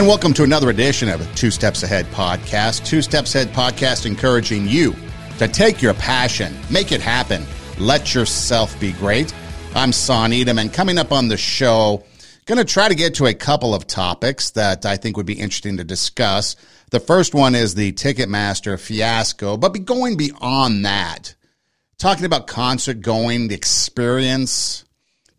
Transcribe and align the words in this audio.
And 0.00 0.08
welcome 0.08 0.32
to 0.32 0.44
another 0.44 0.70
edition 0.70 1.10
of 1.10 1.34
Two 1.34 1.50
Steps 1.50 1.82
Ahead 1.82 2.06
podcast. 2.06 2.86
Two 2.86 3.02
Steps 3.02 3.34
Ahead 3.34 3.48
podcast 3.48 4.06
encouraging 4.06 4.66
you 4.66 4.96
to 5.36 5.46
take 5.46 5.82
your 5.82 5.92
passion, 5.92 6.56
make 6.70 6.90
it 6.90 7.02
happen, 7.02 7.44
let 7.78 8.14
yourself 8.14 8.80
be 8.80 8.92
great. 8.92 9.34
I'm 9.74 9.92
Son 9.92 10.32
Edom, 10.32 10.58
and 10.58 10.72
coming 10.72 10.96
up 10.96 11.12
on 11.12 11.28
the 11.28 11.36
show, 11.36 12.02
going 12.46 12.56
to 12.56 12.64
try 12.64 12.88
to 12.88 12.94
get 12.94 13.16
to 13.16 13.26
a 13.26 13.34
couple 13.34 13.74
of 13.74 13.86
topics 13.86 14.52
that 14.52 14.86
I 14.86 14.96
think 14.96 15.18
would 15.18 15.26
be 15.26 15.38
interesting 15.38 15.76
to 15.76 15.84
discuss. 15.84 16.56
The 16.92 17.00
first 17.00 17.34
one 17.34 17.54
is 17.54 17.74
the 17.74 17.92
Ticketmaster 17.92 18.80
fiasco, 18.80 19.58
but 19.58 19.74
be 19.74 19.80
going 19.80 20.16
beyond 20.16 20.86
that, 20.86 21.34
talking 21.98 22.24
about 22.24 22.46
concert 22.46 23.02
going, 23.02 23.48
the 23.48 23.54
experience, 23.54 24.82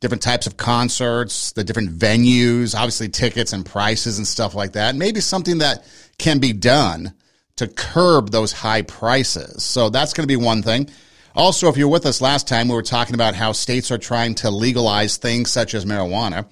different 0.01 0.23
types 0.23 0.47
of 0.47 0.57
concerts, 0.57 1.53
the 1.53 1.63
different 1.63 1.91
venues, 1.91 2.75
obviously 2.75 3.07
tickets 3.07 3.53
and 3.53 3.65
prices 3.65 4.17
and 4.17 4.27
stuff 4.27 4.53
like 4.53 4.73
that. 4.73 4.95
Maybe 4.95 5.21
something 5.21 5.59
that 5.59 5.85
can 6.17 6.39
be 6.39 6.51
done 6.51 7.13
to 7.57 7.67
curb 7.67 8.31
those 8.31 8.51
high 8.51 8.81
prices. 8.81 9.63
So 9.63 9.89
that's 9.89 10.13
going 10.13 10.23
to 10.23 10.27
be 10.27 10.43
one 10.43 10.63
thing. 10.63 10.89
Also, 11.35 11.69
if 11.69 11.77
you're 11.77 11.87
with 11.87 12.05
us 12.05 12.19
last 12.19 12.47
time, 12.47 12.67
we 12.67 12.73
were 12.73 12.81
talking 12.81 13.13
about 13.13 13.35
how 13.35 13.51
states 13.51 13.91
are 13.91 13.97
trying 13.97 14.35
to 14.35 14.49
legalize 14.49 15.17
things 15.17 15.51
such 15.51 15.73
as 15.75 15.85
marijuana 15.85 16.45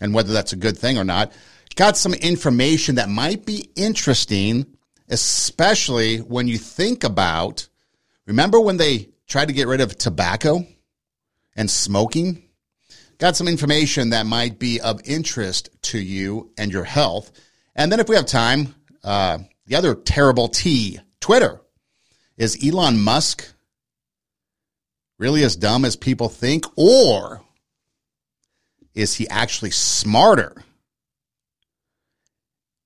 and 0.00 0.14
whether 0.14 0.32
that's 0.32 0.54
a 0.54 0.56
good 0.56 0.76
thing 0.76 0.98
or 0.98 1.04
not. 1.04 1.32
Got 1.76 1.96
some 1.96 2.14
information 2.14 2.94
that 2.96 3.08
might 3.10 3.44
be 3.44 3.68
interesting, 3.76 4.66
especially 5.08 6.18
when 6.18 6.48
you 6.48 6.56
think 6.56 7.04
about 7.04 7.68
remember 8.26 8.60
when 8.60 8.78
they 8.78 9.10
tried 9.26 9.48
to 9.48 9.54
get 9.54 9.68
rid 9.68 9.82
of 9.82 9.96
tobacco 9.96 10.66
and 11.54 11.70
smoking? 11.70 12.43
Got 13.18 13.36
some 13.36 13.48
information 13.48 14.10
that 14.10 14.26
might 14.26 14.58
be 14.58 14.80
of 14.80 15.00
interest 15.04 15.70
to 15.82 15.98
you 15.98 16.52
and 16.58 16.72
your 16.72 16.84
health. 16.84 17.32
And 17.74 17.90
then 17.90 18.00
if 18.00 18.08
we 18.08 18.16
have 18.16 18.26
time, 18.26 18.74
uh, 19.02 19.38
the 19.66 19.76
other 19.76 19.94
terrible 19.94 20.48
T, 20.48 21.00
Twitter. 21.20 21.60
Is 22.36 22.58
Elon 22.66 23.00
Musk 23.00 23.48
really 25.18 25.44
as 25.44 25.56
dumb 25.56 25.84
as 25.84 25.96
people 25.96 26.28
think? 26.28 26.64
Or 26.76 27.42
is 28.94 29.14
he 29.14 29.28
actually 29.28 29.70
smarter 29.70 30.54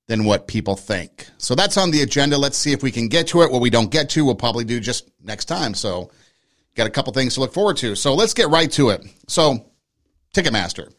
than 0.06 0.24
what 0.24 0.46
people 0.46 0.76
think? 0.76 1.28
So 1.38 1.54
that's 1.54 1.76
on 1.76 1.90
the 1.90 2.02
agenda. 2.02 2.36
Let's 2.36 2.58
see 2.58 2.72
if 2.72 2.82
we 2.82 2.90
can 2.90 3.08
get 3.08 3.28
to 3.28 3.42
it. 3.42 3.50
What 3.50 3.62
we 3.62 3.70
don't 3.70 3.90
get 3.90 4.10
to, 4.10 4.24
we'll 4.24 4.34
probably 4.34 4.64
do 4.64 4.80
just 4.80 5.10
next 5.22 5.46
time. 5.46 5.74
So 5.74 6.10
got 6.74 6.86
a 6.86 6.90
couple 6.90 7.12
things 7.12 7.34
to 7.34 7.40
look 7.40 7.52
forward 7.52 7.76
to. 7.78 7.96
So 7.96 8.14
let's 8.14 8.34
get 8.34 8.48
right 8.50 8.70
to 8.72 8.90
it. 8.90 9.04
So 9.26 9.67
Ticketmaster. 10.42 10.92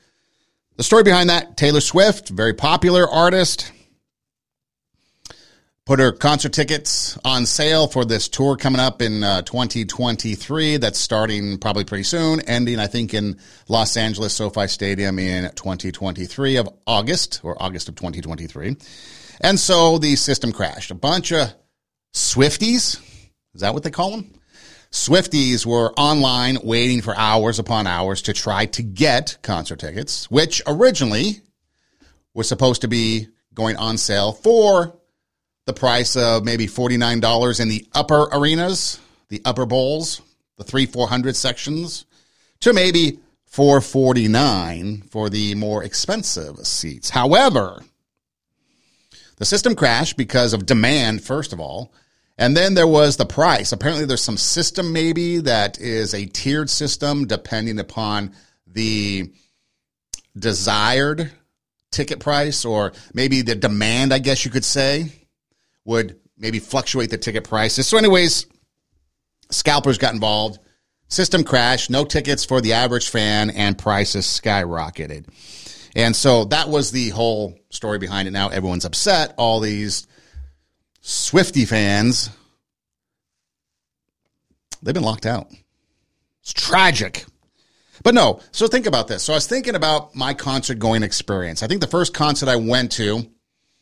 The 0.77 0.83
story 0.83 1.03
behind 1.03 1.29
that 1.29 1.57
Taylor 1.57 1.81
Swift, 1.81 2.29
very 2.29 2.53
popular 2.53 3.07
artist, 3.07 3.71
put 5.85 5.99
her 5.99 6.11
concert 6.11 6.53
tickets 6.53 7.17
on 7.25 7.45
sale 7.45 7.87
for 7.87 8.05
this 8.05 8.29
tour 8.29 8.55
coming 8.55 8.79
up 8.79 9.01
in 9.01 9.23
uh, 9.23 9.41
2023 9.41 10.77
that's 10.77 10.99
starting 10.99 11.57
probably 11.57 11.83
pretty 11.83 12.03
soon 12.03 12.41
ending 12.41 12.77
i 12.77 12.85
think 12.85 13.15
in 13.15 13.39
los 13.67 13.97
angeles 13.97 14.33
sofi 14.33 14.67
stadium 14.67 15.17
in 15.17 15.49
2023 15.55 16.57
of 16.57 16.69
august 16.85 17.41
or 17.41 17.59
august 17.59 17.89
of 17.89 17.95
2023 17.95 18.77
and 19.41 19.59
so 19.59 19.97
the 19.97 20.15
system 20.15 20.51
crashed. 20.51 20.91
A 20.91 20.95
bunch 20.95 21.31
of 21.31 21.53
swifties 22.13 22.99
is 23.53 23.61
that 23.61 23.73
what 23.73 23.83
they 23.83 23.91
call 23.91 24.11
them 24.11 24.38
Swifties 24.91 25.65
were 25.65 25.93
online 25.93 26.57
waiting 26.63 27.01
for 27.01 27.15
hours 27.15 27.59
upon 27.59 27.85
hours 27.85 28.23
to 28.23 28.33
try 28.33 28.65
to 28.65 28.81
get 28.81 29.37
concert 29.43 29.79
tickets, 29.79 30.29
which 30.31 30.61
originally 30.65 31.41
was 32.33 32.47
supposed 32.47 32.81
to 32.81 32.87
be 32.87 33.27
going 33.53 33.75
on 33.75 33.97
sale 33.97 34.31
for 34.31 34.95
the 35.65 35.73
price 35.73 36.15
of 36.15 36.43
maybe 36.43 36.65
$49 36.65 37.59
in 37.59 37.69
the 37.69 37.85
upper 37.93 38.23
arenas, 38.31 38.99
the 39.27 39.41
upper 39.45 39.67
bowls, 39.67 40.21
the 40.57 40.63
3 40.63 40.87
400 40.87 41.35
sections, 41.35 42.05
to 42.61 42.73
maybe 42.73 43.19
449 43.45 45.03
for 45.11 45.29
the 45.29 45.53
more 45.53 45.83
expensive 45.83 46.65
seats. 46.65 47.11
However, 47.11 47.83
the 49.37 49.45
system 49.45 49.75
crashed 49.75 50.17
because 50.17 50.53
of 50.53 50.65
demand, 50.65 51.23
first 51.23 51.53
of 51.53 51.59
all, 51.59 51.93
and 52.39 52.55
then 52.55 52.73
there 52.73 52.87
was 52.87 53.17
the 53.17 53.25
price. 53.25 53.73
Apparently, 53.73 54.05
there's 54.05 54.23
some 54.23 54.37
system 54.37 54.93
maybe 54.93 55.39
that 55.39 55.77
is 55.77 56.13
a 56.13 56.25
tiered 56.25 56.69
system 56.69 57.27
depending 57.27 57.79
upon 57.79 58.33
the 58.65 59.31
desired 60.37 61.31
ticket 61.91 62.21
price 62.21 62.63
or 62.63 62.93
maybe 63.13 63.41
the 63.41 63.55
demand, 63.55 64.13
I 64.13 64.19
guess 64.19 64.45
you 64.45 64.51
could 64.51 64.63
say, 64.63 65.11
would 65.83 66.17
maybe 66.37 66.59
fluctuate 66.59 67.09
the 67.09 67.17
ticket 67.17 67.43
prices. 67.43 67.87
So, 67.87 67.97
anyways, 67.97 68.47
scalpers 69.51 69.97
got 69.97 70.13
involved. 70.13 70.59
System 71.09 71.43
crashed, 71.43 71.89
no 71.89 72.05
tickets 72.05 72.45
for 72.45 72.61
the 72.61 72.71
average 72.71 73.09
fan, 73.09 73.49
and 73.49 73.77
prices 73.77 74.25
skyrocketed. 74.25 75.25
And 75.93 76.15
so 76.15 76.45
that 76.45 76.69
was 76.69 76.91
the 76.91 77.09
whole 77.09 77.59
story 77.69 77.97
behind 77.97 78.29
it. 78.29 78.31
Now 78.31 78.47
everyone's 78.47 78.85
upset. 78.85 79.33
All 79.37 79.59
these 79.59 80.07
Swifty 81.09 81.65
fans, 81.65 82.29
they've 84.83 84.93
been 84.93 85.01
locked 85.01 85.25
out. 85.25 85.47
It's 86.43 86.53
tragic. 86.53 87.25
But 88.03 88.13
no, 88.13 88.41
so 88.51 88.67
think 88.67 88.85
about 88.85 89.07
this. 89.07 89.23
So 89.23 89.33
I 89.33 89.37
was 89.37 89.47
thinking 89.47 89.73
about 89.73 90.13
my 90.13 90.35
concert 90.35 90.77
going 90.77 91.01
experience. 91.01 91.63
I 91.63 91.67
think 91.67 91.81
the 91.81 91.87
first 91.87 92.13
concert 92.13 92.47
I 92.47 92.57
went 92.57 92.91
to, 92.91 93.25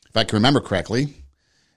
if 0.07 0.15
I 0.15 0.23
can 0.23 0.37
remember 0.37 0.61
correctly, 0.61 1.15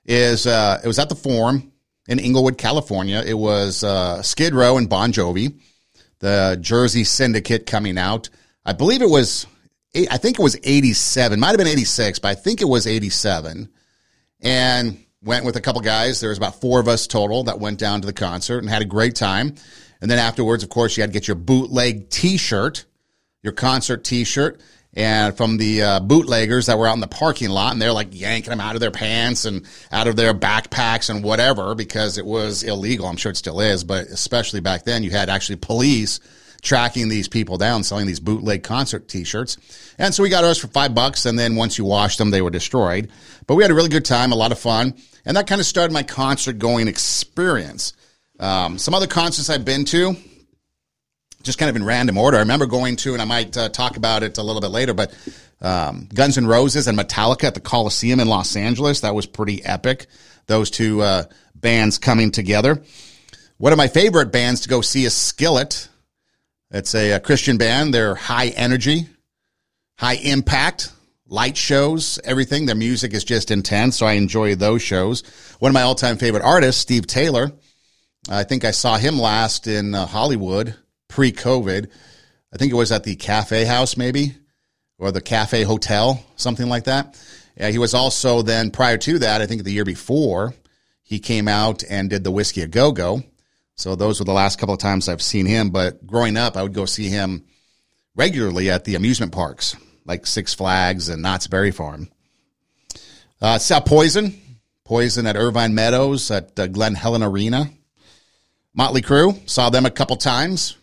is 0.04 0.46
uh, 0.46 0.80
it 0.84 0.86
was 0.86 1.00
at 1.00 1.08
the 1.08 1.16
Forum 1.16 1.72
in 2.06 2.20
Inglewood, 2.20 2.56
California. 2.56 3.20
It 3.26 3.34
was 3.34 3.82
uh, 3.82 4.22
Skid 4.22 4.54
Row 4.54 4.76
and 4.76 4.88
Bon 4.88 5.10
Jovi, 5.10 5.60
the 6.20 6.58
Jersey 6.60 7.02
Syndicate 7.02 7.66
coming 7.66 7.98
out. 7.98 8.30
I 8.64 8.72
believe 8.72 9.02
it 9.02 9.10
was, 9.10 9.48
I 9.96 10.16
think 10.16 10.38
it 10.38 10.42
was 10.44 10.56
87, 10.62 11.40
might 11.40 11.48
have 11.48 11.58
been 11.58 11.66
86, 11.66 12.20
but 12.20 12.28
I 12.28 12.34
think 12.36 12.62
it 12.62 12.66
was 12.66 12.86
87. 12.86 13.68
And 14.42 15.04
went 15.22 15.44
with 15.44 15.56
a 15.56 15.60
couple 15.60 15.80
guys. 15.80 16.20
There 16.20 16.30
was 16.30 16.38
about 16.38 16.60
four 16.60 16.80
of 16.80 16.88
us 16.88 17.06
total 17.06 17.44
that 17.44 17.60
went 17.60 17.78
down 17.78 18.00
to 18.00 18.06
the 18.06 18.12
concert 18.12 18.58
and 18.58 18.68
had 18.68 18.82
a 18.82 18.86
great 18.86 19.14
time. 19.14 19.54
And 20.00 20.10
then 20.10 20.18
afterwards, 20.18 20.62
of 20.62 20.70
course, 20.70 20.96
you 20.96 21.02
had 21.02 21.10
to 21.10 21.12
get 21.12 21.28
your 21.28 21.34
bootleg 21.34 22.08
T-shirt, 22.08 22.86
your 23.42 23.52
concert 23.52 24.02
T-shirt, 24.02 24.60
and 24.94 25.36
from 25.36 25.56
the 25.58 25.82
uh, 25.82 26.00
bootleggers 26.00 26.66
that 26.66 26.78
were 26.78 26.86
out 26.86 26.94
in 26.94 27.00
the 27.00 27.06
parking 27.06 27.50
lot, 27.50 27.72
and 27.72 27.80
they're 27.80 27.92
like 27.92 28.08
yanking 28.10 28.50
them 28.50 28.60
out 28.60 28.74
of 28.74 28.80
their 28.80 28.90
pants 28.90 29.44
and 29.44 29.66
out 29.92 30.08
of 30.08 30.16
their 30.16 30.34
backpacks 30.34 31.10
and 31.10 31.22
whatever 31.22 31.74
because 31.74 32.18
it 32.18 32.26
was 32.26 32.62
illegal. 32.62 33.06
I'm 33.06 33.16
sure 33.16 33.30
it 33.30 33.36
still 33.36 33.60
is, 33.60 33.84
but 33.84 34.06
especially 34.06 34.60
back 34.60 34.84
then, 34.84 35.04
you 35.04 35.10
had 35.10 35.28
actually 35.28 35.56
police 35.56 36.18
tracking 36.60 37.08
these 37.08 37.28
people 37.28 37.58
down, 37.58 37.82
selling 37.82 38.06
these 38.06 38.20
bootleg 38.20 38.62
concert 38.62 39.08
T-shirts. 39.08 39.56
And 39.98 40.14
so 40.14 40.22
we 40.22 40.28
got 40.28 40.44
ours 40.44 40.58
for 40.58 40.68
five 40.68 40.94
bucks, 40.94 41.26
and 41.26 41.38
then 41.38 41.56
once 41.56 41.78
you 41.78 41.84
washed 41.84 42.18
them, 42.18 42.30
they 42.30 42.42
were 42.42 42.50
destroyed. 42.50 43.10
But 43.46 43.56
we 43.56 43.62
had 43.62 43.70
a 43.70 43.74
really 43.74 43.88
good 43.88 44.04
time, 44.04 44.32
a 44.32 44.36
lot 44.36 44.52
of 44.52 44.58
fun. 44.58 44.94
And 45.24 45.36
that 45.36 45.46
kind 45.46 45.60
of 45.60 45.66
started 45.66 45.92
my 45.92 46.02
concert 46.02 46.58
going 46.58 46.88
experience. 46.88 47.92
Um, 48.38 48.78
some 48.78 48.94
other 48.94 49.06
concerts 49.06 49.50
I've 49.50 49.64
been 49.64 49.84
to, 49.86 50.16
just 51.42 51.58
kind 51.58 51.68
of 51.68 51.76
in 51.76 51.84
random 51.84 52.16
order. 52.16 52.38
I 52.38 52.40
remember 52.40 52.66
going 52.66 52.96
to, 52.96 53.12
and 53.12 53.20
I 53.20 53.26
might 53.26 53.56
uh, 53.56 53.68
talk 53.68 53.96
about 53.96 54.22
it 54.22 54.38
a 54.38 54.42
little 54.42 54.62
bit 54.62 54.70
later, 54.70 54.94
but 54.94 55.12
um, 55.60 56.08
Guns 56.14 56.38
N' 56.38 56.46
Roses 56.46 56.86
and 56.88 56.98
Metallica 56.98 57.44
at 57.44 57.54
the 57.54 57.60
Coliseum 57.60 58.18
in 58.18 58.28
Los 58.28 58.56
Angeles. 58.56 59.00
That 59.00 59.14
was 59.14 59.26
pretty 59.26 59.62
epic. 59.62 60.06
Those 60.46 60.70
two 60.70 61.02
uh, 61.02 61.24
bands 61.54 61.98
coming 61.98 62.30
together. 62.30 62.82
One 63.58 63.72
of 63.72 63.76
my 63.76 63.88
favorite 63.88 64.32
bands 64.32 64.62
to 64.62 64.70
go 64.70 64.80
see 64.80 65.04
is 65.04 65.14
Skillet. 65.14 65.89
It's 66.70 66.94
a, 66.94 67.12
a 67.12 67.20
Christian 67.20 67.58
band. 67.58 67.92
They're 67.92 68.14
high 68.14 68.48
energy, 68.48 69.06
high 69.98 70.14
impact 70.14 70.92
light 71.26 71.56
shows, 71.56 72.18
everything. 72.24 72.66
Their 72.66 72.76
music 72.76 73.12
is 73.12 73.24
just 73.24 73.50
intense, 73.50 73.96
so 73.96 74.06
I 74.06 74.12
enjoy 74.12 74.54
those 74.54 74.82
shows. 74.82 75.22
One 75.58 75.70
of 75.70 75.74
my 75.74 75.82
all-time 75.82 76.16
favorite 76.16 76.44
artists, 76.44 76.80
Steve 76.80 77.06
Taylor. 77.06 77.50
I 78.28 78.44
think 78.44 78.64
I 78.64 78.70
saw 78.70 78.98
him 78.98 79.18
last 79.18 79.66
in 79.66 79.94
uh, 79.94 80.06
Hollywood 80.06 80.76
pre-COVID. 81.08 81.88
I 82.52 82.56
think 82.56 82.72
it 82.72 82.76
was 82.76 82.92
at 82.92 83.04
the 83.04 83.16
Cafe 83.16 83.64
House, 83.64 83.96
maybe, 83.96 84.36
or 84.98 85.10
the 85.10 85.20
Cafe 85.20 85.62
Hotel, 85.62 86.22
something 86.36 86.68
like 86.68 86.84
that. 86.84 87.20
Yeah, 87.56 87.70
he 87.70 87.78
was 87.78 87.94
also 87.94 88.42
then 88.42 88.70
prior 88.70 88.96
to 88.98 89.18
that, 89.20 89.40
I 89.40 89.46
think 89.46 89.64
the 89.64 89.72
year 89.72 89.84
before, 89.84 90.54
he 91.02 91.18
came 91.18 91.48
out 91.48 91.82
and 91.88 92.10
did 92.10 92.22
the 92.22 92.30
Whisky 92.30 92.62
a 92.62 92.68
Go 92.68 92.92
Go. 92.92 93.22
So 93.80 93.94
those 93.94 94.18
were 94.18 94.26
the 94.26 94.32
last 94.34 94.58
couple 94.58 94.74
of 94.74 94.78
times 94.78 95.08
I've 95.08 95.22
seen 95.22 95.46
him. 95.46 95.70
But 95.70 96.06
growing 96.06 96.36
up, 96.36 96.58
I 96.58 96.62
would 96.62 96.74
go 96.74 96.84
see 96.84 97.08
him 97.08 97.46
regularly 98.14 98.68
at 98.68 98.84
the 98.84 98.94
amusement 98.94 99.32
parks 99.32 99.74
like 100.04 100.26
Six 100.26 100.52
Flags 100.52 101.08
and 101.08 101.22
Knott's 101.22 101.46
Berry 101.46 101.70
Farm. 101.70 102.10
Uh, 103.40 103.56
saw 103.56 103.80
Poison, 103.80 104.38
Poison 104.84 105.26
at 105.26 105.34
Irvine 105.34 105.74
Meadows 105.74 106.30
at 106.30 106.60
uh, 106.60 106.66
Glen 106.66 106.94
Helen 106.94 107.22
Arena. 107.22 107.70
Motley 108.74 109.00
Crue, 109.00 109.48
saw 109.48 109.70
them 109.70 109.86
a 109.86 109.90
couple 109.90 110.16
times. 110.16 110.76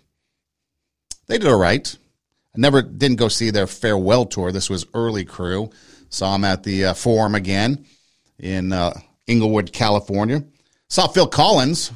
They 1.28 1.38
did 1.38 1.48
all 1.48 1.60
right. 1.60 1.96
I 2.56 2.60
never 2.60 2.82
didn't 2.82 3.18
go 3.18 3.28
see 3.28 3.52
their 3.52 3.68
farewell 3.68 4.26
tour. 4.26 4.52
This 4.52 4.72
was 4.72 4.88
early 4.96 5.24
Crue. 5.24 5.72
Saw 6.10 6.34
him 6.34 6.44
at 6.44 6.64
the 6.64 6.86
uh, 6.86 6.94
Forum 6.96 7.36
again 7.36 7.86
in 8.40 8.74
uh, 8.74 9.00
Inglewood, 9.28 9.72
California. 9.72 10.44
Saw 10.90 11.06
Phil 11.06 11.28
Collins. 11.28 11.92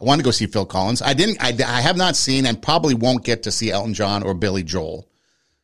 I 0.00 0.04
wanted 0.04 0.22
to 0.22 0.24
go 0.24 0.30
see 0.30 0.46
Phil 0.46 0.64
Collins. 0.64 1.02
I 1.02 1.14
didn't. 1.14 1.38
I, 1.40 1.48
I 1.66 1.80
have 1.80 1.96
not 1.96 2.16
seen 2.16 2.46
and 2.46 2.60
probably 2.60 2.94
won't 2.94 3.24
get 3.24 3.42
to 3.42 3.52
see 3.52 3.70
Elton 3.70 3.94
John 3.94 4.22
or 4.22 4.34
Billy 4.34 4.62
Joel. 4.62 5.08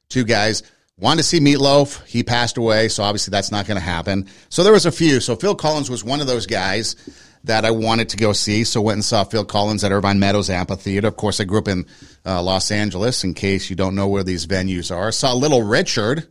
Two 0.09 0.25
guys. 0.25 0.63
Wanted 0.99 1.19
to 1.19 1.29
see 1.29 1.41
Meatloaf. 1.41 2.05
He 2.07 2.23
passed 2.23 2.57
away, 2.57 2.89
so 2.89 3.03
obviously 3.03 3.31
that's 3.31 3.53
not 3.53 3.67
going 3.67 3.77
to 3.77 3.85
happen. 3.85 4.29
So 4.49 4.65
there 4.65 4.73
was 4.73 4.87
a 4.87 4.93
few. 4.93 5.21
So 5.21 5.37
Phil 5.37 5.55
Collins 5.55 5.91
was 5.91 6.03
one 6.03 6.23
of 6.23 6.27
those 6.27 6.47
guys 6.47 6.97
that 7.45 7.67
I 7.67 7.71
wanted 7.71 8.09
to 8.11 8.17
go 8.17 8.33
see. 8.33 8.65
So 8.65 8.81
went 8.81 8.97
and 8.97 9.05
saw 9.05 9.23
Phil 9.25 9.45
Collins 9.45 9.85
at 9.85 9.93
Irvine 9.93 10.19
Meadows 10.19 10.49
Amphitheater. 10.49 11.09
Of 11.09 11.17
course, 11.17 11.39
I 11.39 11.45
grew 11.45 11.59
up 11.59 11.69
in 11.69 11.87
uh, 12.25 12.43
Los 12.43 12.71
Angeles. 12.71 13.25
In 13.25 13.35
case 13.35 13.69
you 13.69 13.77
don't 13.77 13.95
know 13.95 14.09
where 14.09 14.25
these 14.25 14.47
venues 14.47 14.95
are, 14.95 15.13
saw 15.13 15.35
Little 15.35 15.63
Richard. 15.63 16.27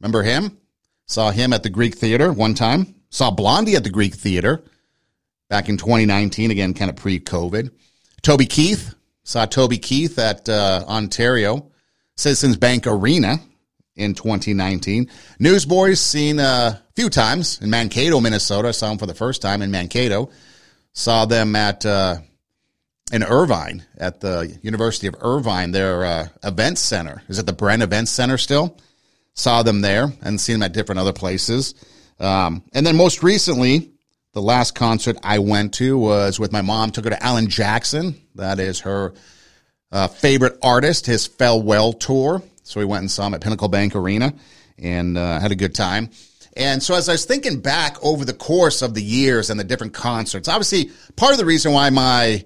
Remember 0.00 0.24
him? 0.24 0.58
Saw 1.06 1.30
him 1.30 1.52
at 1.52 1.62
the 1.62 1.70
Greek 1.70 1.96
Theater 1.96 2.32
one 2.32 2.54
time. 2.54 2.96
Saw 3.10 3.30
Blondie 3.30 3.76
at 3.76 3.84
the 3.84 3.90
Greek 3.90 4.14
Theater 4.14 4.64
back 5.52 5.68
in 5.68 5.76
2019. 5.76 6.50
Again, 6.50 6.72
kind 6.72 6.88
of 6.88 6.96
pre-COVID. 6.96 7.70
Toby 8.22 8.46
Keith 8.46 8.94
saw 9.22 9.44
Toby 9.44 9.76
Keith 9.76 10.18
at 10.18 10.48
uh, 10.48 10.82
Ontario 10.88 11.70
Citizens 12.16 12.56
Bank 12.56 12.86
Arena 12.86 13.36
in 13.94 14.14
2019. 14.14 15.10
Newsboys 15.38 16.00
seen 16.00 16.40
a 16.40 16.82
few 16.96 17.10
times 17.10 17.60
in 17.60 17.68
Mankato, 17.68 18.18
Minnesota. 18.18 18.72
Saw 18.72 18.88
them 18.88 18.96
for 18.96 19.04
the 19.04 19.12
first 19.12 19.42
time 19.42 19.60
in 19.60 19.70
Mankato. 19.70 20.30
Saw 20.94 21.26
them 21.26 21.54
at 21.54 21.84
uh, 21.84 22.16
in 23.12 23.22
Irvine 23.22 23.84
at 23.98 24.20
the 24.20 24.58
University 24.62 25.06
of 25.06 25.16
Irvine, 25.20 25.72
their 25.72 26.02
uh, 26.02 26.28
event 26.42 26.78
center. 26.78 27.22
Is 27.28 27.38
it 27.38 27.44
the 27.44 27.52
Bren 27.52 27.82
Event 27.82 28.08
Center 28.08 28.38
still? 28.38 28.78
Saw 29.34 29.62
them 29.62 29.82
there 29.82 30.10
and 30.22 30.40
seen 30.40 30.54
them 30.54 30.62
at 30.62 30.72
different 30.72 31.00
other 31.00 31.12
places. 31.12 31.74
Um, 32.18 32.62
and 32.72 32.86
then 32.86 32.96
most 32.96 33.22
recently, 33.22 33.91
the 34.32 34.42
last 34.42 34.74
concert 34.74 35.16
I 35.22 35.38
went 35.38 35.74
to 35.74 35.98
was 35.98 36.40
with 36.40 36.52
my 36.52 36.62
mom. 36.62 36.90
Took 36.90 37.04
her 37.04 37.10
to 37.10 37.22
Alan 37.22 37.48
Jackson. 37.48 38.20
That 38.34 38.58
is 38.58 38.80
her 38.80 39.12
uh, 39.90 40.08
favorite 40.08 40.58
artist, 40.62 41.06
his 41.06 41.26
farewell 41.26 41.92
tour. 41.92 42.42
So 42.62 42.80
we 42.80 42.86
went 42.86 43.00
and 43.00 43.10
saw 43.10 43.26
him 43.26 43.34
at 43.34 43.42
Pinnacle 43.42 43.68
Bank 43.68 43.94
Arena 43.94 44.32
and 44.78 45.18
uh, 45.18 45.38
had 45.38 45.52
a 45.52 45.56
good 45.56 45.74
time. 45.74 46.10
And 46.56 46.82
so 46.82 46.94
as 46.94 47.08
I 47.08 47.12
was 47.12 47.24
thinking 47.24 47.60
back 47.60 48.02
over 48.04 48.24
the 48.24 48.34
course 48.34 48.82
of 48.82 48.94
the 48.94 49.02
years 49.02 49.50
and 49.50 49.58
the 49.58 49.64
different 49.64 49.94
concerts, 49.94 50.48
obviously 50.48 50.90
part 51.16 51.32
of 51.32 51.38
the 51.38 51.44
reason 51.44 51.72
why 51.72 51.90
my 51.90 52.44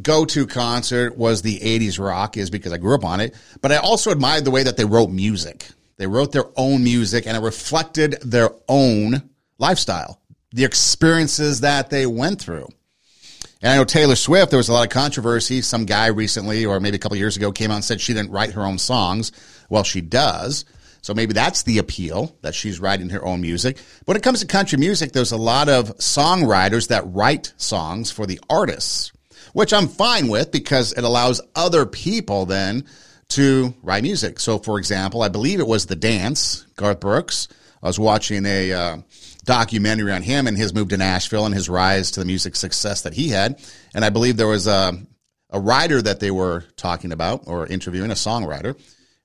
go-to 0.00 0.46
concert 0.46 1.16
was 1.16 1.42
the 1.42 1.58
80s 1.58 1.98
rock 2.02 2.36
is 2.36 2.48
because 2.48 2.72
I 2.72 2.78
grew 2.78 2.94
up 2.94 3.04
on 3.04 3.20
it, 3.20 3.34
but 3.60 3.72
I 3.72 3.76
also 3.76 4.10
admired 4.10 4.44
the 4.44 4.50
way 4.50 4.62
that 4.62 4.76
they 4.76 4.84
wrote 4.84 5.10
music. 5.10 5.68
They 5.96 6.06
wrote 6.06 6.32
their 6.32 6.46
own 6.56 6.82
music 6.82 7.26
and 7.26 7.36
it 7.36 7.40
reflected 7.40 8.12
their 8.22 8.50
own 8.68 9.30
lifestyle, 9.58 10.20
the 10.52 10.64
experiences 10.64 11.60
that 11.60 11.90
they 11.90 12.06
went 12.06 12.40
through. 12.40 12.68
And 13.62 13.72
I 13.72 13.76
know 13.76 13.84
Taylor 13.84 14.16
Swift, 14.16 14.50
there 14.50 14.56
was 14.56 14.68
a 14.68 14.72
lot 14.72 14.82
of 14.82 14.90
controversy. 14.90 15.62
Some 15.62 15.84
guy 15.84 16.06
recently, 16.06 16.66
or 16.66 16.80
maybe 16.80 16.96
a 16.96 16.98
couple 16.98 17.16
years 17.16 17.36
ago, 17.36 17.52
came 17.52 17.70
out 17.70 17.76
and 17.76 17.84
said 17.84 18.00
she 18.00 18.12
didn't 18.12 18.32
write 18.32 18.52
her 18.52 18.64
own 18.64 18.78
songs. 18.78 19.30
Well, 19.70 19.84
she 19.84 20.00
does. 20.00 20.64
So 21.00 21.14
maybe 21.14 21.32
that's 21.32 21.62
the 21.62 21.78
appeal 21.78 22.36
that 22.42 22.54
she's 22.54 22.80
writing 22.80 23.10
her 23.10 23.24
own 23.24 23.40
music. 23.40 23.78
When 24.04 24.16
it 24.16 24.22
comes 24.22 24.40
to 24.40 24.46
country 24.46 24.78
music, 24.78 25.12
there's 25.12 25.32
a 25.32 25.36
lot 25.36 25.68
of 25.68 25.96
songwriters 25.98 26.88
that 26.88 27.04
write 27.06 27.52
songs 27.56 28.10
for 28.10 28.26
the 28.26 28.40
artists, 28.48 29.12
which 29.52 29.72
I'm 29.72 29.88
fine 29.88 30.28
with 30.28 30.52
because 30.52 30.92
it 30.92 31.02
allows 31.04 31.40
other 31.54 31.86
people 31.86 32.46
then 32.46 32.84
to 33.30 33.74
write 33.82 34.02
music. 34.02 34.38
So, 34.38 34.58
for 34.58 34.78
example, 34.78 35.22
I 35.22 35.28
believe 35.28 35.58
it 35.58 35.66
was 35.66 35.86
The 35.86 35.96
Dance, 35.96 36.66
Garth 36.76 37.00
Brooks. 37.00 37.48
I 37.82 37.86
was 37.86 37.98
watching 37.98 38.46
a, 38.46 38.72
uh, 38.72 38.96
documentary 39.44 40.12
on 40.12 40.22
him 40.22 40.46
and 40.46 40.56
his 40.56 40.74
move 40.74 40.88
to 40.90 40.96
Nashville 40.96 41.46
and 41.46 41.54
his 41.54 41.68
rise 41.68 42.12
to 42.12 42.20
the 42.20 42.26
music 42.26 42.56
success 42.56 43.02
that 43.02 43.14
he 43.14 43.28
had. 43.28 43.60
And 43.94 44.04
I 44.04 44.10
believe 44.10 44.36
there 44.36 44.46
was 44.46 44.66
a, 44.66 44.92
a 45.50 45.60
writer 45.60 46.00
that 46.00 46.20
they 46.20 46.30
were 46.30 46.64
talking 46.76 47.12
about 47.12 47.44
or 47.46 47.66
interviewing, 47.66 48.10
a 48.10 48.14
songwriter. 48.14 48.78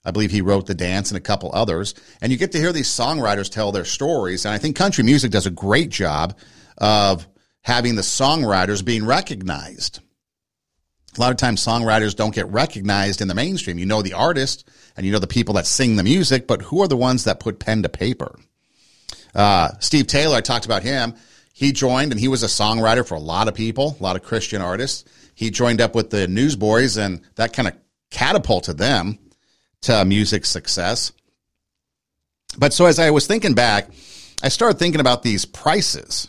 I 0.04 0.12
believe 0.12 0.32
he 0.32 0.42
wrote 0.42 0.66
The 0.66 0.74
Dance 0.74 1.12
and 1.12 1.18
a 1.18 1.22
couple 1.22 1.52
others. 1.54 1.94
And 2.22 2.32
you 2.32 2.38
get 2.38 2.54
to 2.54 2.60
hear 2.60 2.72
these 2.72 2.88
songwriters 2.88 3.52
tell 3.52 3.72
their 3.72 3.86
stories. 3.86 4.46
And 4.46 4.54
I 4.54 4.58
think 4.58 4.76
country 4.76 5.04
music 5.04 5.32
does 5.32 5.46
a 5.46 5.52
great 5.52 5.90
job 5.90 6.38
of 6.78 7.28
having 7.62 7.96
the 7.96 8.02
songwriters 8.02 8.84
being 8.84 9.06
recognized. 9.06 10.00
A 11.18 11.22
lot 11.22 11.32
of 11.32 11.38
times 11.38 11.66
songwriters 11.66 12.16
don't 12.16 12.34
get 12.34 12.48
recognized 12.48 13.22
in 13.22 13.28
the 13.28 13.34
mainstream. 13.34 13.80
You 13.80 13.86
know 13.86 14.02
the 14.02 14.14
artist 14.14 14.70
and 14.96 15.06
you 15.06 15.12
know 15.12 15.20
the 15.20 15.28
people 15.28 15.56
that 15.56 15.66
sing 15.66 15.96
the 15.96 16.04
music, 16.04 16.48
but 16.48 16.62
who 16.62 16.82
are 16.82 16.88
the 16.88 16.96
ones 16.96 17.24
that 17.26 17.40
put 17.40 17.60
pen 17.60 17.84
to 17.84 17.90
paper? 17.90 18.40
Uh, 19.38 19.70
Steve 19.80 20.08
Taylor, 20.08 20.36
I 20.36 20.42
talked 20.42 20.66
about 20.66 20.82
him. 20.82 21.14
He 21.54 21.72
joined 21.72 22.12
and 22.12 22.20
he 22.20 22.28
was 22.28 22.42
a 22.42 22.48
songwriter 22.48 23.08
for 23.08 23.16
a 23.16 23.20
lot 23.20 23.48
of 23.48 23.54
people, 23.54 23.96
a 24.00 24.04
lot 24.04 24.16
of 24.16 24.24
Christian 24.24 24.62
artists. 24.62 25.06
He 25.36 25.52
joined 25.52 25.80
up 25.80 25.94
with 25.94 26.10
the 26.10 26.28
Newsboys 26.28 26.98
and 26.98 27.22
that 27.36 27.54
kind 27.54 27.68
of 27.68 27.76
catapulted 28.10 28.80
them 28.80 29.20
to 29.82 30.04
music 30.06 30.46
success. 30.46 31.12
But 32.58 32.74
so 32.74 32.86
as 32.86 32.98
I 32.98 33.12
was 33.12 33.28
thinking 33.28 33.54
back, 33.54 33.90
I 34.42 34.50
started 34.50 34.80
thinking 34.80 35.02
about 35.02 35.22
these 35.22 35.46
prices. 35.46 36.28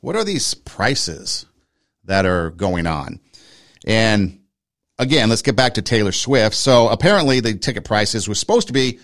What 0.00 0.16
are 0.16 0.24
these 0.24 0.52
prices 0.52 1.46
that 2.04 2.26
are 2.26 2.50
going 2.50 2.86
on? 2.86 3.18
And 3.86 4.40
again, 4.98 5.30
let's 5.30 5.42
get 5.42 5.56
back 5.56 5.74
to 5.74 5.82
Taylor 5.82 6.12
Swift. 6.12 6.54
So 6.54 6.88
apparently 6.88 7.40
the 7.40 7.54
ticket 7.54 7.84
prices 7.84 8.28
was 8.28 8.38
supposed 8.38 8.66
to 8.66 8.74
be 8.74 9.00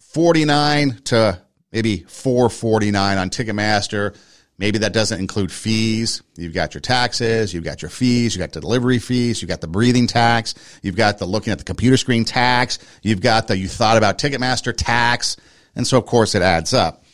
49 0.00 1.00
to 1.04 1.45
maybe 1.76 1.98
449 2.08 3.18
on 3.18 3.28
Ticketmaster. 3.28 4.16
Maybe 4.56 4.78
that 4.78 4.94
doesn't 4.94 5.20
include 5.20 5.52
fees. 5.52 6.22
You've 6.34 6.54
got 6.54 6.72
your 6.72 6.80
taxes, 6.80 7.52
you've 7.52 7.64
got 7.64 7.82
your 7.82 7.90
fees, 7.90 8.34
you've 8.34 8.40
got 8.40 8.52
the 8.52 8.62
delivery 8.62 8.98
fees, 8.98 9.42
you've 9.42 9.50
got 9.50 9.60
the 9.60 9.66
breathing 9.66 10.06
tax, 10.06 10.54
you've 10.82 10.96
got 10.96 11.18
the 11.18 11.26
looking 11.26 11.52
at 11.52 11.58
the 11.58 11.64
computer 11.64 11.98
screen 11.98 12.24
tax, 12.24 12.78
you've 13.02 13.20
got 13.20 13.46
the 13.46 13.58
you 13.58 13.68
thought 13.68 13.98
about 13.98 14.16
Ticketmaster 14.16 14.72
tax. 14.74 15.36
And 15.74 15.86
so, 15.86 15.98
of 15.98 16.06
course, 16.06 16.34
it 16.34 16.40
adds 16.40 16.72
up. 16.72 17.04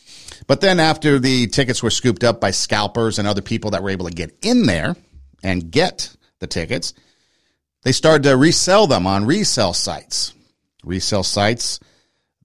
But 0.47 0.61
then 0.61 0.79
after 0.79 1.19
the 1.19 1.49
tickets 1.49 1.82
were 1.82 1.91
scooped 1.91 2.23
up 2.23 2.41
by 2.41 2.53
scalpers 2.53 3.19
and 3.19 3.26
other 3.26 3.43
people 3.43 3.73
that 3.73 3.82
were 3.82 3.91
able 3.91 4.06
to 4.06 4.15
get 4.15 4.32
in 4.43 4.67
there 4.67 4.94
and 5.43 5.73
get 5.73 6.15
the 6.38 6.47
tickets, 6.47 6.94
they 7.82 7.91
started 7.91 8.22
to 8.22 8.37
resell 8.37 8.87
them 8.87 9.08
on 9.08 9.27
resale 9.27 9.75
sites. 9.75 10.34
Resale 10.84 11.25
sites 11.25 11.81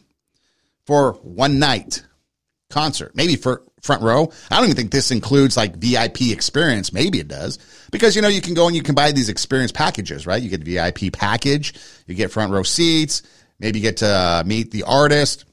for 0.86 1.12
one 1.22 1.58
night 1.58 2.02
concert. 2.70 3.14
Maybe 3.14 3.36
for 3.36 3.62
front 3.86 4.02
row. 4.02 4.30
I 4.50 4.56
don't 4.56 4.64
even 4.64 4.76
think 4.76 4.90
this 4.90 5.10
includes 5.10 5.56
like 5.56 5.76
VIP 5.76 6.32
experience. 6.32 6.92
Maybe 6.92 7.18
it 7.20 7.28
does 7.28 7.58
because 7.90 8.16
you 8.16 8.22
know 8.22 8.28
you 8.28 8.42
can 8.42 8.54
go 8.54 8.66
and 8.66 8.76
you 8.76 8.82
can 8.82 8.94
buy 8.94 9.12
these 9.12 9.28
experience 9.28 9.72
packages, 9.72 10.26
right? 10.26 10.42
You 10.42 10.50
get 10.50 10.62
VIP 10.62 11.12
package, 11.12 11.74
you 12.06 12.14
get 12.14 12.32
front 12.32 12.52
row 12.52 12.62
seats, 12.62 13.22
maybe 13.58 13.78
you 13.78 13.82
get 13.82 13.98
to 13.98 14.06
uh, 14.06 14.42
meet 14.44 14.70
the 14.70 14.82
artist, 14.82 15.44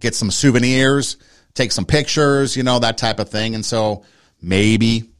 get 0.00 0.14
some 0.14 0.30
souvenirs, 0.30 1.16
take 1.54 1.72
some 1.72 1.86
pictures, 1.86 2.56
you 2.56 2.62
know 2.62 2.78
that 2.80 2.98
type 2.98 3.20
of 3.20 3.30
thing. 3.30 3.54
And 3.54 3.64
so 3.64 4.04
maybe 4.42 5.10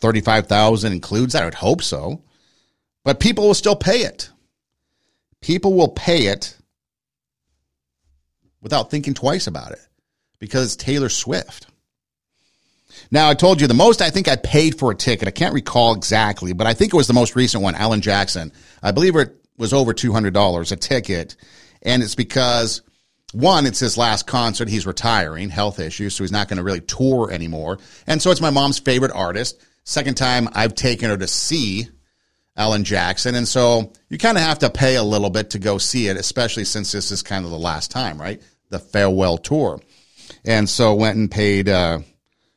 thirty-five 0.00 0.46
thousand 0.46 0.92
includes 0.92 1.34
that. 1.34 1.42
I 1.42 1.46
would 1.46 1.54
hope 1.54 1.82
so, 1.82 2.22
but 3.04 3.20
people 3.20 3.46
will 3.46 3.54
still 3.54 3.76
pay 3.76 4.02
it. 4.02 4.30
People 5.40 5.74
will 5.74 5.88
pay 5.88 6.26
it 6.26 6.56
without 8.60 8.90
thinking 8.90 9.14
twice 9.14 9.46
about 9.46 9.72
it 9.72 9.87
because 10.38 10.74
it's 10.74 10.84
Taylor 10.84 11.08
Swift. 11.08 11.66
Now, 13.10 13.30
I 13.30 13.34
told 13.34 13.60
you 13.60 13.66
the 13.66 13.74
most 13.74 14.02
I 14.02 14.10
think 14.10 14.28
I 14.28 14.36
paid 14.36 14.78
for 14.78 14.90
a 14.90 14.94
ticket. 14.94 15.28
I 15.28 15.32
can't 15.32 15.54
recall 15.54 15.94
exactly, 15.94 16.52
but 16.52 16.66
I 16.66 16.74
think 16.74 16.92
it 16.92 16.96
was 16.96 17.06
the 17.06 17.14
most 17.14 17.36
recent 17.36 17.62
one, 17.62 17.74
Alan 17.74 18.00
Jackson. 18.00 18.52
I 18.82 18.90
believe 18.90 19.16
it 19.16 19.34
was 19.56 19.72
over 19.72 19.94
$200 19.94 20.72
a 20.72 20.76
ticket. 20.76 21.36
And 21.82 22.02
it's 22.02 22.14
because, 22.14 22.82
one, 23.32 23.66
it's 23.66 23.80
his 23.80 23.96
last 23.96 24.26
concert. 24.26 24.68
He's 24.68 24.86
retiring, 24.86 25.48
health 25.48 25.80
issues, 25.80 26.14
so 26.14 26.24
he's 26.24 26.32
not 26.32 26.48
going 26.48 26.58
to 26.58 26.62
really 26.62 26.80
tour 26.80 27.30
anymore. 27.30 27.78
And 28.06 28.20
so 28.20 28.30
it's 28.30 28.40
my 28.40 28.50
mom's 28.50 28.78
favorite 28.78 29.12
artist. 29.12 29.62
Second 29.84 30.16
time 30.16 30.48
I've 30.52 30.74
taken 30.74 31.08
her 31.08 31.16
to 31.16 31.28
see 31.28 31.88
Alan 32.56 32.84
Jackson. 32.84 33.34
And 33.36 33.48
so 33.48 33.92
you 34.10 34.18
kind 34.18 34.36
of 34.36 34.42
have 34.42 34.58
to 34.60 34.70
pay 34.70 34.96
a 34.96 35.02
little 35.02 35.30
bit 35.30 35.50
to 35.50 35.58
go 35.58 35.78
see 35.78 36.08
it, 36.08 36.16
especially 36.16 36.64
since 36.64 36.92
this 36.92 37.10
is 37.10 37.22
kind 37.22 37.44
of 37.44 37.50
the 37.50 37.58
last 37.58 37.90
time, 37.90 38.20
right? 38.20 38.42
The 38.68 38.78
farewell 38.78 39.38
tour 39.38 39.80
and 40.48 40.68
so 40.68 40.94
went 40.94 41.16
and 41.16 41.30
paid 41.30 41.68
uh, 41.68 41.98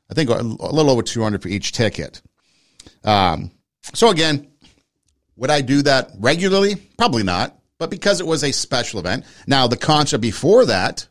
I 0.09 0.13
think 0.13 0.29
a, 0.29 0.41
little 0.41 0.89
over 0.89 1.03
200 1.03 1.41
for 1.41 1.49
each 1.49 1.73
ticket. 1.73 2.21
Um, 3.03 3.51
so 3.93 4.09
again, 4.09 4.47
would 5.35 5.51
I 5.51 5.61
do 5.61 5.81
that 5.83 6.11
regularly? 6.17 6.75
Probably 6.97 7.23
not, 7.23 7.57
but 7.77 7.89
because 7.89 8.19
it 8.19 8.25
was 8.25 8.43
a 8.43 8.51
special 8.51 8.99
event. 8.99 9.25
Now 9.45 9.67
the 9.67 9.77
concert 9.77 10.19
before 10.19 10.65
that 10.65 11.07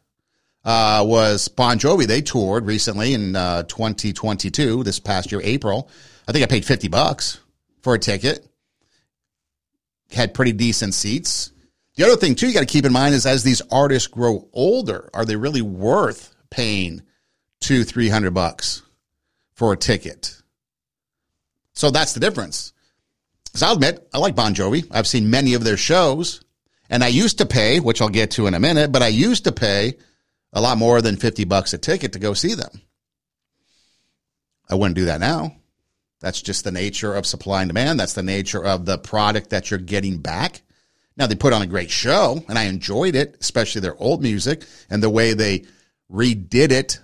uh, 0.65 1.05
was 1.07 1.49
Bon 1.49 1.79
Jovi. 1.79 2.07
They 2.07 2.23
toured 2.23 2.67
recently 2.67 3.15
in 3.15 3.37
uh, 3.37 3.63
2022, 3.65 4.83
this 4.83 4.99
past 4.99 5.33
year, 5.33 5.41
April. 5.45 5.89
I 6.29 6.33
think 6.33 6.43
I 6.43 6.47
paid 6.47 6.65
50 6.65 6.89
bucks 6.89 7.41
for 7.83 7.95
a 7.95 7.99
ticket. 7.99 8.47
Had 10.13 10.35
pretty 10.35 10.53
decent 10.53 10.95
seats. 10.95 11.53
The 11.97 12.05
other 12.05 12.17
thing 12.17 12.35
too 12.35 12.49
you 12.49 12.55
got 12.55 12.61
to 12.61 12.67
keep 12.67 12.87
in 12.87 12.93
mind 12.93 13.15
is 13.15 13.27
as 13.27 13.43
these 13.43 13.61
artists 13.71 14.09
grow 14.09 14.49
older, 14.53 15.11
are 15.13 15.25
they 15.27 15.37
really 15.37 15.63
worth 15.63 16.35
paying 16.50 17.02
two, 17.61 17.85
three 17.85 18.09
hundred 18.09 18.35
bucks 18.35 18.83
for 19.52 19.73
a 19.73 19.76
ticket. 19.76 20.40
So 21.75 21.90
that's 21.90 22.12
the 22.12 22.21
difference. 22.21 22.73
Because 23.45 23.62
I'll 23.62 23.75
admit, 23.75 24.09
I 24.12 24.19
like 24.19 24.37
Bon 24.37 24.54
Jovi. 24.54 24.87
I've 24.90 25.07
seen 25.07 25.30
many 25.30 25.54
of 25.54 25.64
their 25.64 25.76
shows, 25.76 26.42
and 26.88 27.02
I 27.02 27.09
used 27.09 27.38
to 27.38 27.47
pay, 27.47 27.80
which 27.80 28.00
I'll 28.00 28.09
get 28.09 28.33
to 28.33 28.47
in 28.47 28.54
a 28.54 28.61
minute, 28.61 28.92
but 28.92 29.02
I 29.02 29.09
used 29.09 29.45
to 29.45 29.52
pay 29.52 29.95
a 30.52 30.61
lot 30.61 30.78
more 30.78 31.00
than 31.02 31.16
50 31.16 31.45
bucks 31.45 31.73
a 31.73 31.78
ticket 31.78 32.12
to 32.12 32.19
go 32.19 32.35
see 32.35 32.54
them. 32.54 32.83
I 34.69 34.76
wouldn't 34.76 34.97
do 34.97 35.07
that 35.07 35.21
now. 35.21 35.57
That's 36.21 36.42
just 36.42 36.64
the 36.64 36.71
nature 36.71 37.14
of 37.14 37.26
supply 37.26 37.62
and 37.62 37.69
demand. 37.69 37.99
That's 37.99 38.12
the 38.12 38.23
nature 38.23 38.64
of 38.64 38.85
the 38.85 38.99
product 38.99 39.50
that 39.50 39.71
you're 39.71 39.80
getting 39.80 40.19
back. 40.19 40.62
Now, 41.16 41.26
they 41.26 41.35
put 41.35 41.52
on 41.52 41.62
a 41.62 41.66
great 41.66 41.90
show, 41.90 42.45
and 42.49 42.59
I 42.59 42.64
enjoyed 42.64 43.14
it, 43.14 43.37
especially 43.40 43.80
their 43.80 44.00
old 44.00 44.23
music 44.23 44.64
and 44.88 45.02
the 45.02 45.11
way 45.11 45.33
they 45.33 45.64
redid 46.11 46.73
it 46.73 46.99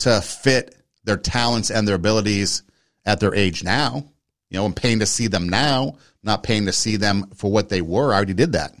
to 0.00 0.20
fit 0.20 0.76
their 1.04 1.16
talents 1.16 1.70
and 1.70 1.86
their 1.86 1.96
abilities 1.96 2.62
at 3.04 3.20
their 3.20 3.34
age 3.34 3.64
now. 3.64 4.04
You 4.48 4.58
know, 4.58 4.64
I'm 4.64 4.72
paying 4.72 5.00
to 5.00 5.06
see 5.06 5.26
them 5.26 5.48
now, 5.48 5.98
not 6.22 6.42
paying 6.42 6.66
to 6.66 6.72
see 6.72 6.96
them 6.96 7.30
for 7.34 7.50
what 7.50 7.68
they 7.68 7.82
were. 7.82 8.12
I 8.12 8.16
already 8.16 8.34
did 8.34 8.52
that, 8.52 8.74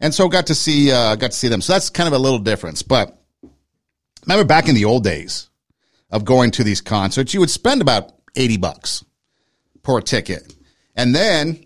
and 0.00 0.14
so 0.14 0.28
got 0.28 0.46
to 0.46 0.54
see 0.54 0.90
uh, 0.90 1.16
got 1.16 1.32
to 1.32 1.36
see 1.36 1.48
them. 1.48 1.60
So 1.60 1.74
that's 1.74 1.90
kind 1.90 2.06
of 2.06 2.14
a 2.14 2.18
little 2.18 2.38
difference. 2.38 2.82
But 2.82 3.18
remember 4.26 4.44
back 4.44 4.68
in 4.68 4.74
the 4.74 4.86
old 4.86 5.04
days 5.04 5.48
of 6.10 6.24
going 6.24 6.52
to 6.52 6.64
these 6.64 6.80
concerts, 6.80 7.34
you 7.34 7.40
would 7.40 7.50
spend 7.50 7.82
about 7.82 8.12
eighty 8.34 8.56
bucks 8.56 9.04
per 9.82 10.00
ticket, 10.00 10.54
and 10.96 11.14
then 11.14 11.64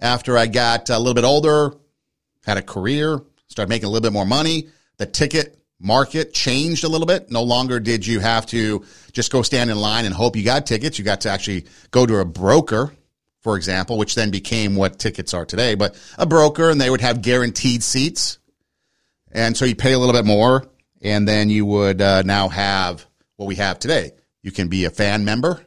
after 0.00 0.36
I 0.36 0.46
got 0.46 0.90
a 0.90 0.98
little 0.98 1.14
bit 1.14 1.24
older, 1.24 1.74
had 2.44 2.56
a 2.56 2.62
career, 2.62 3.20
started 3.46 3.68
making 3.68 3.86
a 3.86 3.90
little 3.90 4.08
bit 4.08 4.12
more 4.12 4.26
money, 4.26 4.68
the 4.96 5.06
ticket 5.06 5.59
market 5.80 6.34
changed 6.34 6.84
a 6.84 6.88
little 6.88 7.06
bit. 7.06 7.30
No 7.30 7.42
longer 7.42 7.80
did 7.80 8.06
you 8.06 8.20
have 8.20 8.46
to 8.46 8.84
just 9.12 9.32
go 9.32 9.42
stand 9.42 9.70
in 9.70 9.78
line 9.78 10.04
and 10.04 10.14
hope 10.14 10.36
you 10.36 10.44
got 10.44 10.66
tickets. 10.66 10.98
You 10.98 11.04
got 11.04 11.22
to 11.22 11.30
actually 11.30 11.66
go 11.90 12.06
to 12.06 12.18
a 12.18 12.24
broker, 12.24 12.92
for 13.40 13.56
example, 13.56 13.96
which 13.96 14.14
then 14.14 14.30
became 14.30 14.76
what 14.76 14.98
tickets 14.98 15.32
are 15.32 15.46
today, 15.46 15.74
but 15.74 15.98
a 16.18 16.26
broker 16.26 16.70
and 16.70 16.80
they 16.80 16.90
would 16.90 17.00
have 17.00 17.22
guaranteed 17.22 17.82
seats. 17.82 18.38
And 19.32 19.56
so 19.56 19.64
you 19.64 19.74
pay 19.74 19.92
a 19.92 19.98
little 19.98 20.14
bit 20.14 20.26
more 20.26 20.68
and 21.00 21.26
then 21.26 21.48
you 21.48 21.64
would 21.64 22.02
uh, 22.02 22.22
now 22.22 22.48
have 22.48 23.06
what 23.36 23.46
we 23.46 23.56
have 23.56 23.78
today. 23.78 24.12
You 24.42 24.52
can 24.52 24.68
be 24.68 24.84
a 24.84 24.90
fan 24.90 25.24
member 25.24 25.64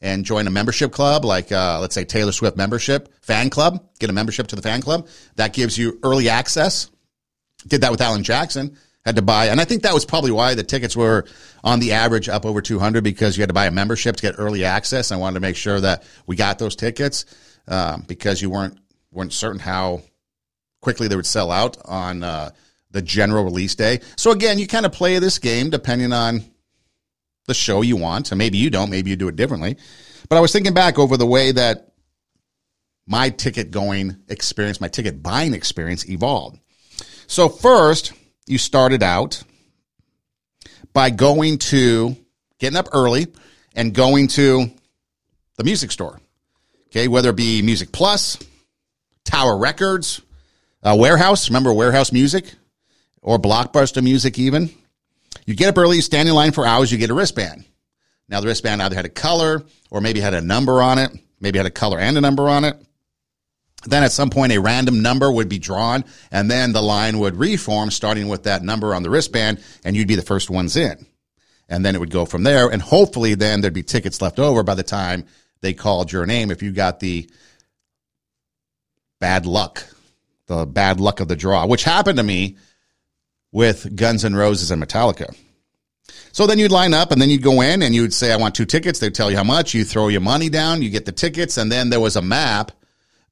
and 0.00 0.24
join 0.24 0.46
a 0.46 0.50
membership 0.50 0.92
club, 0.92 1.24
like 1.24 1.52
uh, 1.52 1.78
let's 1.80 1.94
say 1.94 2.04
Taylor 2.04 2.32
Swift 2.32 2.56
membership 2.56 3.14
fan 3.22 3.50
club. 3.50 3.84
Get 4.00 4.10
a 4.10 4.12
membership 4.12 4.48
to 4.48 4.56
the 4.56 4.62
fan 4.62 4.82
club. 4.82 5.08
That 5.36 5.52
gives 5.52 5.78
you 5.78 5.98
early 6.02 6.28
access. 6.28 6.90
Did 7.66 7.82
that 7.82 7.90
with 7.90 8.00
Alan 8.00 8.24
Jackson 8.24 8.76
had 9.04 9.16
to 9.16 9.22
buy, 9.22 9.46
and 9.46 9.60
I 9.60 9.64
think 9.64 9.82
that 9.82 9.92
was 9.92 10.04
probably 10.04 10.30
why 10.30 10.54
the 10.54 10.62
tickets 10.62 10.96
were 10.96 11.26
on 11.62 11.80
the 11.80 11.92
average 11.92 12.28
up 12.28 12.46
over 12.46 12.62
200 12.62 13.04
because 13.04 13.36
you 13.36 13.42
had 13.42 13.50
to 13.50 13.54
buy 13.54 13.66
a 13.66 13.70
membership 13.70 14.16
to 14.16 14.22
get 14.22 14.36
early 14.38 14.64
access. 14.64 15.12
I 15.12 15.16
wanted 15.16 15.34
to 15.34 15.40
make 15.40 15.56
sure 15.56 15.80
that 15.80 16.04
we 16.26 16.36
got 16.36 16.58
those 16.58 16.74
tickets 16.74 17.26
um, 17.68 18.04
because 18.06 18.40
you 18.40 18.50
weren't 18.50 18.78
weren't 19.12 19.32
certain 19.32 19.60
how 19.60 20.02
quickly 20.80 21.08
they 21.08 21.16
would 21.16 21.26
sell 21.26 21.50
out 21.50 21.76
on 21.84 22.22
uh, 22.22 22.50
the 22.90 23.02
general 23.02 23.44
release 23.44 23.74
day. 23.74 24.00
So 24.16 24.30
again, 24.30 24.58
you 24.58 24.66
kind 24.66 24.86
of 24.86 24.92
play 24.92 25.18
this 25.18 25.38
game 25.38 25.70
depending 25.70 26.12
on 26.12 26.44
the 27.46 27.54
show 27.54 27.82
you 27.82 27.96
want, 27.96 28.32
and 28.32 28.38
maybe 28.38 28.58
you 28.58 28.70
don't, 28.70 28.90
maybe 28.90 29.10
you 29.10 29.16
do 29.16 29.28
it 29.28 29.36
differently. 29.36 29.76
But 30.28 30.36
I 30.36 30.40
was 30.40 30.52
thinking 30.52 30.72
back 30.72 30.98
over 30.98 31.16
the 31.16 31.26
way 31.26 31.52
that 31.52 31.92
my 33.06 33.28
ticket 33.30 33.70
going 33.70 34.16
experience, 34.28 34.80
my 34.80 34.88
ticket 34.88 35.22
buying 35.22 35.52
experience 35.52 36.08
evolved. 36.08 36.58
So 37.26 37.48
first 37.48 38.12
you 38.46 38.58
started 38.58 39.02
out 39.02 39.42
by 40.92 41.10
going 41.10 41.58
to 41.58 42.16
getting 42.58 42.76
up 42.76 42.88
early 42.92 43.26
and 43.74 43.94
going 43.94 44.28
to 44.28 44.70
the 45.56 45.64
music 45.64 45.90
store. 45.90 46.20
Okay, 46.88 47.08
whether 47.08 47.30
it 47.30 47.36
be 47.36 47.62
Music 47.62 47.90
Plus, 47.90 48.38
Tower 49.24 49.56
Records, 49.56 50.20
uh, 50.82 50.96
Warehouse, 50.98 51.48
remember 51.48 51.72
Warehouse 51.72 52.12
Music, 52.12 52.54
or 53.20 53.38
Blockbuster 53.38 54.02
Music, 54.02 54.38
even. 54.38 54.70
You 55.46 55.54
get 55.54 55.68
up 55.68 55.78
early, 55.78 55.96
you 55.96 56.02
stand 56.02 56.28
in 56.28 56.34
line 56.34 56.52
for 56.52 56.64
hours, 56.64 56.92
you 56.92 56.98
get 56.98 57.10
a 57.10 57.14
wristband. 57.14 57.64
Now, 58.28 58.40
the 58.40 58.46
wristband 58.46 58.80
either 58.80 58.94
had 58.94 59.04
a 59.04 59.10
color 59.10 59.62
or 59.90 60.00
maybe 60.00 60.20
had 60.20 60.34
a 60.34 60.40
number 60.40 60.80
on 60.80 60.98
it, 60.98 61.10
maybe 61.40 61.58
had 61.58 61.66
a 61.66 61.70
color 61.70 61.98
and 61.98 62.16
a 62.16 62.20
number 62.20 62.48
on 62.48 62.64
it. 62.64 62.76
Then 63.86 64.02
at 64.02 64.12
some 64.12 64.30
point, 64.30 64.52
a 64.52 64.58
random 64.58 65.02
number 65.02 65.30
would 65.30 65.48
be 65.48 65.58
drawn, 65.58 66.04
and 66.30 66.50
then 66.50 66.72
the 66.72 66.82
line 66.82 67.18
would 67.18 67.36
reform, 67.36 67.90
starting 67.90 68.28
with 68.28 68.44
that 68.44 68.62
number 68.62 68.94
on 68.94 69.02
the 69.02 69.10
wristband, 69.10 69.62
and 69.84 69.96
you'd 69.96 70.08
be 70.08 70.14
the 70.14 70.22
first 70.22 70.50
ones 70.50 70.76
in. 70.76 71.06
And 71.68 71.84
then 71.84 71.94
it 71.94 71.98
would 71.98 72.10
go 72.10 72.24
from 72.24 72.42
there, 72.42 72.68
and 72.68 72.80
hopefully, 72.80 73.34
then 73.34 73.60
there'd 73.60 73.74
be 73.74 73.82
tickets 73.82 74.20
left 74.20 74.38
over 74.38 74.62
by 74.62 74.74
the 74.74 74.82
time 74.82 75.24
they 75.60 75.72
called 75.72 76.12
your 76.12 76.26
name 76.26 76.50
if 76.50 76.62
you 76.62 76.72
got 76.72 77.00
the 77.00 77.28
bad 79.18 79.46
luck, 79.46 79.82
the 80.46 80.66
bad 80.66 81.00
luck 81.00 81.20
of 81.20 81.28
the 81.28 81.36
draw, 81.36 81.66
which 81.66 81.84
happened 81.84 82.18
to 82.18 82.22
me 82.22 82.56
with 83.50 83.96
Guns 83.96 84.24
N' 84.24 84.34
Roses 84.34 84.70
and 84.70 84.82
Metallica. 84.82 85.34
So 86.32 86.46
then 86.46 86.58
you'd 86.58 86.72
line 86.72 86.92
up 86.92 87.12
and 87.12 87.22
then 87.22 87.30
you'd 87.30 87.42
go 87.42 87.60
in 87.60 87.82
and 87.82 87.94
you'd 87.94 88.12
say, 88.12 88.32
I 88.32 88.36
want 88.36 88.54
two 88.54 88.66
tickets. 88.66 88.98
They'd 88.98 89.14
tell 89.14 89.30
you 89.30 89.36
how 89.36 89.44
much. 89.44 89.72
You 89.72 89.84
throw 89.84 90.08
your 90.08 90.20
money 90.20 90.48
down, 90.48 90.82
you 90.82 90.90
get 90.90 91.06
the 91.06 91.12
tickets, 91.12 91.56
and 91.56 91.70
then 91.70 91.90
there 91.90 92.00
was 92.00 92.16
a 92.16 92.22
map 92.22 92.72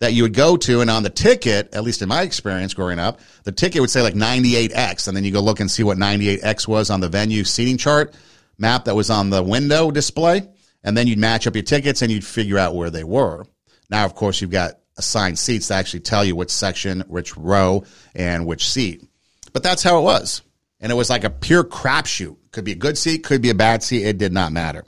that 0.03 0.15
you 0.15 0.25
would 0.25 0.35
go 0.35 0.57
to, 0.57 0.81
and 0.81 0.91
on 0.91 1.05
the 1.05 1.11
ticket, 1.11 1.73
at 1.73 1.85
least 1.85 2.03
in 2.03 2.09
my 2.09 2.23
experience 2.23 2.75
growing 2.75 2.99
up, 2.99 3.21
the 3.45 3.53
ticket 3.53 3.81
would 3.81 3.89
say 3.89 4.03
like 4.03 4.15
98X, 4.15 5.07
and 5.07 5.17
then 5.17 5.23
you 5.23 5.31
go 5.31 5.39
look 5.39 5.61
and 5.61 5.71
see 5.71 5.85
what 5.85 5.97
98X 5.97 6.67
was 6.67 6.91
on 6.91 6.99
the 6.99 7.09
venue 7.09 7.45
seating 7.45 7.79
chart 7.79 8.13
map 8.59 8.87
that 8.87 8.97
was 8.97 9.11
on 9.11 9.31
the 9.31 9.45
window 9.45 9.93
display, 9.93 10.43
and 10.83 10.97
then 10.97 11.07
you'd 11.07 11.21
match 11.21 11.47
up 11.47 11.55
your 11.55 11.63
tickets 11.63 12.03
and 12.03 12.11
you'd 12.11 12.25
figure 12.25 12.59
out 12.59 12.75
where 12.75 12.91
they 12.91 13.05
were. 13.05 13.47
Now, 13.91 14.05
of 14.05 14.17
course, 14.17 14.41
you've 14.41 14.51
got 14.51 14.81
assigned 14.97 15.39
seats 15.39 15.69
that 15.69 15.79
actually 15.79 16.01
tell 16.01 16.25
you 16.25 16.35
which 16.35 16.51
section, 16.51 17.03
which 17.03 17.37
row, 17.37 17.85
and 18.13 18.45
which 18.45 18.69
seat. 18.69 19.07
But 19.53 19.63
that's 19.63 19.85
how 19.85 20.01
it 20.01 20.03
was. 20.03 20.43
And 20.81 20.91
it 20.91 20.97
was 20.97 21.11
like 21.11 21.23
a 21.23 21.31
pure 21.31 21.63
crapshoot. 21.63 22.37
Could 22.51 22.65
be 22.65 22.73
a 22.73 22.75
good 22.75 22.99
seat, 22.99 23.23
could 23.23 23.41
be 23.41 23.51
a 23.51 23.55
bad 23.55 23.85
seat. 23.85 24.05
It 24.05 24.19
did 24.19 24.33
not 24.33 24.51
matter. 24.51 24.85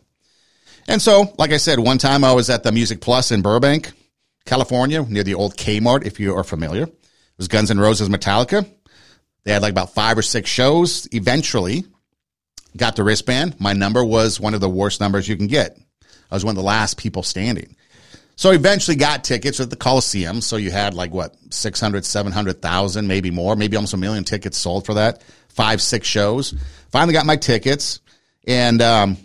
And 0.89 1.01
so, 1.01 1.33
like 1.39 1.53
I 1.53 1.59
said, 1.59 1.79
one 1.79 1.99
time 1.99 2.25
I 2.25 2.33
was 2.33 2.51
at 2.51 2.65
the 2.65 2.73
Music 2.73 3.01
Plus 3.01 3.31
in 3.31 3.43
Burbank, 3.43 3.93
California, 4.47 5.03
near 5.03 5.23
the 5.23 5.35
old 5.35 5.57
Kmart, 5.57 6.05
if 6.05 6.21
you 6.21 6.35
are 6.37 6.45
familiar. 6.45 6.85
It 6.85 7.39
was 7.39 7.49
Guns 7.49 7.71
N' 7.71 7.81
Roses 7.81 8.09
Metallica. 8.09 8.69
They 9.45 9.53
had 9.53 9.63
like 9.63 9.73
about 9.73 9.95
five 9.95 10.17
or 10.19 10.23
six 10.23 10.51
shows. 10.51 11.09
Eventually, 11.13 11.85
got 12.77 12.97
the 12.97 13.05
wristband. 13.05 13.59
My 13.61 13.73
number 13.73 14.05
was 14.05 14.41
one 14.41 14.55
of 14.55 14.61
the 14.61 14.69
worst 14.69 15.01
numbers 15.01 15.29
you 15.29 15.37
can 15.37 15.47
get. 15.47 15.79
I 16.31 16.35
was 16.35 16.45
one 16.45 16.53
of 16.53 16.57
the 16.57 16.63
last 16.63 16.99
people 16.99 17.23
standing. 17.23 17.77
So 18.37 18.51
eventually 18.51 18.97
got 18.97 19.23
tickets 19.23 19.61
at 19.61 19.71
the 19.71 19.77
Coliseum. 19.77 20.41
So 20.41 20.57
you 20.57 20.71
had 20.71 20.95
like 20.95 21.13
what, 21.13 21.37
600, 21.51 22.05
700,000, 22.05 23.07
maybe 23.07 23.31
more, 23.31 23.55
maybe 23.55 23.77
almost 23.77 23.95
a 23.95 23.99
million 23.99 24.25
tickets 24.25 24.59
sold 24.59 24.85
for 24.87 24.95
that. 24.95 25.23
Five, 25.49 25.81
six 25.81 26.09
shows. 26.09 26.55
Finally 26.91 27.13
got 27.13 27.27
my 27.27 27.37
tickets 27.37 28.01
and, 28.47 28.83
um, 28.83 29.17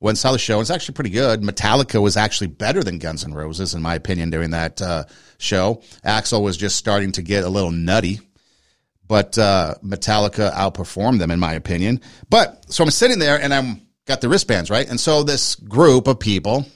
went 0.00 0.12
and 0.12 0.18
saw 0.18 0.32
the 0.32 0.38
show. 0.38 0.60
It's 0.60 0.70
actually 0.70 0.94
pretty 0.94 1.10
good. 1.10 1.42
Metallica 1.42 2.00
was 2.00 2.16
actually 2.16 2.48
better 2.48 2.82
than 2.82 2.98
Guns 2.98 3.24
N' 3.24 3.34
Roses, 3.34 3.74
in 3.74 3.82
my 3.82 3.94
opinion, 3.94 4.30
during 4.30 4.50
that 4.50 4.80
uh, 4.82 5.04
show. 5.38 5.82
Axl 6.04 6.42
was 6.42 6.56
just 6.56 6.76
starting 6.76 7.12
to 7.12 7.22
get 7.22 7.44
a 7.44 7.48
little 7.48 7.70
nutty 7.70 8.20
but 9.08 9.38
uh, 9.38 9.74
Metallica 9.84 10.52
outperformed 10.52 11.18
them 11.18 11.30
in 11.30 11.40
my 11.40 11.54
opinion. 11.54 12.00
But 12.28 12.72
so 12.72 12.84
I'm 12.84 12.90
sitting 12.90 13.18
there 13.18 13.40
and 13.40 13.52
I'm 13.52 13.82
got 14.06 14.20
the 14.20 14.28
wristbands 14.28 14.70
right, 14.70 14.88
and 14.88 15.00
so 15.00 15.22
this 15.22 15.56
group 15.56 16.06
of 16.06 16.20
people 16.20 16.66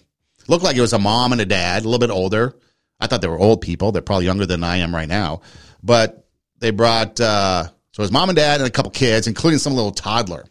looked 0.48 0.64
like 0.64 0.76
it 0.76 0.80
was 0.80 0.92
a 0.92 0.98
mom 0.98 1.32
and 1.32 1.40
a 1.40 1.46
dad, 1.46 1.82
a 1.82 1.88
little 1.88 2.00
bit 2.00 2.12
older. 2.12 2.56
I 2.98 3.06
thought 3.06 3.22
they 3.22 3.28
were 3.28 3.38
old 3.38 3.62
people. 3.62 3.92
They're 3.92 4.02
probably 4.02 4.26
younger 4.26 4.46
than 4.46 4.62
I 4.62 4.78
am 4.78 4.94
right 4.94 5.08
now, 5.08 5.40
but 5.82 6.26
they 6.58 6.70
brought 6.70 7.20
uh, 7.20 7.64
so 7.64 8.00
it 8.00 8.04
was 8.04 8.12
mom 8.12 8.28
and 8.28 8.36
dad 8.36 8.60
and 8.60 8.68
a 8.68 8.72
couple 8.72 8.90
kids, 8.90 9.26
including 9.26 9.58
some 9.58 9.74
little 9.74 9.92
toddler, 9.92 10.46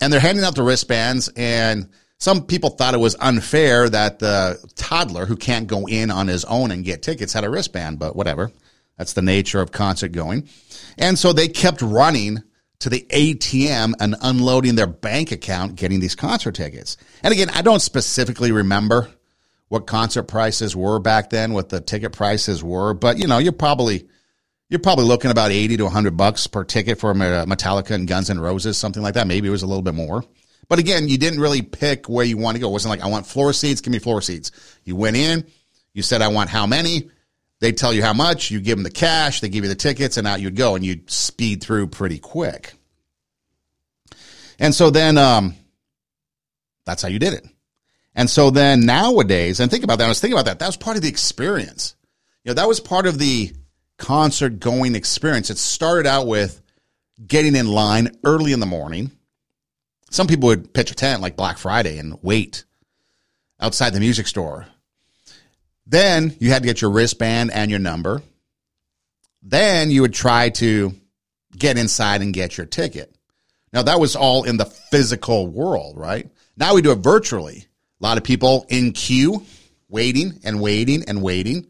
and 0.00 0.12
they're 0.12 0.20
handing 0.20 0.44
out 0.44 0.54
the 0.54 0.62
wristbands 0.62 1.28
and. 1.36 1.88
Some 2.22 2.44
people 2.44 2.68
thought 2.68 2.92
it 2.92 3.00
was 3.00 3.16
unfair 3.18 3.88
that 3.88 4.18
the 4.18 4.62
toddler 4.76 5.24
who 5.24 5.36
can't 5.36 5.66
go 5.66 5.86
in 5.88 6.10
on 6.10 6.28
his 6.28 6.44
own 6.44 6.70
and 6.70 6.84
get 6.84 7.00
tickets 7.00 7.32
had 7.32 7.44
a 7.44 7.48
wristband, 7.48 7.98
but 7.98 8.14
whatever. 8.14 8.52
That's 8.98 9.14
the 9.14 9.22
nature 9.22 9.62
of 9.62 9.72
concert 9.72 10.12
going. 10.12 10.46
And 10.98 11.18
so 11.18 11.32
they 11.32 11.48
kept 11.48 11.80
running 11.80 12.42
to 12.80 12.90
the 12.90 13.06
ATM 13.08 13.94
and 13.98 14.16
unloading 14.20 14.74
their 14.74 14.86
bank 14.86 15.32
account, 15.32 15.76
getting 15.76 16.00
these 16.00 16.14
concert 16.14 16.54
tickets. 16.54 16.98
And 17.22 17.32
again, 17.32 17.48
I 17.54 17.62
don't 17.62 17.80
specifically 17.80 18.52
remember 18.52 19.08
what 19.68 19.86
concert 19.86 20.24
prices 20.24 20.76
were 20.76 20.98
back 20.98 21.30
then, 21.30 21.54
what 21.54 21.70
the 21.70 21.80
ticket 21.80 22.12
prices 22.12 22.62
were, 22.62 22.92
but 22.92 23.16
you 23.16 23.28
know, 23.28 23.38
you're 23.38 23.52
probably 23.52 24.06
you're 24.70 24.80
probably 24.80 25.04
looking 25.04 25.32
about 25.32 25.50
80 25.50 25.78
to 25.78 25.84
100 25.84 26.16
bucks 26.16 26.46
per 26.46 26.62
ticket 26.62 26.98
for 26.98 27.12
Metallica 27.12 27.90
and 27.90 28.06
Guns 28.06 28.30
N' 28.30 28.38
Roses, 28.38 28.78
something 28.78 29.02
like 29.02 29.14
that. 29.14 29.26
Maybe 29.26 29.48
it 29.48 29.50
was 29.50 29.64
a 29.64 29.66
little 29.66 29.82
bit 29.82 29.94
more. 29.94 30.24
But 30.68 30.78
again, 30.78 31.08
you 31.08 31.18
didn't 31.18 31.40
really 31.40 31.60
pick 31.60 32.08
where 32.08 32.24
you 32.24 32.38
want 32.38 32.54
to 32.54 32.60
go. 32.60 32.68
It 32.68 32.72
wasn't 32.72 32.90
like, 32.90 33.00
I 33.00 33.08
want 33.08 33.26
floor 33.26 33.52
seats, 33.52 33.80
give 33.80 33.92
me 33.92 33.98
floor 33.98 34.22
seats. 34.22 34.52
You 34.84 34.94
went 34.94 35.16
in, 35.16 35.44
you 35.92 36.02
said, 36.02 36.22
I 36.22 36.28
want 36.28 36.48
how 36.50 36.66
many, 36.66 37.10
they 37.58 37.72
tell 37.72 37.92
you 37.92 38.02
how 38.04 38.12
much, 38.12 38.52
you 38.52 38.60
give 38.60 38.78
them 38.78 38.84
the 38.84 38.92
cash, 38.92 39.40
they 39.40 39.48
give 39.48 39.64
you 39.64 39.68
the 39.68 39.74
tickets, 39.74 40.16
and 40.16 40.28
out 40.28 40.40
you'd 40.40 40.54
go, 40.54 40.76
and 40.76 40.86
you'd 40.86 41.10
speed 41.10 41.64
through 41.64 41.88
pretty 41.88 42.20
quick. 42.20 42.72
And 44.60 44.72
so 44.72 44.90
then, 44.90 45.18
um, 45.18 45.56
that's 46.86 47.02
how 47.02 47.08
you 47.08 47.18
did 47.18 47.32
it. 47.32 47.46
And 48.14 48.30
so 48.30 48.50
then 48.50 48.86
nowadays, 48.86 49.58
and 49.58 49.68
think 49.68 49.82
about 49.82 49.98
that, 49.98 50.04
I 50.04 50.08
was 50.08 50.20
thinking 50.20 50.38
about 50.38 50.46
that, 50.46 50.60
that 50.60 50.66
was 50.66 50.76
part 50.76 50.96
of 50.96 51.02
the 51.02 51.08
experience. 51.08 51.96
You 52.44 52.50
know, 52.50 52.54
that 52.54 52.68
was 52.68 52.78
part 52.78 53.06
of 53.06 53.18
the 53.18 53.52
concert 54.00 54.58
going 54.58 54.96
experience. 54.96 55.50
It 55.50 55.58
started 55.58 56.08
out 56.08 56.26
with 56.26 56.60
getting 57.24 57.54
in 57.54 57.68
line 57.68 58.16
early 58.24 58.52
in 58.52 58.60
the 58.60 58.66
morning. 58.66 59.12
Some 60.10 60.26
people 60.26 60.48
would 60.48 60.74
pitch 60.74 60.90
a 60.90 60.94
tent 60.94 61.22
like 61.22 61.36
Black 61.36 61.58
Friday 61.58 61.98
and 61.98 62.18
wait 62.22 62.64
outside 63.60 63.90
the 63.90 64.00
music 64.00 64.26
store 64.26 64.66
then 65.90 66.36
you 66.38 66.50
had 66.50 66.62
to 66.62 66.68
get 66.68 66.80
your 66.80 66.90
wristband 66.90 67.50
and 67.52 67.68
your 67.68 67.80
number. 67.80 68.22
Then 69.42 69.90
you 69.90 70.02
would 70.02 70.14
try 70.14 70.50
to 70.50 70.94
get 71.56 71.76
inside 71.76 72.22
and 72.22 72.32
get 72.32 72.56
your 72.56 72.66
ticket. 72.66 73.14
Now 73.72 73.82
that 73.82 73.98
was 73.98 74.14
all 74.14 74.44
in 74.44 74.56
the 74.56 74.66
physical 74.66 75.48
world, 75.48 75.98
right? 75.98 76.30
Now 76.56 76.74
we 76.74 76.82
do 76.82 76.92
it 76.92 76.98
virtually. 76.98 77.66
A 78.00 78.04
lot 78.04 78.18
of 78.18 78.24
people 78.24 78.66
in 78.68 78.92
queue, 78.92 79.44
waiting 79.88 80.38
and 80.44 80.60
waiting 80.60 81.04
and 81.08 81.22
waiting. 81.22 81.66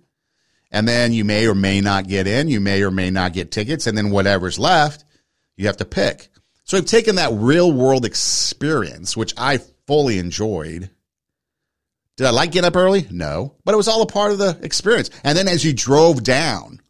And 0.71 0.87
then 0.87 1.13
you 1.13 1.25
may 1.25 1.47
or 1.49 1.55
may 1.55 1.81
not 1.81 2.07
get 2.07 2.27
in. 2.27 2.49
You 2.49 2.61
may 2.61 2.83
or 2.83 2.91
may 2.91 3.11
not 3.11 3.33
get 3.33 3.51
tickets. 3.51 3.87
And 3.87 3.99
then 3.99 4.11
whatever's 4.11 4.59
left, 4.59 5.05
you 5.57 5.67
have 5.67 5.79
to 5.79 5.85
pick. 5.85 6.29
So 6.65 6.79
I've 6.79 6.87
taken 6.87 7.17
that 7.17 7.33
real 7.33 7.73
world 7.73 8.05
experience, 8.05 9.17
which 9.17 9.35
I 9.37 9.59
fully 9.87 10.19
enjoyed, 10.19 10.89
did 12.17 12.27
I 12.27 12.31
like 12.31 12.53
getting 12.53 12.69
up 12.69 12.77
early? 12.77 13.07
No, 13.11 13.57
but 13.65 13.73
it 13.73 13.77
was 13.77 13.89
all 13.89 14.03
a 14.03 14.07
part 14.07 14.31
of 14.31 14.39
the 14.39 14.59
experience. 14.63 15.11
And 15.25 15.37
then 15.37 15.49
as 15.49 15.65
you 15.65 15.73
drove 15.73 16.23
down, 16.23 16.81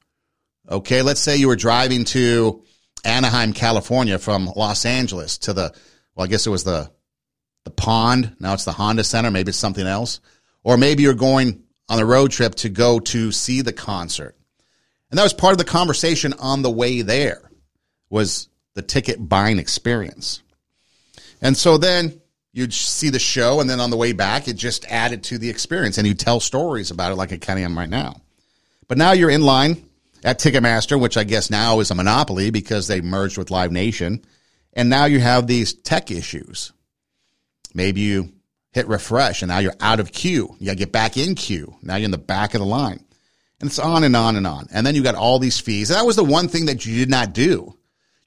okay, 0.68 1.02
let's 1.02 1.20
say 1.20 1.36
you 1.36 1.48
were 1.48 1.56
driving 1.56 2.04
to 2.06 2.62
Anaheim, 3.04 3.52
California 3.52 4.18
from 4.18 4.52
Los 4.54 4.84
Angeles 4.84 5.38
to 5.38 5.52
the, 5.52 5.72
well, 6.14 6.24
I 6.24 6.26
guess 6.26 6.46
it 6.46 6.50
was 6.50 6.64
the, 6.64 6.90
the 7.64 7.70
pond. 7.70 8.36
Now 8.38 8.54
it's 8.54 8.64
the 8.64 8.72
Honda 8.72 9.04
Center. 9.04 9.30
Maybe 9.30 9.50
it's 9.50 9.58
something 9.58 9.86
else. 9.86 10.20
Or 10.62 10.76
maybe 10.76 11.04
you're 11.04 11.14
going 11.14 11.62
on 11.90 11.98
the 11.98 12.06
road 12.06 12.30
trip 12.30 12.54
to 12.54 12.68
go 12.68 13.00
to 13.00 13.32
see 13.32 13.60
the 13.60 13.72
concert. 13.72 14.36
And 15.10 15.18
that 15.18 15.24
was 15.24 15.34
part 15.34 15.52
of 15.52 15.58
the 15.58 15.64
conversation 15.64 16.32
on 16.34 16.62
the 16.62 16.70
way 16.70 17.02
there 17.02 17.50
was 18.08 18.48
the 18.74 18.82
ticket 18.82 19.28
buying 19.28 19.58
experience. 19.58 20.40
And 21.42 21.56
so 21.56 21.78
then 21.78 22.20
you'd 22.52 22.72
see 22.72 23.10
the 23.10 23.18
show, 23.18 23.60
and 23.60 23.68
then 23.68 23.80
on 23.80 23.90
the 23.90 23.96
way 23.96 24.12
back, 24.12 24.46
it 24.46 24.54
just 24.54 24.86
added 24.86 25.24
to 25.24 25.38
the 25.38 25.50
experience, 25.50 25.98
and 25.98 26.06
you 26.06 26.14
tell 26.14 26.38
stories 26.38 26.92
about 26.92 27.10
it 27.10 27.16
like 27.16 27.32
I 27.32 27.38
kind 27.38 27.58
of 27.58 27.64
am 27.64 27.76
right 27.76 27.88
now. 27.88 28.20
But 28.86 28.98
now 28.98 29.12
you're 29.12 29.30
in 29.30 29.42
line 29.42 29.88
at 30.22 30.38
Ticketmaster, 30.38 31.00
which 31.00 31.16
I 31.16 31.24
guess 31.24 31.50
now 31.50 31.80
is 31.80 31.90
a 31.90 31.94
monopoly 31.96 32.50
because 32.50 32.86
they 32.86 33.00
merged 33.00 33.36
with 33.36 33.50
Live 33.50 33.72
Nation, 33.72 34.24
and 34.74 34.88
now 34.88 35.06
you 35.06 35.18
have 35.18 35.46
these 35.46 35.74
tech 35.74 36.12
issues. 36.12 36.72
Maybe 37.74 38.00
you 38.02 38.32
hit 38.72 38.86
refresh, 38.88 39.42
and 39.42 39.48
now 39.48 39.58
you're 39.58 39.74
out 39.80 40.00
of 40.00 40.12
queue. 40.12 40.54
You 40.58 40.66
got 40.66 40.72
to 40.72 40.78
get 40.78 40.92
back 40.92 41.16
in 41.16 41.34
queue. 41.34 41.74
Now 41.82 41.96
you're 41.96 42.04
in 42.06 42.10
the 42.10 42.18
back 42.18 42.54
of 42.54 42.60
the 42.60 42.66
line. 42.66 43.04
And 43.60 43.68
it's 43.68 43.78
on 43.78 44.04
and 44.04 44.16
on 44.16 44.36
and 44.36 44.46
on. 44.46 44.68
And 44.72 44.86
then 44.86 44.94
you 44.94 45.02
got 45.02 45.14
all 45.14 45.38
these 45.38 45.60
fees. 45.60 45.88
That 45.88 46.06
was 46.06 46.16
the 46.16 46.24
one 46.24 46.48
thing 46.48 46.66
that 46.66 46.86
you 46.86 46.96
did 46.96 47.10
not 47.10 47.34
do. 47.34 47.76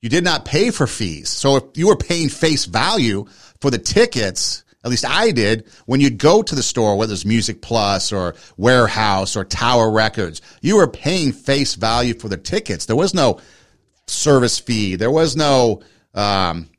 You 0.01 0.09
did 0.09 0.23
not 0.23 0.45
pay 0.45 0.69
for 0.69 0.85
fees. 0.85 1.29
So 1.29 1.55
if 1.55 1.63
you 1.75 1.87
were 1.87 1.95
paying 1.95 2.29
face 2.29 2.65
value 2.65 3.25
for 3.61 3.71
the 3.71 3.77
tickets, 3.77 4.63
at 4.83 4.91
least 4.91 5.05
I 5.07 5.31
did, 5.31 5.65
when 5.85 6.01
you'd 6.01 6.17
go 6.17 6.43
to 6.43 6.55
the 6.55 6.61
store, 6.61 6.97
whether 6.97 7.13
it's 7.13 7.25
Music 7.25 7.61
Plus 7.61 8.11
or 8.11 8.35
Warehouse 8.57 9.37
or 9.37 9.45
Tower 9.45 9.89
Records, 9.89 10.41
you 10.61 10.75
were 10.75 10.87
paying 10.87 11.31
face 11.31 11.75
value 11.75 12.13
for 12.13 12.27
the 12.27 12.37
tickets. 12.37 12.85
There 12.85 12.95
was 12.95 13.13
no 13.13 13.39
service 14.07 14.59
fee. 14.59 14.97
There 14.97 15.09
was 15.09 15.37
no 15.37 15.81
um, 16.13 16.69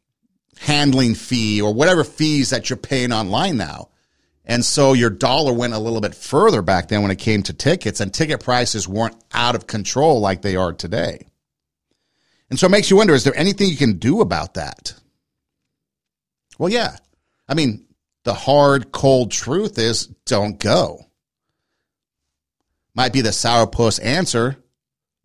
handling 0.59 1.15
fee 1.15 1.61
or 1.61 1.73
whatever 1.73 2.05
fees 2.05 2.51
that 2.51 2.71
you're 2.71 2.77
paying 2.77 3.13
online 3.13 3.57
now. 3.57 3.89
And 4.45 4.65
so 4.65 4.93
your 4.93 5.11
dollar 5.11 5.53
went 5.53 5.73
a 5.73 5.79
little 5.79 6.01
bit 6.01 6.15
further 6.15 6.61
back 6.61 6.89
then 6.89 7.03
when 7.03 7.11
it 7.11 7.19
came 7.19 7.43
to 7.45 7.53
tickets, 7.55 8.01
and 8.01 8.13
ticket 8.13 8.41
prices 8.43 8.87
weren't 8.87 9.17
out 9.33 9.55
of 9.55 9.67
control 9.67 10.21
like 10.21 10.43
they 10.43 10.57
are 10.57 10.73
today. 10.73 11.27
And 12.51 12.59
so 12.59 12.67
it 12.67 12.71
makes 12.71 12.91
you 12.91 12.97
wonder 12.97 13.15
is 13.15 13.25
there 13.25 13.37
anything 13.37 13.69
you 13.69 13.77
can 13.77 13.99
do 13.99 14.21
about 14.21 14.55
that? 14.55 14.95
Well, 16.59 16.71
yeah. 16.71 16.97
I 17.49 17.55
mean, 17.55 17.87
the 18.25 18.35
hard, 18.35 18.93
cold 18.93 19.31
truth 19.31 19.79
is 19.79 20.07
don't 20.27 20.59
go. 20.59 21.07
Might 22.95 23.13
be 23.13 23.23
the 23.23 23.31
sourpuss 23.31 24.03
answer 24.03 24.57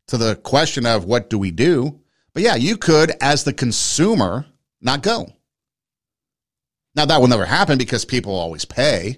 to 0.08 0.18
the 0.18 0.36
question 0.38 0.86
of 0.86 1.06
what 1.06 1.30
do 1.30 1.38
we 1.38 1.52
do? 1.52 2.00
But 2.34 2.44
yeah, 2.44 2.56
you 2.56 2.78
could, 2.78 3.12
as 3.22 3.44
the 3.44 3.54
consumer, 3.54 4.46
not 4.82 5.04
go. 5.04 5.28
Now, 6.96 7.06
that 7.06 7.22
will 7.22 7.28
never 7.28 7.46
happen 7.46 7.78
because 7.78 8.06
people 8.06 8.34
always 8.34 8.66
pay, 8.66 9.18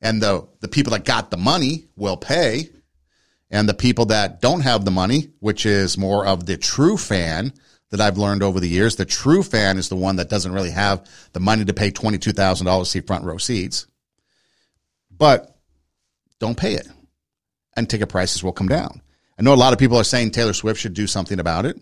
and 0.00 0.22
the, 0.22 0.48
the 0.60 0.68
people 0.68 0.92
that 0.92 1.04
got 1.04 1.30
the 1.30 1.36
money 1.36 1.88
will 1.96 2.16
pay, 2.16 2.70
and 3.50 3.68
the 3.68 3.74
people 3.74 4.06
that 4.06 4.40
don't 4.40 4.60
have 4.60 4.84
the 4.84 4.90
money, 4.90 5.30
which 5.40 5.66
is 5.66 5.98
more 5.98 6.24
of 6.26 6.46
the 6.46 6.56
true 6.56 6.96
fan, 6.96 7.52
that 7.90 8.00
I've 8.00 8.18
learned 8.18 8.42
over 8.42 8.60
the 8.60 8.68
years. 8.68 8.96
The 8.96 9.04
true 9.04 9.42
fan 9.42 9.76
is 9.76 9.88
the 9.88 9.96
one 9.96 10.16
that 10.16 10.28
doesn't 10.28 10.52
really 10.52 10.70
have 10.70 11.08
the 11.32 11.40
money 11.40 11.64
to 11.64 11.74
pay 11.74 11.90
$22,000 11.90 12.78
to 12.78 12.84
see 12.84 13.00
front 13.00 13.24
row 13.24 13.36
seats. 13.36 13.86
But 15.10 15.56
don't 16.38 16.56
pay 16.56 16.74
it 16.74 16.88
and 17.76 17.88
ticket 17.88 18.08
prices 18.08 18.42
will 18.42 18.52
come 18.52 18.68
down. 18.68 19.02
I 19.38 19.42
know 19.42 19.54
a 19.54 19.56
lot 19.56 19.72
of 19.72 19.78
people 19.78 19.98
are 19.98 20.04
saying 20.04 20.30
Taylor 20.30 20.52
Swift 20.52 20.80
should 20.80 20.94
do 20.94 21.06
something 21.06 21.40
about 21.40 21.66
it. 21.66 21.80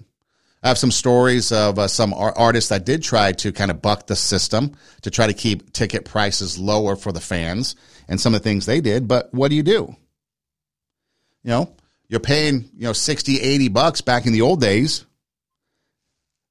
I 0.62 0.68
have 0.68 0.78
some 0.78 0.90
stories 0.90 1.52
of 1.52 1.78
uh, 1.78 1.86
some 1.86 2.12
artists 2.12 2.70
that 2.70 2.84
did 2.84 3.02
try 3.02 3.32
to 3.32 3.52
kind 3.52 3.70
of 3.70 3.80
buck 3.80 4.08
the 4.08 4.16
system 4.16 4.72
to 5.02 5.10
try 5.10 5.28
to 5.28 5.32
keep 5.32 5.72
ticket 5.72 6.04
prices 6.04 6.58
lower 6.58 6.96
for 6.96 7.12
the 7.12 7.20
fans 7.20 7.76
and 8.08 8.20
some 8.20 8.34
of 8.34 8.40
the 8.40 8.44
things 8.44 8.66
they 8.66 8.80
did. 8.80 9.06
But 9.06 9.32
what 9.32 9.50
do 9.50 9.56
you 9.56 9.62
do? 9.62 9.94
You 11.44 11.50
know, 11.50 11.76
you're 12.08 12.20
paying, 12.20 12.68
you 12.74 12.84
know, 12.84 12.92
60, 12.92 13.40
80 13.40 13.68
bucks 13.68 14.00
back 14.00 14.26
in 14.26 14.32
the 14.32 14.42
old 14.42 14.60
days. 14.60 15.06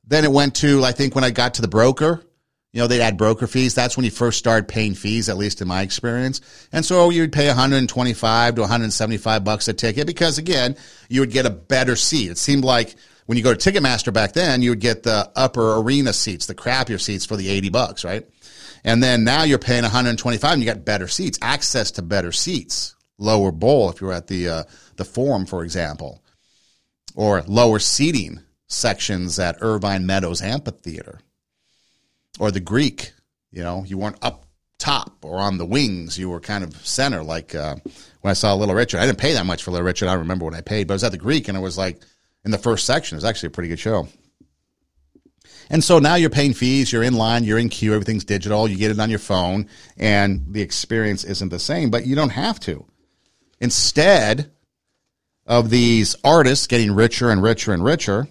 Then 0.06 0.24
it 0.24 0.32
went 0.32 0.56
to, 0.58 0.86
I 0.86 0.94
think 0.94 1.14
when 1.14 1.26
I 1.26 1.32
got 1.32 1.56
to 1.56 1.62
the 1.62 1.68
broker, 1.68 2.24
you 2.72 2.80
know, 2.80 2.88
they'd 2.88 3.02
add 3.02 3.18
broker 3.18 3.48
fees. 3.48 3.76
That's 3.76 3.98
when 3.98 4.06
you 4.06 4.12
first 4.12 4.38
started 4.38 4.68
paying 4.68 4.94
fees, 4.94 5.30
at 5.30 5.38
least 5.38 5.62
in 5.62 5.68
my 5.68 5.82
experience. 5.82 6.42
And 6.72 6.86
so 6.86 7.10
you'd 7.10 7.34
pay 7.34 7.48
125 7.48 8.56
to 8.56 8.62
175 8.62 9.44
bucks 9.44 9.68
a 9.68 9.74
ticket 9.74 10.08
because 10.08 10.38
again, 10.38 10.78
you 11.10 11.22
would 11.22 11.32
get 11.32 11.46
a 11.46 11.50
better 11.50 11.96
seat. 11.96 12.30
It 12.30 12.38
seemed 12.38 12.64
like 12.64 12.96
when 13.28 13.38
you 13.38 13.44
go 13.44 13.54
to 13.54 13.72
Ticketmaster 13.72 14.12
back 14.12 14.34
then, 14.34 14.62
you 14.62 14.72
would 14.72 14.80
get 14.80 15.04
the 15.04 15.30
upper 15.36 15.78
arena 15.78 16.14
seats, 16.14 16.46
the 16.46 16.56
crappier 16.56 17.00
seats 17.00 17.26
for 17.26 17.36
the 17.36 17.50
80 17.50 17.70
bucks, 17.70 18.04
right? 18.04 18.26
And 18.84 19.04
then 19.04 19.26
now 19.26 19.44
you're 19.44 19.60
paying 19.60 19.84
125 19.84 20.54
and 20.54 20.62
you 20.62 20.66
got 20.66 20.86
better 20.86 21.10
seats, 21.10 21.38
access 21.42 21.92
to 21.92 22.02
better 22.02 22.32
seats, 22.32 22.96
lower 23.18 23.52
bowl 23.52 23.90
if 23.90 24.00
you're 24.00 24.14
at 24.14 24.28
the, 24.28 24.48
uh, 24.48 24.64
the 24.96 25.04
forum, 25.04 25.46
for 25.46 25.64
example, 25.64 26.24
or 27.16 27.44
lower 27.48 27.80
seating 27.80 28.40
sections 28.68 29.40
at 29.40 29.58
Irvine 29.60 30.06
Meadows 30.06 30.42
Amphitheater 30.42 31.20
or 32.40 32.50
the 32.50 32.62
Greek. 32.62 33.12
You 33.52 33.64
know, 33.64 33.84
you 33.86 33.98
weren't 33.98 34.20
up 34.22 34.46
top 34.80 35.26
or 35.26 35.40
on 35.40 35.58
the 35.58 35.66
wings. 35.66 36.18
You 36.18 36.30
were 36.30 36.40
kind 36.40 36.64
of 36.64 36.74
center. 36.88 37.24
Like 37.24 37.54
uh, 37.56 37.76
when 38.22 38.32
I 38.32 38.34
saw 38.34 38.54
Little 38.54 38.76
Richard, 38.76 39.02
I 39.02 39.06
didn't 39.06 39.18
pay 39.18 39.34
that 39.34 39.46
much 39.46 39.64
for 39.64 39.72
Little 39.72 39.86
Richard. 39.86 40.08
I 40.08 40.14
remember 40.14 40.46
what 40.46 40.54
I 40.54 40.62
paid, 40.62 40.88
but 40.88 40.94
I 40.94 40.96
was 40.96 41.04
at 41.04 41.12
the 41.12 41.18
Greek 41.18 41.50
and 41.50 41.58
it 41.58 41.62
was 41.62 41.78
like 41.78 42.02
in 42.48 42.52
the 42.52 42.58
first 42.58 42.86
section. 42.86 43.18
Was 43.18 43.26
actually 43.26 43.48
a 43.48 43.52
pretty 43.52 43.68
good 43.68 43.80
show. 43.80 44.08
And 45.70 45.84
so 45.84 46.00
now 46.00 46.16
you're 46.16 46.30
paying 46.30 46.54
fees, 46.54 46.94
you're 46.94 47.04
in 47.04 47.16
line, 47.16 47.44
you're 47.44 47.58
in 47.58 47.68
queue, 47.68 47.94
everything's 47.94 48.24
digital, 48.24 48.70
you 48.70 48.78
get 48.78 48.90
it 48.90 49.00
on 49.02 49.10
your 49.10 49.20
phone, 49.20 49.68
and 49.98 50.46
the 50.54 50.62
experience 50.62 51.26
isn't 51.26 51.50
the 51.50 51.60
same, 51.60 51.90
but 51.90 52.08
you 52.08 52.16
don't 52.16 52.30
have 52.30 52.58
to. 52.62 52.86
Instead 53.60 54.50
of 55.46 55.70
these 55.70 56.16
artists 56.24 56.68
getting 56.68 56.94
richer 56.94 57.30
and 57.32 57.44
richer 57.44 57.74
and 57.74 57.84
richer, 57.84 58.30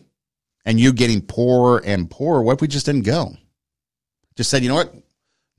and 0.65 0.81
you 0.81 0.95
getting 0.95 1.21
poorer 1.21 1.83
and 1.85 2.11
poorer, 2.11 2.43
what 2.43 2.55
if 2.55 2.63
we 2.63 2.69
just 2.69 2.87
didn't 2.87 3.05
go? 3.05 3.37
Just 4.35 4.49
said, 4.49 4.63
you 4.63 4.71
know 4.71 4.77
what? 4.77 4.95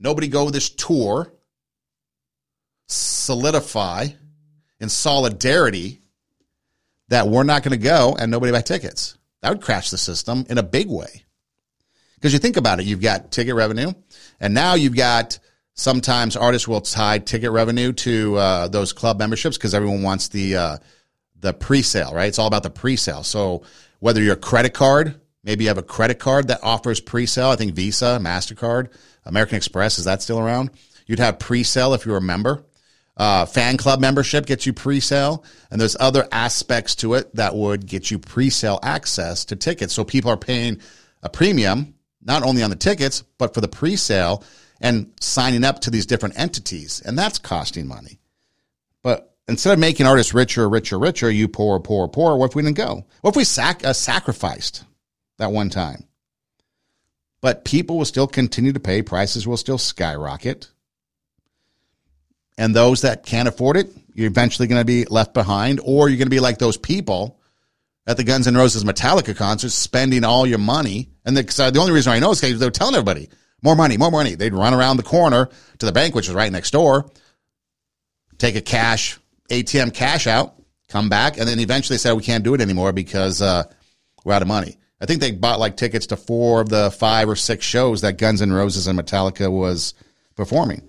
Nobody 0.00 0.26
go 0.26 0.50
this 0.50 0.68
tour, 0.68 1.32
solidify 2.88 4.08
in 4.80 4.88
solidarity 4.88 6.02
that 7.08 7.28
we're 7.28 7.44
not 7.44 7.62
going 7.62 7.78
to 7.78 7.84
go 7.84 8.16
and 8.18 8.30
nobody 8.30 8.52
buy 8.52 8.60
tickets. 8.60 9.16
That 9.40 9.50
would 9.50 9.62
crash 9.62 9.90
the 9.90 9.98
system 9.98 10.44
in 10.48 10.58
a 10.58 10.62
big 10.62 10.88
way. 10.88 11.24
Because 12.14 12.32
you 12.32 12.38
think 12.38 12.56
about 12.56 12.80
it, 12.80 12.86
you've 12.86 13.00
got 13.00 13.30
ticket 13.30 13.54
revenue, 13.54 13.92
and 14.40 14.52
now 14.52 14.74
you've 14.74 14.96
got 14.96 15.38
sometimes 15.74 16.36
artists 16.36 16.66
will 16.66 16.80
tie 16.80 17.18
ticket 17.18 17.52
revenue 17.52 17.92
to 17.92 18.36
uh, 18.36 18.68
those 18.68 18.92
club 18.92 19.18
memberships 19.18 19.56
because 19.56 19.74
everyone 19.74 20.02
wants 20.02 20.28
the 20.28 20.56
uh, 20.56 20.76
the 21.40 21.52
pre-sale, 21.52 22.12
right? 22.12 22.26
It's 22.26 22.40
all 22.40 22.48
about 22.48 22.64
the 22.64 22.70
pre-sale. 22.70 23.22
So 23.22 23.62
whether 24.00 24.20
you're 24.20 24.34
a 24.34 24.36
credit 24.36 24.74
card, 24.74 25.20
maybe 25.44 25.64
you 25.64 25.68
have 25.68 25.78
a 25.78 25.82
credit 25.82 26.18
card 26.18 26.48
that 26.48 26.60
offers 26.64 27.00
pre-sale. 27.00 27.50
I 27.50 27.56
think 27.56 27.74
Visa, 27.74 28.18
Mastercard, 28.20 28.88
American 29.24 29.56
Express 29.56 30.00
is 30.00 30.06
that 30.06 30.20
still 30.20 30.40
around? 30.40 30.70
You'd 31.06 31.20
have 31.20 31.38
pre-sale 31.38 31.94
if 31.94 32.04
you're 32.04 32.16
a 32.16 32.20
member. 32.20 32.64
Uh, 33.18 33.44
fan 33.44 33.76
club 33.76 34.00
membership 34.00 34.46
gets 34.46 34.64
you 34.64 34.72
pre-sale, 34.72 35.44
and 35.70 35.80
there's 35.80 35.96
other 35.98 36.28
aspects 36.30 36.94
to 36.94 37.14
it 37.14 37.34
that 37.34 37.56
would 37.56 37.84
get 37.84 38.10
you 38.10 38.18
pre-sale 38.18 38.78
access 38.82 39.44
to 39.44 39.56
tickets. 39.56 39.92
So 39.92 40.04
people 40.04 40.30
are 40.30 40.36
paying 40.36 40.80
a 41.22 41.28
premium 41.28 41.94
not 42.22 42.42
only 42.42 42.62
on 42.62 42.70
the 42.70 42.76
tickets, 42.76 43.22
but 43.38 43.54
for 43.54 43.60
the 43.60 43.68
pre 43.68 43.96
sale 43.96 44.44
and 44.80 45.12
signing 45.20 45.64
up 45.64 45.80
to 45.80 45.90
these 45.90 46.06
different 46.06 46.38
entities. 46.38 47.00
And 47.00 47.18
that's 47.18 47.38
costing 47.38 47.88
money. 47.88 48.20
But 49.02 49.34
instead 49.48 49.72
of 49.72 49.78
making 49.78 50.06
artists 50.06 50.34
richer, 50.34 50.68
richer, 50.68 50.98
richer, 50.98 51.30
you 51.30 51.48
poor, 51.48 51.80
poor, 51.80 52.06
poor, 52.06 52.36
what 52.36 52.50
if 52.50 52.54
we 52.54 52.62
didn't 52.62 52.76
go? 52.76 53.04
What 53.22 53.30
if 53.30 53.36
we 53.36 53.44
sac- 53.44 53.84
uh, 53.84 53.92
sacrificed 53.92 54.84
that 55.38 55.52
one 55.52 55.70
time? 55.70 56.04
But 57.40 57.64
people 57.64 57.98
will 57.98 58.04
still 58.04 58.26
continue 58.26 58.72
to 58.72 58.80
pay, 58.80 59.02
prices 59.02 59.46
will 59.46 59.56
still 59.56 59.78
skyrocket. 59.78 60.70
And 62.58 62.74
those 62.74 63.02
that 63.02 63.24
can't 63.24 63.48
afford 63.48 63.76
it, 63.76 63.88
you're 64.12 64.26
eventually 64.26 64.66
going 64.66 64.80
to 64.80 64.84
be 64.84 65.04
left 65.04 65.32
behind, 65.32 65.80
or 65.82 66.08
you're 66.08 66.18
going 66.18 66.26
to 66.26 66.30
be 66.30 66.40
like 66.40 66.58
those 66.58 66.76
people 66.76 67.40
at 68.04 68.16
the 68.16 68.24
Guns 68.24 68.48
N' 68.48 68.56
Roses 68.56 68.82
Metallica 68.82 69.36
concert, 69.36 69.70
spending 69.70 70.24
all 70.24 70.44
your 70.44 70.58
money. 70.58 71.08
And 71.24 71.36
the, 71.36 71.42
the 71.42 71.78
only 71.78 71.92
reason 71.92 72.12
I 72.12 72.18
know 72.18 72.32
is 72.32 72.40
because 72.40 72.58
they 72.58 72.66
were 72.66 72.72
telling 72.72 72.96
everybody, 72.96 73.28
more 73.62 73.76
money, 73.76 73.96
more 73.96 74.10
money. 74.10 74.34
They'd 74.34 74.54
run 74.54 74.74
around 74.74 74.96
the 74.96 75.02
corner 75.04 75.48
to 75.78 75.86
the 75.86 75.92
bank, 75.92 76.14
which 76.14 76.26
was 76.26 76.34
right 76.34 76.50
next 76.50 76.72
door, 76.72 77.08
take 78.38 78.56
a 78.56 78.60
cash, 78.60 79.18
ATM 79.50 79.94
cash 79.94 80.26
out, 80.26 80.54
come 80.88 81.08
back, 81.08 81.38
and 81.38 81.46
then 81.46 81.60
eventually 81.60 81.98
said, 81.98 82.14
we 82.14 82.22
can't 82.22 82.44
do 82.44 82.54
it 82.54 82.60
anymore 82.60 82.92
because 82.92 83.40
uh, 83.40 83.64
we're 84.24 84.32
out 84.32 84.42
of 84.42 84.48
money. 84.48 84.78
I 85.00 85.06
think 85.06 85.20
they 85.20 85.30
bought 85.30 85.60
like 85.60 85.76
tickets 85.76 86.06
to 86.08 86.16
four 86.16 86.60
of 86.60 86.70
the 86.70 86.90
five 86.90 87.28
or 87.28 87.36
six 87.36 87.64
shows 87.64 88.00
that 88.00 88.18
Guns 88.18 88.42
N' 88.42 88.52
Roses 88.52 88.88
and 88.88 88.98
Metallica 88.98 89.50
was 89.50 89.94
performing. 90.34 90.87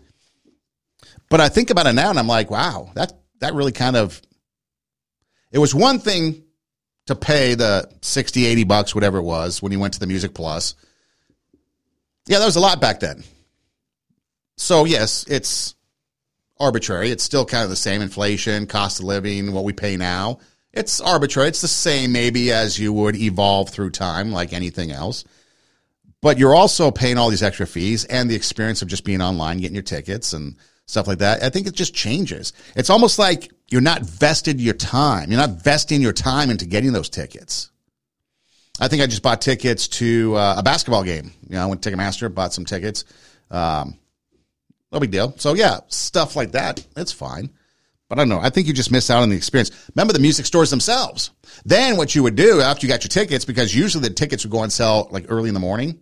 But 1.30 1.42
I 1.42 1.50
think 1.50 1.70
about 1.70 1.86
it 1.86 1.94
now 1.94 2.10
and 2.10 2.20
I'm 2.20 2.28
like, 2.28 2.50
wow, 2.50 2.92
that, 2.96 3.14
that 3.40 3.54
really 3.54 3.72
kind 3.72 3.96
of, 3.96 4.22
it 5.52 5.60
was 5.60 5.74
one 5.74 6.00
thing 6.00 6.44
to 7.06 7.16
pay 7.16 7.56
the 7.56 7.90
60, 8.02 8.46
80 8.46 8.64
bucks, 8.66 8.96
whatever 8.96 9.18
it 9.18 9.24
was, 9.24 9.62
when 9.62 9.72
you 9.72 9.80
went 9.80 9.94
to 9.94 10.00
the 10.00 10.08
Music 10.08 10.34
Plus. 10.34 10.76
Yeah, 12.28 12.40
that 12.40 12.46
was 12.46 12.56
a 12.56 12.60
lot 12.60 12.82
back 12.82 13.00
then. 13.00 13.24
So, 14.58 14.86
yes, 14.86 15.26
it's 15.28 15.74
arbitrary. 16.60 17.10
It's 17.10 17.24
still 17.24 17.46
kind 17.46 17.64
of 17.64 17.70
the 17.70 17.76
same 17.76 18.02
inflation, 18.02 18.68
cost 18.68 19.00
of 19.00 19.06
living, 19.06 19.54
what 19.54 19.64
we 19.64 19.74
pay 19.74 19.98
now. 19.98 20.40
It's 20.74 21.02
arbitrary. 21.02 21.50
It's 21.50 21.62
the 21.62 21.68
same, 21.68 22.12
maybe, 22.12 22.52
as 22.52 22.78
you 22.78 22.94
would 22.94 23.16
evolve 23.16 23.70
through 23.70 23.92
time, 23.92 24.32
like 24.32 24.54
anything 24.54 24.92
else. 24.92 25.24
But 26.22 26.38
you're 26.38 26.56
also 26.56 26.92
paying 26.92 27.18
all 27.18 27.30
these 27.30 27.42
extra 27.42 27.66
fees 27.66 28.06
and 28.06 28.30
the 28.30 28.36
experience 28.36 28.82
of 28.82 28.88
just 28.88 29.06
being 29.06 29.22
online, 29.22 29.58
getting 29.58 29.76
your 29.76 29.84
tickets 29.84 30.34
and 30.34 30.58
stuff 30.90 31.08
like 31.08 31.20
that. 31.20 31.44
I 31.44 31.50
think 31.50 31.68
it 31.68 31.76
just 31.76 31.94
changes. 31.94 32.52
It's 32.76 32.90
almost 32.90 33.20
like 33.20 33.52
you're 33.70 33.80
not 33.80 34.02
vested 34.02 34.60
your 34.60 34.74
time. 34.74 35.30
You're 35.30 35.40
not 35.40 35.62
vesting 35.64 36.02
your 36.02 36.14
time 36.14 36.50
into 36.50 36.66
getting 36.66 36.94
those 36.94 37.10
tickets. 37.10 37.70
I 38.80 38.88
think 38.88 39.04
I 39.04 39.06
just 39.06 39.22
bought 39.22 39.40
tickets 39.40 39.88
to 39.90 40.36
uh, 40.36 40.56
a 40.58 40.64
basketball 40.64 41.04
game. 41.04 41.32
You 41.48 41.56
know, 41.56 41.64
I 41.64 41.66
went 41.68 41.84
to 41.84 41.92
Ticketmaster, 41.92 42.34
bought 42.34 42.54
some 42.54 42.66
tickets. 42.66 43.06
Um, 43.52 44.00
no 44.92 45.00
big 45.00 45.12
deal. 45.12 45.36
So 45.38 45.54
yeah, 45.54 45.82
stuff 45.90 46.36
like 46.36 46.54
that, 46.54 46.84
it's 46.98 47.12
fine. 47.12 47.52
But 48.08 48.18
I 48.18 48.22
don't 48.22 48.30
know. 48.30 48.40
I 48.40 48.50
think 48.50 48.66
you 48.66 48.74
just 48.74 48.92
miss 48.92 49.12
out 49.12 49.22
on 49.22 49.30
the 49.30 49.38
experience. 49.38 49.70
Remember 49.96 50.14
the 50.14 50.20
music 50.20 50.48
stores 50.48 50.72
themselves. 50.72 51.30
Then 51.66 51.98
what 51.98 52.16
you 52.16 52.24
would 52.24 52.36
do 52.36 52.62
after 52.62 52.88
you 52.88 52.92
got 52.92 53.04
your 53.04 53.10
tickets, 53.10 53.46
because 53.46 53.76
usually 53.76 54.08
the 54.08 54.16
tickets 54.16 54.44
would 54.44 54.52
go 54.52 54.60
on 54.60 54.72
sale 54.72 55.08
like 55.12 55.26
early 55.30 55.50
in 55.50 55.54
the 55.54 55.60
morning, 55.60 56.00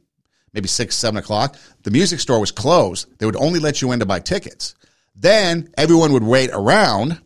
maybe 0.58 0.68
six, 0.68 0.96
seven 0.96 1.18
o'clock. 1.20 1.56
The 1.84 1.92
music 1.92 2.20
store 2.20 2.40
was 2.40 2.52
closed. 2.52 3.08
They 3.20 3.28
would 3.28 3.36
only 3.36 3.60
let 3.60 3.80
you 3.80 3.92
in 3.92 4.00
to 4.00 4.08
buy 4.08 4.20
tickets. 4.20 4.74
Then 5.16 5.70
everyone 5.78 6.14
would 6.14 6.24
wait 6.24 6.50
around 6.52 7.22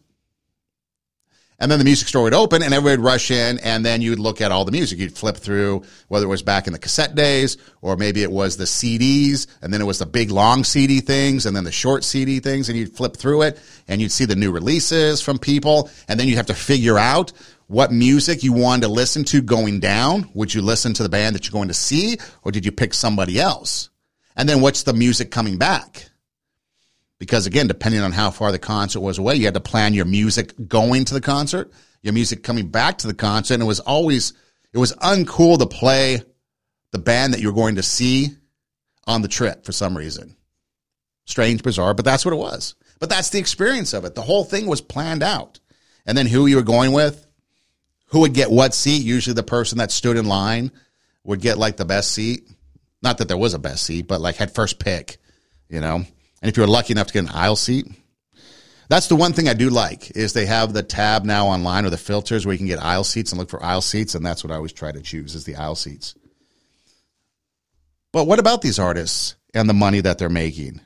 and 1.58 1.72
then 1.72 1.80
the 1.80 1.86
music 1.86 2.10
store 2.10 2.24
would 2.24 2.34
open 2.34 2.62
and 2.62 2.74
everybody 2.74 2.98
would 2.98 3.06
rush 3.06 3.32
in 3.32 3.60
and 3.60 3.86
then 3.86 4.02
you'd 4.02 4.20
look 4.20 4.42
at 4.42 4.52
all 4.52 4.66
the 4.66 4.72
music. 4.74 5.00
You'd 5.00 5.16
flip 5.16 5.38
through 5.38 5.84
whether 6.10 6.26
it 6.26 6.30
was 6.30 6.42
back 6.42 6.68
in 6.68 6.74
the 6.74 6.80
cassette 6.80 7.16
days 7.16 7.56
or 7.82 7.96
maybe 7.96 8.22
it 8.22 8.32
was 8.32 8.58
the 8.58 8.66
CDs 8.66 9.48
and 9.62 9.74
then 9.74 9.80
it 9.80 9.86
was 9.86 10.00
the 10.00 10.06
big 10.06 10.30
long 10.30 10.66
CD 10.66 11.00
things 11.00 11.46
and 11.46 11.56
then 11.56 11.64
the 11.64 11.72
short 11.72 12.04
CD 12.04 12.42
things 12.42 12.68
and 12.68 12.78
you'd 12.78 12.94
flip 12.98 13.16
through 13.16 13.44
it 13.44 13.60
and 13.88 14.02
you'd 14.02 14.12
see 14.12 14.26
the 14.26 14.36
new 14.36 14.52
releases 14.52 15.22
from 15.22 15.38
people 15.38 15.90
and 16.10 16.20
then 16.20 16.28
you'd 16.28 16.36
have 16.36 16.48
to 16.48 16.54
figure 16.54 16.98
out 16.98 17.32
what 17.72 17.92
music 17.92 18.44
you 18.44 18.54
wanted 18.54 18.82
to 18.82 18.88
listen 18.90 19.24
to 19.26 19.42
going 19.42 19.80
down. 19.80 20.30
Would 20.34 20.54
you 20.54 20.62
listen 20.62 20.94
to 20.96 21.04
the 21.04 21.10
band 21.10 21.36
that 21.36 21.46
you're 21.46 21.54
going 21.54 21.70
to 21.70 21.74
see 21.74 22.18
or 22.44 22.52
did 22.52 22.66
you 22.66 22.72
pick 22.72 22.94
somebody 22.94 23.40
else? 23.40 23.90
And 24.36 24.48
then 24.48 24.62
what's 24.62 24.84
the 24.84 24.94
music 24.94 25.32
coming 25.32 25.58
back? 25.58 26.12
because 27.22 27.46
again, 27.46 27.68
depending 27.68 28.02
on 28.02 28.12
how 28.12 28.32
far 28.32 28.52
the 28.52 28.58
concert 28.58 29.00
was 29.00 29.20
away, 29.20 29.36
you 29.36 29.46
had 29.46 29.54
to 29.54 29.60
plan 29.60 29.94
your 29.94 30.06
music 30.06 30.54
going 30.68 31.06
to 31.06 31.14
the 31.14 31.22
concert, 31.22 31.72
your 32.02 32.14
music 32.14 32.42
coming 32.42 32.68
back 32.70 32.98
to 32.98 33.06
the 33.06 33.14
concert. 33.14 33.54
And 33.54 33.62
it 33.62 33.68
was 33.68 33.80
always, 33.80 34.34
it 34.74 34.80
was 34.80 34.94
uncool 34.94 35.60
to 35.60 35.68
play 35.68 36.24
the 36.90 36.98
band 36.98 37.36
that 37.36 37.40
you 37.40 37.50
were 37.50 37.54
going 37.54 37.76
to 37.76 37.84
see 37.84 38.30
on 39.06 39.22
the 39.22 39.28
trip 39.28 39.66
for 39.66 39.72
some 39.72 39.96
reason. 39.96 40.36
Strange, 41.28 41.62
bizarre, 41.62 41.94
but 41.94 42.06
that's 42.06 42.26
what 42.26 42.34
it 42.34 42.38
was. 42.38 42.74
But 43.00 43.12
that's 43.12 43.30
the 43.30 43.38
experience 43.38 43.94
of 43.94 44.04
it. 44.04 44.16
The 44.16 44.24
whole 44.24 44.44
thing 44.44 44.66
was 44.66 44.82
planned 44.82 45.22
out. 45.22 45.60
And 46.08 46.18
then 46.18 46.26
who 46.26 46.48
you 46.48 46.56
were 46.56 46.64
going 46.64 46.92
with, 46.92 47.28
who 48.12 48.20
would 48.20 48.34
get 48.34 48.52
what 48.52 48.74
seat. 48.74 49.04
Usually 49.04 49.34
the 49.34 49.44
person 49.44 49.80
that 49.80 49.92
stood 49.92 50.18
in 50.18 50.26
line 50.26 50.72
would 51.24 51.42
get 51.42 51.58
like 51.58 51.78
the 51.78 51.86
best 51.86 52.12
seat. 52.12 52.50
Not 53.02 53.18
that 53.18 53.28
there 53.28 53.38
was 53.38 53.54
a 53.54 53.60
best 53.60 53.84
seat, 53.84 54.08
but 54.08 54.22
like 54.22 54.36
had 54.36 54.54
first 54.54 54.80
pick, 54.80 55.18
you 55.70 55.82
know. 55.82 55.96
And 55.96 56.50
if 56.50 56.58
you're 56.58 56.68
lucky 56.68 56.94
enough 56.94 57.08
to 57.08 57.14
get 57.14 57.24
an 57.24 57.30
aisle 57.30 57.56
seat, 57.56 57.88
that's 58.90 59.08
the 59.08 59.16
one 59.16 59.34
thing 59.34 59.48
I 59.48 59.54
do 59.54 59.70
like 59.70 60.16
is 60.18 60.34
they 60.34 60.46
have 60.46 60.74
the 60.74 60.84
tab 60.84 61.24
now 61.24 61.48
online 61.48 61.86
or 61.86 61.90
the 61.90 61.98
filters 61.98 62.46
where 62.46 62.54
you 62.54 62.58
can 62.58 62.68
get 62.68 62.84
aisle 62.84 63.04
seats 63.04 63.32
and 63.32 63.40
look 63.40 63.50
for 63.50 63.64
aisle 63.64 63.82
seats, 63.82 64.16
and 64.16 64.26
that's 64.26 64.44
what 64.44 64.52
I 64.52 64.58
always 64.58 64.74
try 64.74 64.92
to 64.92 65.02
choose 65.02 65.34
is 65.34 65.46
the 65.46 65.56
aisle 65.56 65.76
seats. 65.76 66.16
But 68.12 68.28
what 68.28 68.40
about 68.40 68.62
these 68.62 68.80
artists 68.80 69.36
and 69.54 69.70
the 69.70 69.74
money 69.74 70.02
that 70.02 70.18
they're 70.18 70.30
making? 70.30 70.82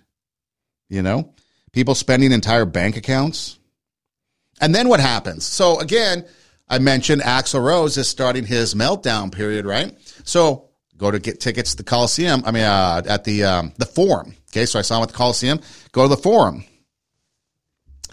You 0.87 1.01
know, 1.01 1.33
people 1.71 1.95
spending 1.95 2.31
entire 2.31 2.65
bank 2.65 2.95
accounts 2.95 3.57
And 4.61 4.73
then 4.73 4.87
what 4.87 4.99
happens? 4.99 5.45
So 5.45 5.79
again, 5.79 6.25
I 6.67 6.79
mentioned 6.79 7.21
Axl 7.21 7.63
Rose 7.63 7.97
is 7.97 8.07
starting 8.07 8.45
his 8.45 8.73
meltdown 8.73 9.31
period, 9.31 9.65
right? 9.65 9.95
So 10.23 10.69
go 10.97 11.11
to 11.11 11.19
get 11.19 11.39
tickets 11.39 11.71
to 11.71 11.77
the 11.77 11.83
Coliseum. 11.83 12.43
I 12.45 12.51
mean, 12.51 12.63
uh, 12.63 13.03
at 13.07 13.23
the 13.23 13.43
um, 13.43 13.73
the 13.77 13.85
Forum. 13.85 14.35
Okay, 14.51 14.65
so 14.65 14.79
I 14.79 14.81
saw 14.81 14.97
him 14.97 15.03
at 15.03 15.09
the 15.09 15.15
Coliseum. 15.15 15.59
Go 15.91 16.03
to 16.03 16.07
the 16.07 16.17
Forum. 16.17 16.63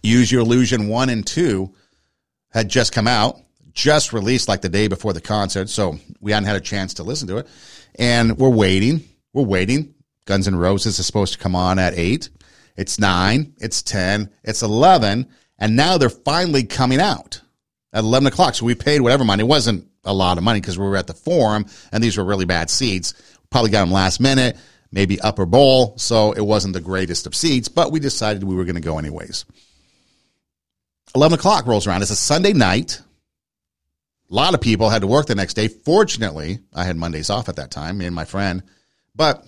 Use 0.03 0.33
Your 0.33 0.43
Illusion 0.43 0.89
one 0.89 1.09
and 1.09 1.27
two 1.27 1.73
had 2.51 2.69
just 2.69 2.93
come 2.93 3.07
out, 3.07 3.41
just 3.73 4.13
released 4.13 4.49
like 4.49 4.61
the 4.61 4.69
day 4.69 4.89
before 4.89 5.13
the 5.13 5.21
concert, 5.21 5.71
so 5.71 5.99
we 6.21 6.33
hadn't 6.33 6.49
had 6.49 6.57
a 6.57 6.61
chance 6.61 6.95
to 6.95 7.03
listen 7.03 7.29
to 7.29 7.39
it, 7.39 7.47
and 7.95 8.37
we're 8.37 8.49
waiting. 8.49 9.09
We're 9.33 9.45
waiting. 9.45 9.95
Guns 10.27 10.47
N' 10.47 10.57
Roses 10.57 10.99
is 10.99 11.07
supposed 11.07 11.33
to 11.33 11.39
come 11.39 11.57
on 11.57 11.79
at 11.79 11.95
eight. 11.97 12.29
It's 12.77 12.99
nine. 12.99 13.55
It's 13.59 13.83
ten. 13.83 14.31
It's 14.43 14.63
eleven, 14.63 15.29
and 15.59 15.77
now 15.77 15.99
they're 15.99 16.11
finally 16.11 16.65
coming 16.65 17.01
out 17.01 17.42
at 17.93 18.05
eleven 18.05 18.27
o'clock. 18.27 18.55
So 18.55 18.67
we 18.67 18.75
paid 18.75 19.01
whatever 19.01 19.25
money. 19.25 19.43
It 19.43 19.49
wasn't 19.49 19.89
a 20.05 20.13
lot 20.13 20.39
of 20.39 20.45
money 20.45 20.61
because 20.61 20.79
we 20.79 20.85
were 20.85 20.97
at 20.97 21.07
the 21.07 21.15
Forum, 21.15 21.67
and 21.93 22.03
these 22.03 22.17
were 22.17 22.25
really 22.25 22.45
bad 22.45 22.71
seats. 22.71 23.15
Probably 23.51 23.71
got 23.71 23.81
them 23.81 23.93
last 23.93 24.21
minute, 24.21 24.57
maybe 24.91 25.21
upper 25.21 25.47
bowl, 25.47 25.97
so 25.99 26.33
it 26.33 26.41
wasn't 26.41 26.75
the 26.75 26.81
greatest 26.81 27.27
of 27.27 27.35
seats. 27.35 27.69
But 27.69 27.93
we 27.93 28.01
decided 28.01 28.45
we 28.45 28.55
were 28.55 28.65
going 28.65 28.77
to 28.77 28.81
go 28.81 28.99
anyways. 28.99 29.45
11 31.15 31.39
o'clock 31.39 31.67
rolls 31.67 31.87
around. 31.87 32.03
It's 32.03 32.11
a 32.11 32.17
Sunday 32.17 32.53
night. 32.53 33.01
A 34.31 34.35
lot 34.35 34.55
of 34.55 34.63
people 34.63 34.89
had 34.89 35.03
to 35.03 35.07
work 35.07 35.27
the 35.27 35.35
next 35.35 35.55
day. 35.55 35.69
Fortunately, 35.69 36.61
I 36.73 36.85
had 36.85 36.97
Mondays 36.97 37.29
off 37.29 37.51
at 37.51 37.57
that 37.57 37.71
time, 37.71 37.99
me 37.99 38.07
and 38.07 38.15
my 38.15 38.25
friend. 38.25 38.63
But, 39.15 39.47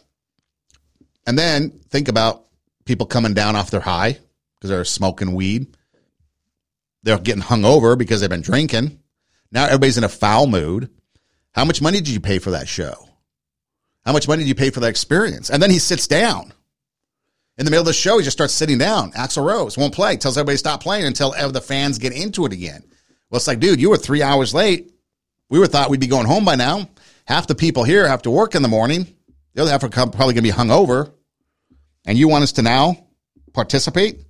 and 1.27 1.39
then 1.39 1.71
think 1.89 2.09
about 2.09 2.45
people 2.85 3.07
coming 3.07 3.33
down 3.33 3.57
off 3.57 3.71
their 3.71 3.81
high 3.81 4.19
because 4.57 4.69
they're 4.69 4.85
smoking 4.85 5.33
weed. 5.33 5.75
They're 7.05 7.19
getting 7.19 7.43
hung 7.43 7.65
over 7.65 7.95
because 7.95 8.21
they've 8.21 8.31
been 8.31 8.41
drinking. 8.41 8.99
Now 9.53 9.67
everybody's 9.67 9.99
in 9.99 10.05
a 10.05 10.09
foul 10.09 10.49
mood. 10.49 10.91
How 11.53 11.65
much 11.65 11.81
money 11.81 11.99
did 11.99 12.09
you 12.09 12.21
pay 12.21 12.41
for 12.41 12.51
that 12.51 12.67
show? 12.67 13.09
How 14.05 14.13
much 14.13 14.27
money 14.27 14.43
did 14.43 14.49
you 14.49 14.57
pay 14.57 14.71
for 14.71 14.81
that 14.81 14.89
experience? 14.89 15.49
And 15.49 15.63
then 15.63 15.71
he 15.71 15.79
sits 15.79 16.09
down 16.09 16.53
in 17.57 17.65
the 17.65 17.71
middle 17.71 17.83
of 17.83 17.87
the 17.87 17.93
show, 17.93 18.19
he 18.19 18.25
just 18.25 18.37
starts 18.37 18.53
sitting 18.53 18.79
down. 18.79 19.13
Axl 19.13 19.47
Rose 19.47 19.79
won't 19.79 19.95
play, 19.95 20.17
tells 20.17 20.37
everybody 20.37 20.55
to 20.55 20.59
stop 20.59 20.83
playing 20.83 21.07
until 21.07 21.31
the 21.31 21.61
fans 21.61 21.99
get 21.99 22.13
into 22.13 22.47
it 22.47 22.53
again. 22.53 22.83
Well, 23.31 23.37
it's 23.37 23.47
like, 23.47 23.61
dude, 23.61 23.81
you 23.81 23.91
were 23.91 23.97
three 23.97 24.23
hours 24.23 24.53
late. 24.53 24.93
We 25.51 25.61
were 25.61 25.69
thought 25.69 25.91
we'd 25.91 26.01
be 26.01 26.09
going 26.09 26.27
home 26.27 26.45
by 26.45 26.57
now. 26.57 26.89
Half 27.27 27.47
the 27.47 27.55
people 27.55 27.85
here 27.85 28.09
have 28.09 28.23
to 28.23 28.31
work 28.31 28.55
in 28.55 28.63
the 28.63 28.69
morning. 28.69 29.07
The 29.55 29.63
other 29.63 29.71
half 29.71 29.85
are 29.85 29.89
probably 29.89 30.17
going 30.17 30.37
to 30.37 30.43
be 30.43 30.51
hung 30.51 30.71
over. 30.71 31.13
And 32.05 32.19
you 32.19 32.29
want 32.29 32.43
us 32.43 32.53
to 32.53 32.63
now 32.63 33.07
participate 33.53 34.21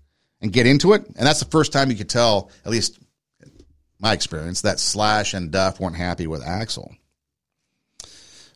and 0.44 0.52
get 0.52 0.66
into 0.66 0.92
it? 0.92 1.07
And 1.16 1.26
that's 1.26 1.40
the 1.40 1.50
first 1.50 1.72
time 1.72 1.90
you 1.90 1.96
could 1.96 2.11
tell, 2.11 2.50
at 2.66 2.70
least 2.70 2.98
my 3.98 4.12
experience, 4.12 4.61
that 4.61 4.78
Slash 4.78 5.33
and 5.33 5.50
Duff 5.50 5.80
weren't 5.80 5.96
happy 5.96 6.26
with 6.26 6.44
Axl. 6.44 6.94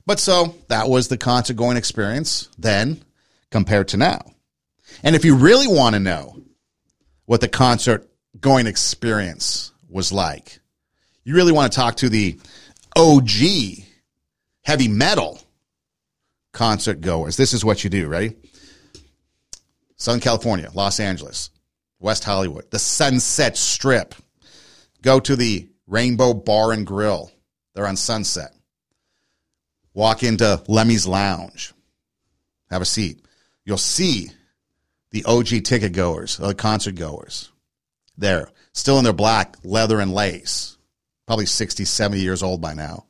But 0.05 0.21
so 0.21 0.55
that 0.69 0.89
was 0.89 1.09
the 1.09 1.17
concert 1.17 1.57
going 1.57 1.79
experience 1.79 2.51
then 2.59 3.03
compared 3.51 3.89
to 3.89 3.97
now. 3.97 4.21
And 5.03 5.17
if 5.17 5.25
you 5.25 5.37
really 5.37 5.67
want 5.67 5.95
to 5.95 6.01
know 6.01 6.43
what 7.25 7.41
the 7.41 7.49
concert 7.49 8.07
going 8.39 8.67
experience 8.67 9.73
was 9.89 10.13
like, 10.13 10.61
you 11.25 11.35
really 11.35 11.53
want 11.53 11.73
to 11.73 11.77
talk 11.77 11.97
to 11.97 12.11
the 12.11 12.39
OG 12.97 13.31
heavy 14.63 14.89
metal 14.89 15.41
concert 16.53 17.01
goers. 17.01 17.39
This 17.39 17.55
is 17.55 17.65
what 17.65 17.83
you 17.83 17.89
do, 17.89 18.09
ready? 18.09 18.37
Southern 19.97 20.21
California, 20.21 20.71
Los 20.75 21.01
Angeles, 21.01 21.49
West 22.01 22.25
Hollywood, 22.25 22.71
the 22.71 22.79
Sunset 22.79 23.57
Strip. 23.57 24.15
Go 25.03 25.21
to 25.21 25.37
the 25.37 25.69
Rainbow 25.87 26.35
Bar 26.35 26.73
and 26.73 26.87
Grill. 26.87 27.31
They're 27.75 27.87
on 27.87 27.97
Sunset. 27.97 28.53
Walk 29.95 30.23
into 30.23 30.63
Lemmy's 30.69 31.07
Lounge. 31.07 31.73
Have 32.71 32.83
a 32.83 32.87
seat. 32.87 33.25
You'll 33.65 33.79
see 33.79 34.31
the 35.11 35.25
OG 35.25 35.65
ticket 35.65 35.93
goers, 35.93 36.37
the 36.37 36.55
concert 36.55 36.95
goers. 36.95 37.51
There, 38.17 38.49
still 38.73 38.99
in 38.99 39.05
their 39.05 39.13
black 39.13 39.57
leather 39.65 40.01
and 40.01 40.13
lace, 40.13 40.77
probably 41.27 41.47
60, 41.47 41.85
70 41.85 42.21
years 42.21 42.43
old 42.43 42.61
by 42.61 42.75
now, 42.75 43.07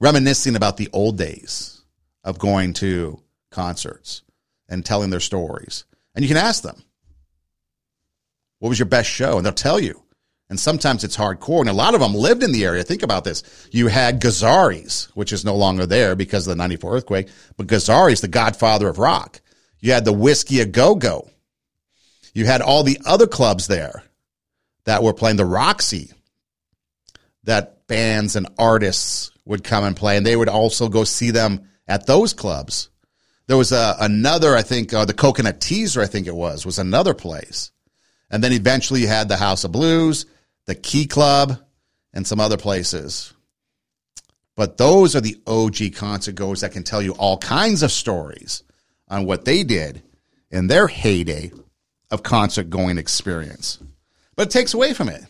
reminiscing 0.00 0.56
about 0.56 0.76
the 0.76 0.88
old 0.92 1.18
days 1.18 1.82
of 2.24 2.38
going 2.38 2.72
to 2.74 3.20
concerts 3.50 4.22
and 4.68 4.84
telling 4.84 5.10
their 5.10 5.20
stories. 5.20 5.84
And 6.14 6.24
you 6.24 6.28
can 6.28 6.36
ask 6.36 6.62
them, 6.62 6.82
what 8.58 8.68
was 8.68 8.78
your 8.78 8.86
best 8.86 9.08
show? 9.08 9.36
And 9.36 9.46
they'll 9.46 9.52
tell 9.52 9.80
you. 9.80 10.02
And 10.50 10.58
sometimes 10.58 11.04
it's 11.04 11.16
hardcore. 11.16 11.60
And 11.60 11.68
a 11.68 11.74
lot 11.74 11.94
of 11.94 12.00
them 12.00 12.14
lived 12.14 12.42
in 12.42 12.52
the 12.52 12.64
area. 12.64 12.82
Think 12.82 13.02
about 13.02 13.24
this. 13.24 13.42
You 13.70 13.88
had 13.88 14.20
Gazzarri's, 14.20 15.08
which 15.14 15.32
is 15.32 15.44
no 15.44 15.56
longer 15.56 15.84
there 15.84 16.16
because 16.16 16.46
of 16.46 16.52
the 16.52 16.56
94 16.56 16.96
earthquake, 16.96 17.28
but 17.56 17.66
Gazzarri's, 17.66 18.22
the 18.22 18.28
godfather 18.28 18.88
of 18.88 18.98
rock. 18.98 19.40
You 19.80 19.92
had 19.92 20.04
the 20.04 20.12
Whisky 20.12 20.60
a 20.60 20.66
Go 20.66 20.94
Go. 20.94 21.28
You 22.34 22.46
had 22.46 22.62
all 22.62 22.82
the 22.82 22.98
other 23.04 23.26
clubs 23.26 23.66
there 23.66 24.04
that 24.84 25.02
were 25.02 25.12
playing 25.12 25.36
the 25.36 25.44
Roxy, 25.44 26.12
that 27.44 27.86
bands 27.86 28.36
and 28.36 28.48
artists 28.58 29.30
would 29.44 29.64
come 29.64 29.84
and 29.84 29.96
play, 29.96 30.16
and 30.16 30.24
they 30.24 30.36
would 30.36 30.48
also 30.48 30.88
go 30.88 31.04
see 31.04 31.30
them 31.30 31.68
at 31.86 32.06
those 32.06 32.32
clubs. 32.32 32.90
There 33.46 33.56
was 33.56 33.72
a, 33.72 33.96
another, 34.00 34.54
I 34.54 34.62
think, 34.62 34.92
uh, 34.92 35.04
the 35.04 35.14
Coconut 35.14 35.60
Teaszer, 35.60 36.02
I 36.02 36.06
think 36.06 36.26
it 36.26 36.34
was, 36.34 36.66
was 36.66 36.78
another 36.78 37.14
place. 37.14 37.70
And 38.30 38.42
then 38.42 38.52
eventually 38.52 39.00
you 39.00 39.08
had 39.08 39.28
the 39.28 39.36
House 39.36 39.64
of 39.64 39.72
Blues, 39.72 40.26
the 40.66 40.74
Key 40.74 41.06
Club, 41.06 41.58
and 42.12 42.26
some 42.26 42.40
other 42.40 42.56
places. 42.56 43.32
But 44.56 44.76
those 44.76 45.14
are 45.14 45.20
the 45.20 45.40
OG 45.46 45.94
concert 45.94 46.34
goers 46.34 46.62
that 46.62 46.72
can 46.72 46.82
tell 46.82 47.00
you 47.00 47.12
all 47.12 47.38
kinds 47.38 47.82
of 47.82 47.92
stories 47.92 48.64
on 49.08 49.24
what 49.24 49.44
they 49.44 49.62
did 49.62 50.02
in 50.50 50.66
their 50.66 50.88
heyday 50.88 51.52
of 52.10 52.22
concert 52.22 52.70
going 52.70 52.98
experience. 52.98 53.78
But 54.36 54.48
it 54.48 54.50
takes 54.50 54.74
away 54.74 54.94
from 54.94 55.08
it. 55.08 55.22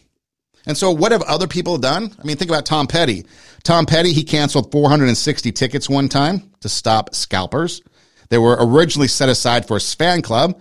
And 0.66 0.76
so, 0.76 0.90
what 0.90 1.12
have 1.12 1.22
other 1.22 1.46
people 1.46 1.78
done? 1.78 2.14
I 2.18 2.24
mean, 2.24 2.36
think 2.36 2.50
about 2.50 2.66
Tom 2.66 2.86
Petty. 2.86 3.24
Tom 3.62 3.86
Petty, 3.86 4.12
he 4.12 4.24
canceled 4.24 4.70
460 4.72 5.52
tickets 5.52 5.88
one 5.88 6.08
time 6.08 6.52
to 6.60 6.68
stop 6.68 7.14
scalpers. 7.14 7.82
They 8.28 8.38
were 8.38 8.56
originally 8.60 9.08
set 9.08 9.28
aside 9.28 9.66
for 9.66 9.74
his 9.74 9.94
fan 9.94 10.22
club, 10.22 10.60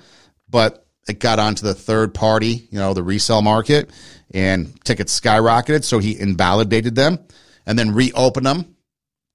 but 0.49 0.86
it 1.09 1.19
got 1.19 1.39
onto 1.39 1.63
the 1.63 1.73
third 1.73 2.13
party, 2.13 2.67
you 2.71 2.79
know, 2.79 2.93
the 2.93 3.03
resale 3.03 3.41
market, 3.41 3.89
and 4.33 4.83
tickets 4.83 5.19
skyrocketed. 5.19 5.83
So 5.83 5.99
he 5.99 6.19
invalidated 6.19 6.95
them 6.95 7.19
and 7.65 7.77
then 7.77 7.93
reopened 7.93 8.45
them 8.45 8.75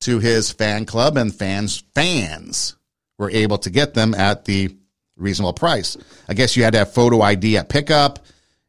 to 0.01 0.19
his 0.19 0.51
fan 0.51 0.85
club, 0.85 1.17
and 1.17 1.35
fans, 1.35 1.85
fans 1.95 2.77
were 3.19 3.31
able 3.31 3.59
to 3.59 3.71
get 3.71 3.95
them 3.95 4.15
at 4.15 4.45
the 4.45 4.77
reasonable 5.17 5.53
price. 5.53 5.97
I 6.29 6.35
guess 6.35 6.57
you 6.57 6.65
had 6.65 6.73
to 6.73 6.81
have 6.81 6.93
photo 6.93 7.21
ID 7.21 7.57
at 7.57 7.69
pickup 7.69 8.19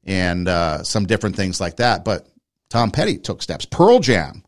and 0.04 0.48
uh, 0.48 0.84
some 0.84 1.06
different 1.06 1.36
things 1.36 1.60
like 1.60 1.78
that. 1.78 2.06
But 2.06 2.28
Tom 2.70 2.92
Petty 2.92 3.18
took 3.18 3.42
steps. 3.42 3.66
Pearl 3.66 4.00
Jam, 4.00 4.44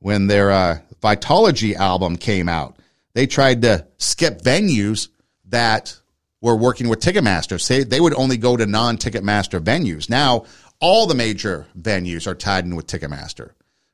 when 0.00 0.26
their 0.26 0.50
uh, 0.50 0.78
Vitalogy 1.02 1.74
album 1.74 2.16
came 2.16 2.48
out, 2.48 2.76
they 3.14 3.26
tried 3.26 3.62
to 3.62 3.86
skip 3.98 4.42
venues 4.42 5.08
that 5.46 5.98
were 6.40 6.56
working 6.56 6.88
with 6.88 7.00
Ticketmaster. 7.00 7.60
Say 7.60 7.84
they 7.84 8.00
would 8.00 8.14
only 8.14 8.36
go 8.36 8.56
to 8.56 8.66
non-Ticketmaster 8.66 9.60
venues. 9.60 10.08
Now 10.10 10.44
all 10.80 11.06
the 11.06 11.14
major 11.14 11.66
venues 11.78 12.26
are 12.26 12.34
tied 12.34 12.64
in 12.64 12.76
with 12.76 12.86
Ticketmaster. 12.86 13.52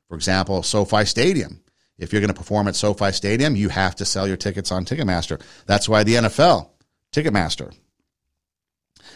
For 0.09 0.15
example, 0.15 0.63
SoFi 0.63 1.05
Stadium 1.05 1.63
if 1.97 2.11
you're 2.11 2.21
going 2.21 2.33
to 2.33 2.39
perform 2.39 2.67
at 2.67 2.75
SoFi 2.75 3.11
Stadium, 3.11 3.55
you 3.55 3.69
have 3.69 3.95
to 3.95 4.05
sell 4.05 4.27
your 4.27 4.37
tickets 4.37 4.71
on 4.71 4.85
Ticketmaster. 4.85 5.41
That's 5.65 5.87
why 5.87 6.03
the 6.03 6.15
NFL, 6.15 6.69
Ticketmaster. 7.11 7.73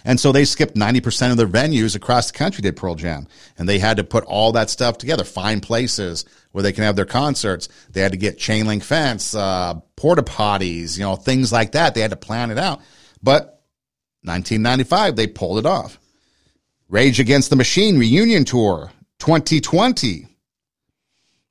And 0.05 0.19
so 0.19 0.31
they 0.31 0.45
skipped 0.45 0.75
90% 0.75 1.31
of 1.31 1.37
their 1.37 1.47
venues 1.47 1.95
across 1.95 2.31
the 2.31 2.37
country 2.37 2.61
did 2.61 2.77
Pearl 2.77 2.95
Jam. 2.95 3.27
And 3.57 3.67
they 3.67 3.79
had 3.79 3.97
to 3.97 4.03
put 4.03 4.23
all 4.25 4.51
that 4.51 4.69
stuff 4.69 4.97
together, 4.97 5.23
find 5.23 5.61
places 5.61 6.23
where 6.51 6.61
they 6.61 6.71
can 6.71 6.83
have 6.83 6.95
their 6.95 7.05
concerts. 7.05 7.67
They 7.89 8.01
had 8.01 8.11
to 8.11 8.17
get 8.17 8.37
chain 8.37 8.67
link 8.67 8.83
fence, 8.83 9.33
uh, 9.33 9.75
porta 9.95 10.21
potties, 10.21 10.97
you 10.97 11.03
know, 11.03 11.15
things 11.15 11.51
like 11.51 11.71
that. 11.71 11.95
They 11.95 12.01
had 12.01 12.11
to 12.11 12.17
plan 12.17 12.51
it 12.51 12.59
out. 12.59 12.81
But 13.21 13.61
1995, 14.23 15.15
they 15.15 15.27
pulled 15.27 15.59
it 15.59 15.65
off. 15.65 15.99
Rage 16.89 17.19
Against 17.19 17.49
the 17.49 17.55
Machine 17.55 17.97
reunion 17.97 18.45
tour 18.45 18.91
2020 19.19 20.27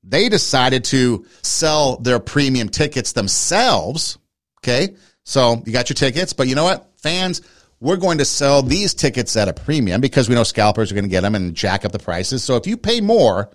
they 0.06 0.28
decided 0.28 0.84
to 0.84 1.26
sell 1.42 1.96
their 1.96 2.20
premium 2.20 2.68
tickets 2.68 3.12
themselves. 3.12 4.18
Okay. 4.60 4.94
So 5.24 5.62
you 5.66 5.72
got 5.72 5.90
your 5.90 5.94
tickets, 5.94 6.32
but 6.32 6.46
you 6.46 6.54
know 6.54 6.64
what? 6.64 6.88
Fans, 6.96 7.42
we're 7.80 7.96
going 7.96 8.18
to 8.18 8.24
sell 8.24 8.62
these 8.62 8.94
tickets 8.94 9.36
at 9.36 9.48
a 9.48 9.52
premium 9.52 10.00
because 10.00 10.28
we 10.28 10.34
know 10.34 10.44
scalpers 10.44 10.90
are 10.90 10.94
going 10.94 11.04
to 11.04 11.10
get 11.10 11.22
them 11.22 11.34
and 11.34 11.54
jack 11.54 11.84
up 11.84 11.92
the 11.92 11.98
prices. 11.98 12.44
So 12.44 12.56
if 12.56 12.66
you 12.66 12.76
pay 12.76 13.00
more 13.00 13.50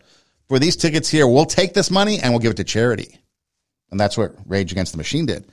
for 0.50 0.60
these 0.60 0.76
tickets 0.76 1.10
here, 1.10 1.26
we'll 1.26 1.46
take 1.46 1.74
this 1.74 1.90
money 1.90 2.20
and 2.20 2.34
we'll 2.34 2.40
give 2.40 2.52
it 2.52 2.58
to 2.58 2.66
charity. 2.66 3.18
And 3.90 4.00
that's 4.00 4.18
what 4.18 4.36
Rage 4.46 4.72
Against 4.72 4.92
the 4.92 4.98
Machine 4.98 5.26
did. 5.26 5.48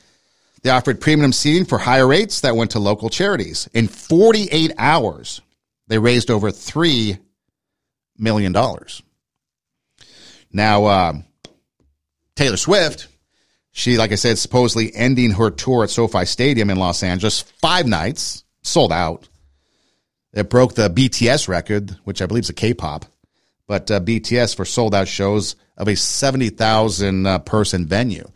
They 0.62 0.70
offered 0.70 1.00
premium 1.00 1.32
seating 1.32 1.64
for 1.64 1.78
higher 1.78 2.06
rates 2.06 2.40
that 2.40 2.56
went 2.56 2.72
to 2.72 2.78
local 2.78 3.10
charities. 3.10 3.68
In 3.72 3.88
48 3.88 4.72
hours, 4.78 5.40
they 5.86 5.98
raised 5.98 6.30
over 6.30 6.50
$3 6.50 7.18
million. 8.18 8.54
Now, 10.52 10.84
uh, 10.84 11.12
Taylor 12.34 12.56
Swift, 12.56 13.08
she, 13.72 13.96
like 13.96 14.12
I 14.12 14.16
said, 14.16 14.38
supposedly 14.38 14.94
ending 14.94 15.32
her 15.32 15.50
tour 15.50 15.84
at 15.84 15.90
SoFi 15.90 16.24
Stadium 16.24 16.70
in 16.70 16.78
Los 16.78 17.02
Angeles, 17.02 17.42
five 17.60 17.86
nights, 17.86 18.44
sold 18.62 18.92
out. 18.92 19.28
It 20.32 20.50
broke 20.50 20.74
the 20.74 20.90
BTS 20.90 21.48
record, 21.48 21.96
which 22.04 22.20
I 22.20 22.26
believe 22.26 22.44
is 22.44 22.50
a 22.50 22.54
K-pop, 22.54 23.06
but 23.66 23.90
uh, 23.90 24.00
BTS 24.00 24.56
for 24.56 24.64
sold 24.64 24.94
out 24.94 25.08
shows 25.08 25.56
of 25.76 25.88
a 25.88 25.96
70,000 25.96 27.26
uh, 27.26 27.38
person 27.40 27.86
venue. 27.86 28.28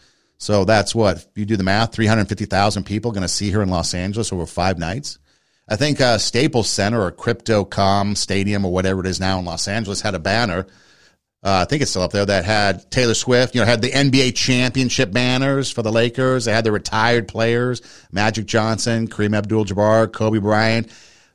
So 0.42 0.64
that's 0.64 0.92
what 0.92 1.18
if 1.18 1.28
you 1.36 1.44
do 1.44 1.56
the 1.56 1.62
math: 1.62 1.94
350,000 1.94 2.82
people 2.82 3.12
going 3.12 3.22
to 3.22 3.28
see 3.28 3.52
her 3.52 3.62
in 3.62 3.68
Los 3.68 3.94
Angeles 3.94 4.32
over 4.32 4.44
five 4.44 4.76
nights. 4.76 5.20
I 5.68 5.76
think 5.76 6.00
uh, 6.00 6.18
Staples 6.18 6.68
Center 6.68 7.00
or 7.00 7.12
Crypto.com 7.12 8.16
Stadium 8.16 8.64
or 8.64 8.72
whatever 8.72 9.02
it 9.02 9.06
is 9.06 9.20
now 9.20 9.38
in 9.38 9.44
Los 9.44 9.68
Angeles 9.68 10.00
had 10.00 10.16
a 10.16 10.18
banner. 10.18 10.66
Uh, 11.44 11.62
I 11.62 11.64
think 11.66 11.80
it's 11.80 11.92
still 11.92 12.02
up 12.02 12.10
there 12.10 12.26
that 12.26 12.44
had 12.44 12.90
Taylor 12.90 13.14
Swift. 13.14 13.54
You 13.54 13.60
know, 13.60 13.68
had 13.68 13.82
the 13.82 13.92
NBA 13.92 14.34
championship 14.34 15.12
banners 15.12 15.70
for 15.70 15.82
the 15.82 15.92
Lakers. 15.92 16.46
They 16.46 16.52
had 16.52 16.64
the 16.64 16.72
retired 16.72 17.28
players: 17.28 17.80
Magic 18.10 18.46
Johnson, 18.46 19.06
Kareem 19.06 19.36
Abdul-Jabbar, 19.36 20.12
Kobe 20.12 20.40
Bryant 20.40 20.90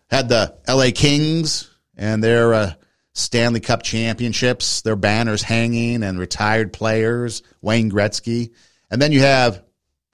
had 0.10 0.28
the 0.28 0.54
LA 0.67 0.89
Kings 0.93 1.74
and 1.96 2.22
their 2.22 2.54
uh, 2.54 2.74
Stanley 3.13 3.62
Cup 3.62 3.84
championships, 3.84 4.82
their 4.82 4.98
banners 4.98 5.43
hanging, 5.43 6.04
and 6.04 6.20
retired 6.20 6.74
players, 6.74 7.41
Wayne 7.62 7.89
Gretzky. 7.89 8.52
And 8.89 9.02
then 9.02 9.12
you 9.12 9.21
have 9.21 9.63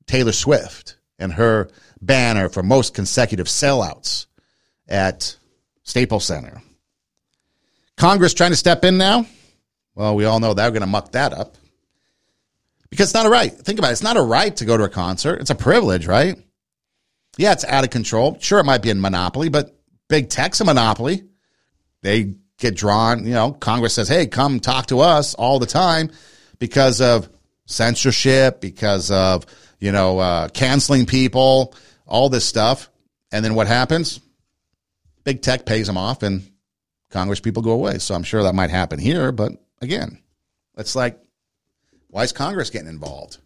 Taylor 0.07 0.31
Swift 0.31 0.97
and 1.19 1.33
her 1.33 1.69
banner 2.01 2.49
for 2.49 2.63
most 2.63 2.93
consecutive 2.93 3.47
sellouts 3.47 4.25
at 4.87 5.37
Staples 5.83 6.25
Center. 6.25 6.61
Congress 7.95 8.33
trying 8.33 8.51
to 8.51 8.57
step 8.57 8.83
in 8.83 8.97
now? 8.97 9.25
Well, 9.95 10.15
we 10.15 10.25
all 10.25 10.39
know 10.39 10.53
they're 10.53 10.71
going 10.71 10.81
to 10.81 10.87
muck 10.87 11.11
that 11.11 11.33
up. 11.33 11.55
Because 12.89 13.07
it's 13.07 13.13
not 13.13 13.25
a 13.25 13.29
right. 13.29 13.51
Think 13.51 13.79
about 13.79 13.89
it. 13.89 13.93
It's 13.93 14.03
not 14.03 14.17
a 14.17 14.21
right 14.21 14.55
to 14.57 14.65
go 14.65 14.77
to 14.77 14.83
a 14.83 14.89
concert. 14.89 15.41
It's 15.41 15.49
a 15.49 15.55
privilege, 15.55 16.05
right? 16.05 16.37
Yeah, 17.37 17.53
it's 17.53 17.65
out 17.65 17.83
of 17.83 17.89
control. 17.89 18.37
Sure, 18.39 18.59
it 18.59 18.65
might 18.65 18.83
be 18.83 18.91
a 18.91 18.95
monopoly, 18.95 19.49
but 19.49 19.75
big 20.07 20.29
tech's 20.29 20.61
a 20.61 20.65
monopoly. 20.65 21.23
They 22.01 22.35
get 22.59 22.75
drawn, 22.75 23.25
you 23.25 23.33
know, 23.33 23.51
Congress 23.51 23.95
says, 23.95 24.07
hey, 24.07 24.27
come 24.27 24.59
talk 24.59 24.87
to 24.87 24.99
us 24.99 25.33
all 25.33 25.57
the 25.57 25.65
time 25.65 26.11
because 26.59 27.01
of 27.01 27.29
censorship, 27.65 28.61
because 28.61 29.11
of, 29.11 29.45
you 29.79 29.91
know, 29.91 30.19
uh, 30.19 30.47
canceling 30.49 31.05
people, 31.05 31.75
all 32.05 32.29
this 32.29 32.45
stuff. 32.45 32.89
And 33.31 33.43
then 33.43 33.55
what 33.55 33.67
happens? 33.67 34.19
Big 35.23 35.41
tech 35.41 35.65
pays 35.65 35.87
them 35.87 35.97
off 35.97 36.23
and 36.23 36.49
Congress 37.09 37.39
people 37.39 37.63
go 37.63 37.71
away. 37.71 37.99
So 37.99 38.15
I'm 38.15 38.23
sure 38.23 38.43
that 38.43 38.55
might 38.55 38.69
happen 38.69 38.99
here. 38.99 39.31
But 39.31 39.53
again, 39.81 40.19
it's 40.77 40.95
like, 40.95 41.19
why 42.09 42.23
is 42.23 42.31
Congress 42.31 42.69
getting 42.69 42.89
involved? 42.89 43.37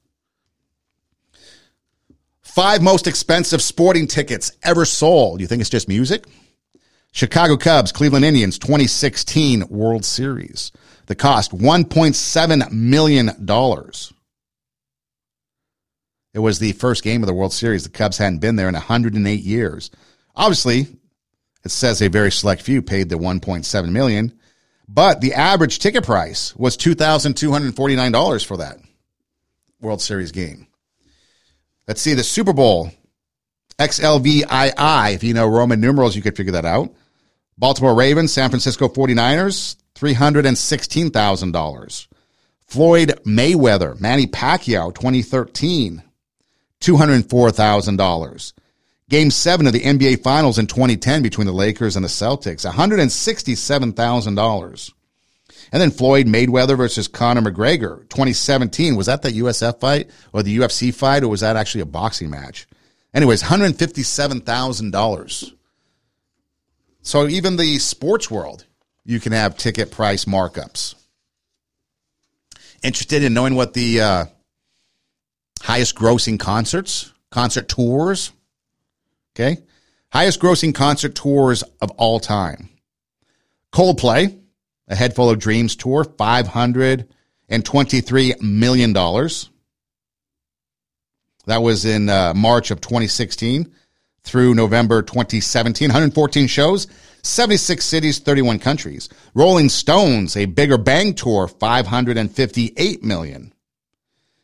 Five 2.41 2.81
most 2.81 3.07
expensive 3.07 3.61
sporting 3.61 4.07
tickets 4.07 4.51
ever 4.63 4.83
sold. 4.83 5.41
You 5.41 5.47
think 5.47 5.61
it's 5.61 5.69
just 5.69 5.87
music? 5.87 6.25
Chicago 7.11 7.55
Cubs, 7.55 7.91
Cleveland 7.91 8.25
Indians, 8.25 8.57
2016 8.59 9.67
World 9.69 10.05
Series. 10.05 10.71
The 11.07 11.15
cost, 11.15 11.51
$1.7 11.51 12.71
million. 12.71 13.29
It 16.33 16.39
was 16.39 16.59
the 16.59 16.73
first 16.73 17.03
game 17.03 17.23
of 17.23 17.27
the 17.27 17.33
World 17.33 17.53
Series. 17.53 17.83
The 17.83 17.89
Cubs 17.89 18.17
hadn't 18.17 18.39
been 18.39 18.57
there 18.57 18.67
in 18.67 18.73
108 18.73 19.39
years. 19.41 19.89
Obviously, 20.35 20.87
it 21.63 21.71
says 21.71 22.01
a 22.01 22.09
very 22.09 22.31
select 22.31 22.61
few 22.61 22.81
paid 22.81 23.09
the 23.09 23.17
1.7 23.17 23.89
million, 23.89 24.37
but 24.87 25.19
the 25.19 25.33
average 25.33 25.79
ticket 25.79 26.03
price 26.03 26.55
was 26.55 26.77
$2,249 26.77 28.45
for 28.45 28.57
that 28.57 28.77
World 29.81 30.01
Series 30.01 30.31
game. 30.31 30.67
Let's 31.87 32.01
see 32.01 32.13
the 32.13 32.23
Super 32.23 32.53
Bowl. 32.53 32.91
XLVII, 33.79 35.13
if 35.13 35.23
you 35.23 35.33
know 35.33 35.47
Roman 35.47 35.79
numerals, 35.79 36.15
you 36.15 36.21
could 36.21 36.35
figure 36.35 36.53
that 36.53 36.65
out. 36.65 36.93
Baltimore 37.57 37.95
Ravens, 37.95 38.33
San 38.33 38.49
Francisco 38.49 38.87
49ers, 38.87 39.77
$316,000. 39.97 42.07
Floyd 42.67 43.19
Mayweather, 43.25 43.99
Manny 43.99 44.27
Pacquiao, 44.27 44.93
2013, 44.93 46.03
$204,000. 46.81 48.53
Game 49.09 49.31
seven 49.31 49.65
of 49.67 49.73
the 49.73 49.81
NBA 49.81 50.21
Finals 50.21 50.59
in 50.59 50.67
2010 50.67 51.23
between 51.23 51.47
the 51.47 51.53
Lakers 51.53 51.95
and 51.95 52.03
the 52.03 52.09
Celtics, 52.09 52.69
$167,000. 52.69 54.91
And 55.71 55.81
then 55.81 55.91
Floyd 55.91 56.27
Mayweather 56.27 56.75
versus 56.75 57.07
Conor 57.07 57.39
McGregor, 57.41 58.01
2017. 58.09 58.97
Was 58.97 59.05
that 59.07 59.21
the 59.21 59.31
USF 59.31 59.79
fight 59.79 60.09
or 60.33 60.43
the 60.43 60.57
UFC 60.57 60.93
fight, 60.93 61.23
or 61.23 61.29
was 61.29 61.39
that 61.41 61.55
actually 61.55 61.81
a 61.81 61.85
boxing 61.85 62.29
match? 62.29 62.67
Anyways, 63.13 63.43
$157,000. 63.43 65.53
So 67.01 67.27
even 67.27 67.55
the 67.55 67.79
sports 67.79 68.29
world, 68.29 68.65
you 69.07 69.19
can 69.21 69.31
have 69.31 69.57
ticket 69.57 69.89
price 69.89 70.25
markups. 70.25 70.93
Interested 72.83 73.23
in 73.23 73.33
knowing 73.33 73.55
what 73.55 73.73
the 73.73 74.01
uh, 74.01 74.25
highest 75.61 75.95
grossing 75.95 76.37
concerts, 76.37 77.13
concert 77.31 77.69
tours, 77.69 78.33
okay? 79.33 79.59
Highest 80.11 80.41
grossing 80.41 80.75
concert 80.75 81.15
tours 81.15 81.63
of 81.81 81.89
all 81.91 82.19
time. 82.19 82.67
Coldplay, 83.71 84.37
a 84.89 84.95
Head 84.95 85.15
Full 85.15 85.29
of 85.29 85.39
Dreams 85.39 85.77
tour, 85.77 86.03
$523 86.03 88.41
million. 88.41 88.91
That 91.45 91.61
was 91.61 91.85
in 91.85 92.09
uh, 92.09 92.33
March 92.35 92.71
of 92.71 92.81
2016 92.81 93.73
through 94.27 94.53
November 94.53 95.01
2017. 95.01 95.89
114 95.89 96.47
shows, 96.47 96.87
76 97.23 97.83
cities, 97.83 98.19
31 98.19 98.59
countries. 98.59 99.09
Rolling 99.33 99.69
Stones, 99.69 100.35
a 100.35 100.45
bigger 100.45 100.77
bang 100.77 101.13
tour, 101.13 101.47
558 101.47 103.03
million. 103.03 103.53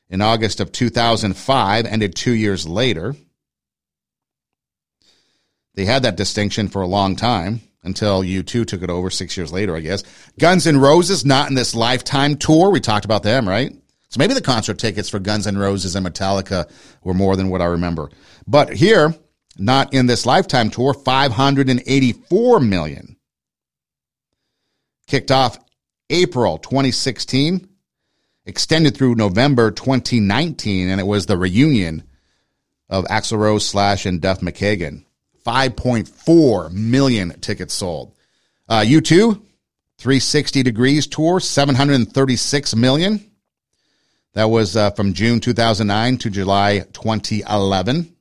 In 0.10 0.22
August 0.22 0.60
of 0.60 0.72
2005, 0.72 1.86
ended 1.86 2.16
two 2.16 2.34
years 2.34 2.68
later. 2.68 3.16
They 5.76 5.86
had 5.86 6.04
that 6.04 6.18
distinction 6.18 6.68
for 6.68 6.82
a 6.82 6.88
long 6.88 7.16
time 7.16 7.62
until 7.84 8.22
U2 8.22 8.66
took 8.66 8.84
it 8.84 8.90
over 8.90 9.10
six 9.10 9.36
years 9.36 9.52
later, 9.52 9.76
I 9.76 9.82
guess. 9.82 10.04
Guns 10.40 10.68
N' 10.68 10.80
Roses, 10.80 11.26
not 11.26 11.50
in 11.50 11.56
this 11.56 11.76
lifetime 11.76 12.38
tour. 12.38 12.70
We 12.70 12.80
talked 12.80 13.06
about 13.06 13.24
them, 13.24 13.48
right? 13.48 13.74
So 14.10 14.20
maybe 14.20 14.36
the 14.36 14.42
concert 14.42 14.78
tickets 14.78 15.10
for 15.10 15.18
Guns 15.18 15.48
N' 15.48 15.58
Roses 15.58 15.96
and 15.96 16.06
Metallica 16.06 16.70
were 17.04 17.16
more 17.16 17.36
than 17.36 17.50
what 17.50 17.62
I 17.62 17.66
remember. 17.66 18.12
But 18.46 18.72
here, 18.72 19.16
not 19.58 19.94
in 19.94 20.08
this 20.08 20.26
lifetime 20.26 20.70
tour, 20.70 20.94
584 20.94 22.60
million. 22.60 23.18
Kicked 25.08 25.32
off 25.32 25.58
April 26.10 26.58
2016, 26.58 27.68
extended 28.46 28.96
through 28.96 29.16
November 29.16 29.72
2019, 29.72 30.90
and 30.90 31.00
it 31.00 31.06
was 31.06 31.26
the 31.26 31.38
reunion 31.38 32.04
of 32.90 33.06
Axl 33.06 33.38
Rose, 33.38 33.68
Slash, 33.68 34.06
and 34.06 34.22
Duff 34.22 34.40
McKagan. 34.40 35.06
5.4 35.46 36.72
million 36.72 37.40
tickets 37.42 37.74
sold. 37.74 38.16
Uh, 38.70 38.80
U2, 38.80 39.34
360 39.98 40.64
Degrees 40.64 41.08
Tour, 41.08 41.40
736 41.40 42.76
million. 42.76 43.30
That 44.34 44.46
was 44.46 44.76
uh, 44.76 44.92
from 44.92 45.14
June 45.14 45.40
2009 45.40 46.18
to 46.20 46.30
July 46.30 46.80
2011 46.94 48.13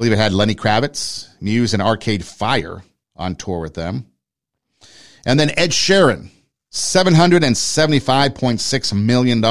believe 0.00 0.12
it 0.14 0.18
had 0.18 0.32
Lenny 0.32 0.54
Kravitz, 0.54 1.28
Muse, 1.42 1.74
and 1.74 1.82
Arcade 1.82 2.24
Fire 2.24 2.82
on 3.16 3.34
tour 3.34 3.60
with 3.60 3.74
them. 3.74 4.06
And 5.26 5.38
then 5.38 5.50
Ed 5.58 5.72
Sheeran, 5.72 6.30
$775.6 6.72 8.92
million. 8.94 9.44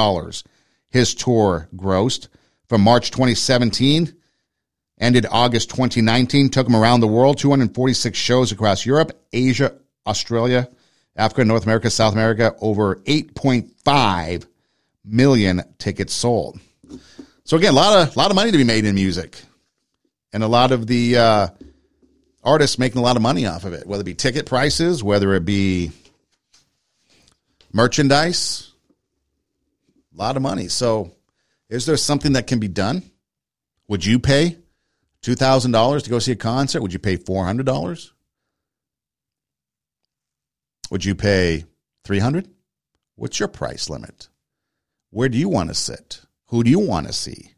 His 0.90 1.14
tour 1.14 1.70
grossed 1.76 2.30
from 2.68 2.82
March 2.82 3.12
2017, 3.12 4.16
ended 5.00 5.28
August 5.30 5.70
2019, 5.70 6.50
took 6.50 6.68
him 6.68 6.76
around 6.76 7.02
the 7.02 7.08
world, 7.08 7.38
246 7.38 8.18
shows 8.18 8.52
across 8.52 8.88
Europe, 8.88 9.12
Asia, 9.32 9.76
Australia, 10.08 10.68
Africa, 11.16 11.46
North 11.46 11.66
America, 11.66 11.92
South 11.92 12.14
America, 12.14 12.56
over 12.60 12.96
8.5 12.96 14.48
million 15.06 15.62
tickets 15.78 16.14
sold. 16.14 16.60
So 17.44 17.56
again, 17.56 17.74
a 17.74 17.76
lot 17.76 18.02
of, 18.02 18.16
a 18.16 18.20
lot 18.20 18.32
of 18.32 18.36
money 18.36 18.52
to 18.52 18.58
be 18.58 18.64
made 18.64 18.86
in 18.86 18.96
music 18.96 19.44
and 20.34 20.44
a 20.44 20.48
lot 20.48 20.72
of 20.72 20.88
the 20.88 21.18
uh, 21.18 21.48
artists 22.44 22.80
making 22.80 23.00
a 23.00 23.04
lot 23.04 23.16
of 23.16 23.22
money 23.22 23.46
off 23.46 23.66
of 23.66 23.74
it, 23.74 23.88
whether 23.88 24.02
it 24.02 24.06
be 24.06 24.14
ticket 24.14 24.46
prices, 24.46 25.04
whether 25.04 25.34
it 25.34 25.46
be 25.46 25.92
merchandise, 27.72 28.72
a 30.14 30.18
lot 30.18 30.36
of 30.36 30.42
money. 30.42 30.68
So, 30.68 31.16
is 31.70 31.86
there 31.86 31.98
something 31.98 32.34
that 32.34 32.48
can 32.48 32.60
be 32.60 32.68
done? 32.68 33.04
Would 33.88 34.06
you 34.06 34.20
pay 34.20 34.58
two 35.22 35.36
thousand 35.36 35.72
dollars 35.72 36.04
to 36.04 36.10
go 36.10 36.20
see 36.20 36.32
a 36.32 36.36
concert? 36.36 36.82
Would 36.82 36.94
you 36.94 37.00
pay 37.00 37.16
four 37.16 37.46
hundred 37.46 37.66
dollars? 37.66 38.14
Would 40.90 41.06
you 41.06 41.16
pay 41.16 41.66
300? 42.06 42.50
What's 43.16 43.40
your 43.40 43.48
price 43.48 43.90
limit? 43.90 44.30
Where 45.12 45.30
do 45.30 45.38
you 45.38 45.50
want 45.50 45.70
to 45.70 45.76
sit? 45.76 46.22
Who 46.48 46.64
do 46.64 46.70
you 46.72 46.80
want 46.80 47.08
to 47.08 47.14
see? 47.14 47.54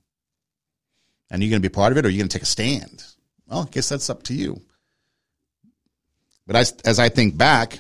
And 1.32 1.42
are 1.42 1.46
you 1.46 1.50
going 1.50 1.62
to 1.62 1.68
be 1.68 1.74
part 1.74 1.94
of 1.94 1.98
it 1.98 2.06
or 2.06 2.10
are 2.10 2.12
you 2.12 2.18
going 2.18 2.28
to 2.28 2.38
take 2.38 2.44
a 2.44 2.46
stand? 2.46 3.06
Well, 3.48 3.62
I 3.62 3.72
guess 3.72 3.88
that's 3.88 4.10
up 4.10 4.24
to 4.24 4.34
you. 4.34 4.62
But 6.46 6.58
as, 6.58 6.74
as 6.84 7.00
I 7.00 7.08
think 7.08 7.38
back, 7.38 7.80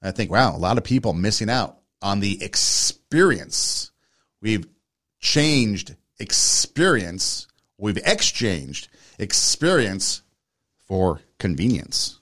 I 0.00 0.12
think, 0.12 0.30
wow, 0.30 0.54
a 0.54 0.58
lot 0.58 0.78
of 0.78 0.84
people 0.84 1.12
missing 1.12 1.50
out 1.50 1.78
on 2.00 2.20
the 2.20 2.42
experience. 2.42 3.90
We've 4.40 4.66
changed 5.18 5.96
experience, 6.20 7.48
we've 7.78 7.96
exchanged 7.96 8.88
experience 9.18 10.22
for 10.86 11.20
convenience. 11.38 12.20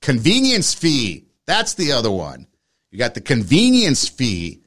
Convenience 0.00 0.74
fee. 0.74 1.24
That's 1.46 1.74
the 1.74 1.92
other 1.92 2.10
one. 2.10 2.46
You 2.92 2.98
got 2.98 3.14
the 3.14 3.20
convenience 3.20 4.08
fee 4.08 4.62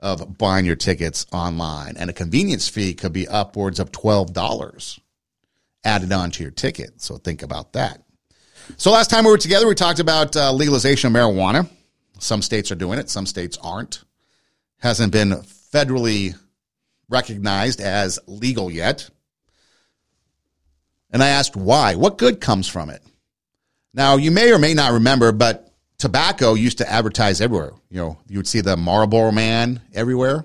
of 0.00 0.36
buying 0.36 0.66
your 0.66 0.76
tickets 0.76 1.26
online, 1.32 1.96
and 1.96 2.10
a 2.10 2.12
convenience 2.12 2.68
fee 2.68 2.94
could 2.94 3.12
be 3.12 3.26
upwards 3.26 3.80
of 3.80 3.92
$12 3.92 5.00
added 5.84 6.12
onto 6.12 6.42
your 6.42 6.50
ticket. 6.50 7.00
So 7.00 7.16
think 7.16 7.42
about 7.42 7.72
that. 7.72 8.02
So 8.76 8.90
last 8.90 9.08
time 9.08 9.24
we 9.24 9.30
were 9.30 9.38
together, 9.38 9.68
we 9.68 9.74
talked 9.74 10.00
about 10.00 10.36
uh, 10.36 10.52
legalization 10.52 11.08
of 11.08 11.12
marijuana. 11.12 11.68
Some 12.18 12.42
states 12.42 12.72
are 12.72 12.76
doing 12.76 12.98
it, 12.98 13.08
some 13.08 13.26
states 13.26 13.56
aren't. 13.62 14.02
Hasn't 14.78 15.12
been 15.12 15.30
federally 15.30 16.36
recognized 17.08 17.80
as 17.80 18.18
legal 18.26 18.70
yet. 18.70 19.08
And 21.10 21.22
I 21.22 21.28
asked 21.28 21.56
why. 21.56 21.94
What 21.94 22.18
good 22.18 22.40
comes 22.40 22.68
from 22.68 22.90
it? 22.90 23.02
Now, 23.94 24.16
you 24.16 24.30
may 24.30 24.52
or 24.52 24.58
may 24.58 24.74
not 24.74 24.92
remember, 24.92 25.32
but 25.32 25.65
tobacco 25.98 26.54
used 26.54 26.78
to 26.78 26.90
advertise 26.90 27.40
everywhere. 27.40 27.72
You 27.90 27.98
know, 27.98 28.18
you 28.28 28.38
would 28.38 28.48
see 28.48 28.60
the 28.60 28.76
Marlboro 28.76 29.32
man 29.32 29.80
everywhere 29.94 30.44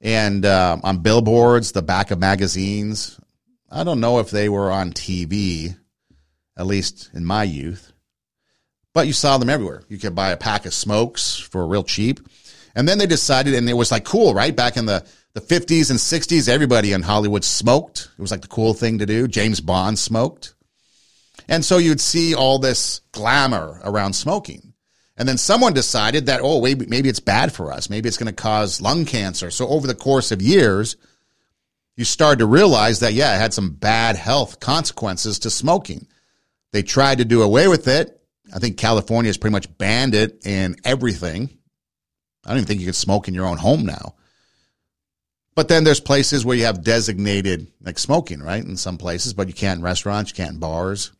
and 0.00 0.44
uh, 0.44 0.78
on 0.82 0.98
billboards, 0.98 1.72
the 1.72 1.82
back 1.82 2.10
of 2.10 2.18
magazines. 2.18 3.18
I 3.70 3.84
don't 3.84 4.00
know 4.00 4.18
if 4.18 4.30
they 4.30 4.48
were 4.48 4.70
on 4.70 4.92
TV, 4.92 5.76
at 6.56 6.66
least 6.66 7.10
in 7.12 7.24
my 7.24 7.44
youth, 7.44 7.92
but 8.94 9.06
you 9.06 9.12
saw 9.12 9.38
them 9.38 9.50
everywhere. 9.50 9.82
You 9.88 9.98
could 9.98 10.14
buy 10.14 10.30
a 10.30 10.36
pack 10.36 10.66
of 10.66 10.74
smokes 10.74 11.36
for 11.36 11.66
real 11.66 11.84
cheap. 11.84 12.20
And 12.74 12.88
then 12.88 12.98
they 12.98 13.06
decided, 13.06 13.54
and 13.54 13.68
it 13.68 13.74
was 13.74 13.90
like 13.90 14.04
cool, 14.04 14.34
right? 14.34 14.54
Back 14.54 14.76
in 14.76 14.86
the 14.86 15.04
the 15.34 15.40
50s 15.40 15.90
and 15.90 15.98
60s, 15.98 16.48
everybody 16.48 16.92
in 16.92 17.02
Hollywood 17.02 17.44
smoked. 17.44 18.08
It 18.18 18.20
was 18.20 18.30
like 18.30 18.40
the 18.40 18.48
cool 18.48 18.74
thing 18.74 18.98
to 18.98 19.06
do. 19.06 19.28
James 19.28 19.60
Bond 19.60 19.98
smoked. 19.98 20.54
And 21.48 21.64
so 21.64 21.78
you'd 21.78 22.00
see 22.00 22.34
all 22.34 22.58
this 22.58 23.00
glamour 23.12 23.80
around 23.82 24.12
smoking. 24.12 24.74
And 25.16 25.28
then 25.28 25.38
someone 25.38 25.72
decided 25.72 26.26
that, 26.26 26.40
oh, 26.42 26.60
maybe, 26.60 27.08
it's 27.08 27.20
bad 27.20 27.52
for 27.52 27.72
us. 27.72 27.90
Maybe 27.90 28.08
it's 28.08 28.18
going 28.18 28.32
to 28.32 28.42
cause 28.42 28.80
lung 28.80 29.04
cancer. 29.04 29.50
So 29.50 29.66
over 29.66 29.86
the 29.86 29.94
course 29.94 30.30
of 30.30 30.40
years, 30.40 30.96
you 31.96 32.04
started 32.04 32.38
to 32.38 32.46
realize 32.46 33.00
that, 33.00 33.14
yeah, 33.14 33.34
it 33.34 33.40
had 33.40 33.52
some 33.52 33.70
bad 33.70 34.14
health 34.14 34.60
consequences 34.60 35.40
to 35.40 35.50
smoking. 35.50 36.06
They 36.72 36.82
tried 36.82 37.18
to 37.18 37.24
do 37.24 37.42
away 37.42 37.66
with 37.66 37.88
it. 37.88 38.20
I 38.54 38.60
think 38.60 38.76
California 38.76 39.28
has 39.28 39.38
pretty 39.38 39.52
much 39.52 39.76
banned 39.76 40.14
it 40.14 40.46
in 40.46 40.76
everything. 40.84 41.50
I 42.44 42.50
don't 42.50 42.58
even 42.58 42.66
think 42.66 42.80
you 42.80 42.86
can 42.86 42.94
smoke 42.94 43.26
in 43.26 43.34
your 43.34 43.46
own 43.46 43.58
home 43.58 43.84
now. 43.84 44.14
But 45.56 45.66
then 45.66 45.82
there's 45.82 45.98
places 45.98 46.44
where 46.44 46.56
you 46.56 46.66
have 46.66 46.84
designated 46.84 47.72
like 47.82 47.98
smoking, 47.98 48.40
right? 48.40 48.64
In 48.64 48.76
some 48.76 48.96
places, 48.96 49.34
but 49.34 49.48
you 49.48 49.54
can't 49.54 49.78
in 49.78 49.84
restaurants, 49.84 50.30
you 50.30 50.36
can't 50.36 50.52
in 50.52 50.60
bars. 50.60 51.10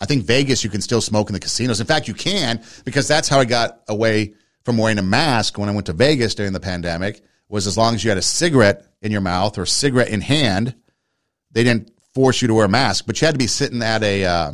I 0.00 0.06
think 0.06 0.24
Vegas, 0.24 0.64
you 0.64 0.70
can 0.70 0.80
still 0.80 1.00
smoke 1.00 1.28
in 1.28 1.34
the 1.34 1.40
casinos. 1.40 1.80
In 1.80 1.86
fact, 1.86 2.08
you 2.08 2.14
can 2.14 2.62
because 2.84 3.06
that's 3.06 3.28
how 3.28 3.38
I 3.38 3.44
got 3.44 3.82
away 3.88 4.34
from 4.64 4.78
wearing 4.78 4.98
a 4.98 5.02
mask 5.02 5.58
when 5.58 5.68
I 5.68 5.72
went 5.72 5.86
to 5.86 5.92
Vegas 5.92 6.34
during 6.34 6.52
the 6.52 6.60
pandemic. 6.60 7.22
Was 7.48 7.66
as 7.66 7.76
long 7.76 7.94
as 7.94 8.04
you 8.04 8.10
had 8.10 8.18
a 8.18 8.22
cigarette 8.22 8.86
in 9.02 9.10
your 9.10 9.20
mouth 9.20 9.58
or 9.58 9.66
cigarette 9.66 10.08
in 10.08 10.20
hand, 10.20 10.74
they 11.50 11.64
didn't 11.64 11.90
force 12.14 12.40
you 12.40 12.48
to 12.48 12.54
wear 12.54 12.66
a 12.66 12.68
mask, 12.68 13.06
but 13.06 13.20
you 13.20 13.26
had 13.26 13.34
to 13.34 13.38
be 13.38 13.48
sitting 13.48 13.82
at 13.82 14.02
a 14.02 14.24
uh, 14.24 14.52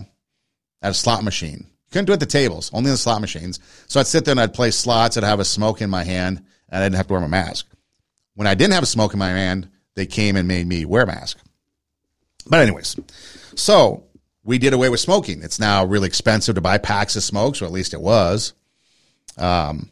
at 0.82 0.90
a 0.90 0.94
slot 0.94 1.22
machine. 1.22 1.66
You 1.66 1.92
couldn't 1.92 2.06
do 2.06 2.12
it 2.12 2.14
at 2.14 2.20
the 2.20 2.26
tables, 2.26 2.70
only 2.72 2.90
the 2.90 2.96
slot 2.96 3.20
machines. 3.20 3.60
So 3.86 4.00
I'd 4.00 4.06
sit 4.06 4.24
there 4.24 4.32
and 4.32 4.40
I'd 4.40 4.54
play 4.54 4.70
slots. 4.70 5.16
I'd 5.16 5.24
have 5.24 5.40
a 5.40 5.44
smoke 5.44 5.82
in 5.82 5.90
my 5.90 6.04
hand, 6.04 6.42
and 6.68 6.82
I 6.82 6.86
didn't 6.86 6.96
have 6.96 7.06
to 7.08 7.12
wear 7.12 7.20
my 7.20 7.28
mask. 7.28 7.66
When 8.34 8.46
I 8.46 8.54
didn't 8.54 8.74
have 8.74 8.82
a 8.82 8.86
smoke 8.86 9.12
in 9.12 9.18
my 9.18 9.28
hand, 9.28 9.68
they 9.94 10.06
came 10.06 10.36
and 10.36 10.48
made 10.48 10.66
me 10.66 10.84
wear 10.84 11.02
a 11.02 11.06
mask. 11.06 11.38
But 12.46 12.60
anyways, 12.60 12.96
so 13.54 14.05
we 14.46 14.58
did 14.58 14.72
away 14.72 14.88
with 14.88 15.00
smoking. 15.00 15.42
It's 15.42 15.58
now 15.58 15.84
really 15.84 16.06
expensive 16.06 16.54
to 16.54 16.60
buy 16.60 16.78
packs 16.78 17.16
of 17.16 17.24
smokes, 17.24 17.60
or 17.60 17.64
at 17.66 17.72
least 17.72 17.92
it 17.92 18.00
was. 18.00 18.54
Um, 19.36 19.90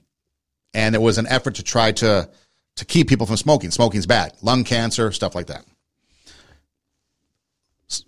and 0.72 0.94
it 0.94 1.02
was 1.02 1.18
an 1.18 1.26
effort 1.26 1.56
to 1.56 1.62
try 1.62 1.92
to 1.92 2.30
to 2.76 2.84
keep 2.84 3.08
people 3.08 3.26
from 3.26 3.36
smoking. 3.36 3.70
Smoking's 3.70 4.06
bad, 4.06 4.32
lung 4.42 4.64
cancer, 4.64 5.12
stuff 5.12 5.34
like 5.34 5.48
that. 5.48 5.64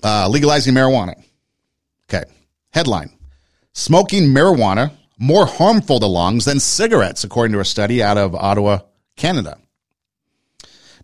Uh, 0.03 0.29
legalizing 0.29 0.73
marijuana. 0.73 1.23
Okay. 2.09 2.25
Headline: 2.71 3.11
Smoking 3.73 4.29
marijuana 4.29 4.93
more 5.19 5.47
harmful 5.47 5.99
to 5.99 6.07
lungs 6.07 6.45
than 6.45 6.61
cigarettes, 6.61 7.25
according 7.25 7.53
to 7.55 7.61
a 7.61 7.65
study 7.65 8.03
out 8.03 8.19
of 8.19 8.35
Ottawa, 8.35 8.81
Canada. 9.17 9.59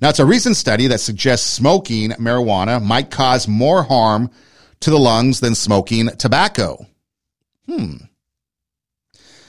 Now, 0.01 0.09
it's 0.09 0.19
a 0.19 0.27
recent 0.27 0.57
study 0.57 0.89
that 0.89 1.01
suggests 1.01 1.49
smoking 1.49 2.11
marijuana 2.11 2.83
might 2.83 3.11
cause 3.11 3.49
more 3.49 3.85
harm 3.85 4.31
to 4.83 4.91
the 4.91 4.99
lungs 4.99 5.41
than 5.41 5.55
smoking 5.55 6.09
tobacco. 6.19 6.87
Hmm. 7.67 7.97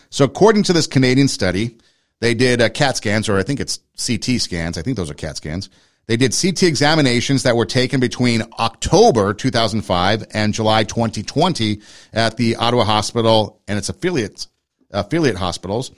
So, 0.10 0.26
according 0.26 0.64
to 0.64 0.74
this 0.74 0.88
Canadian 0.88 1.28
study, 1.28 1.78
they 2.20 2.34
did 2.34 2.62
uh, 2.62 2.70
CAT 2.70 2.98
scans, 2.98 3.28
or 3.28 3.38
I 3.38 3.44
think 3.44 3.60
it's 3.60 3.80
CT 3.98 4.40
scans. 4.42 4.78
I 4.78 4.82
think 4.82 4.98
those 4.98 5.10
are 5.10 5.16
CAT 5.16 5.38
scans. 5.38 5.70
They 6.06 6.18
did 6.18 6.36
CT 6.40 6.64
examinations 6.64 7.44
that 7.44 7.56
were 7.56 7.66
taken 7.66 8.00
between 8.00 8.44
October 8.60 9.34
2005 9.34 10.26
and 10.34 10.54
July 10.54 10.84
2020 10.84 11.82
at 12.12 12.36
the 12.36 12.58
Ottawa 12.58 12.84
Hospital 12.84 13.62
and 13.68 13.78
its 13.78 13.90
affiliates, 13.90 14.50
affiliate 14.92 15.38
hospitals 15.38 15.92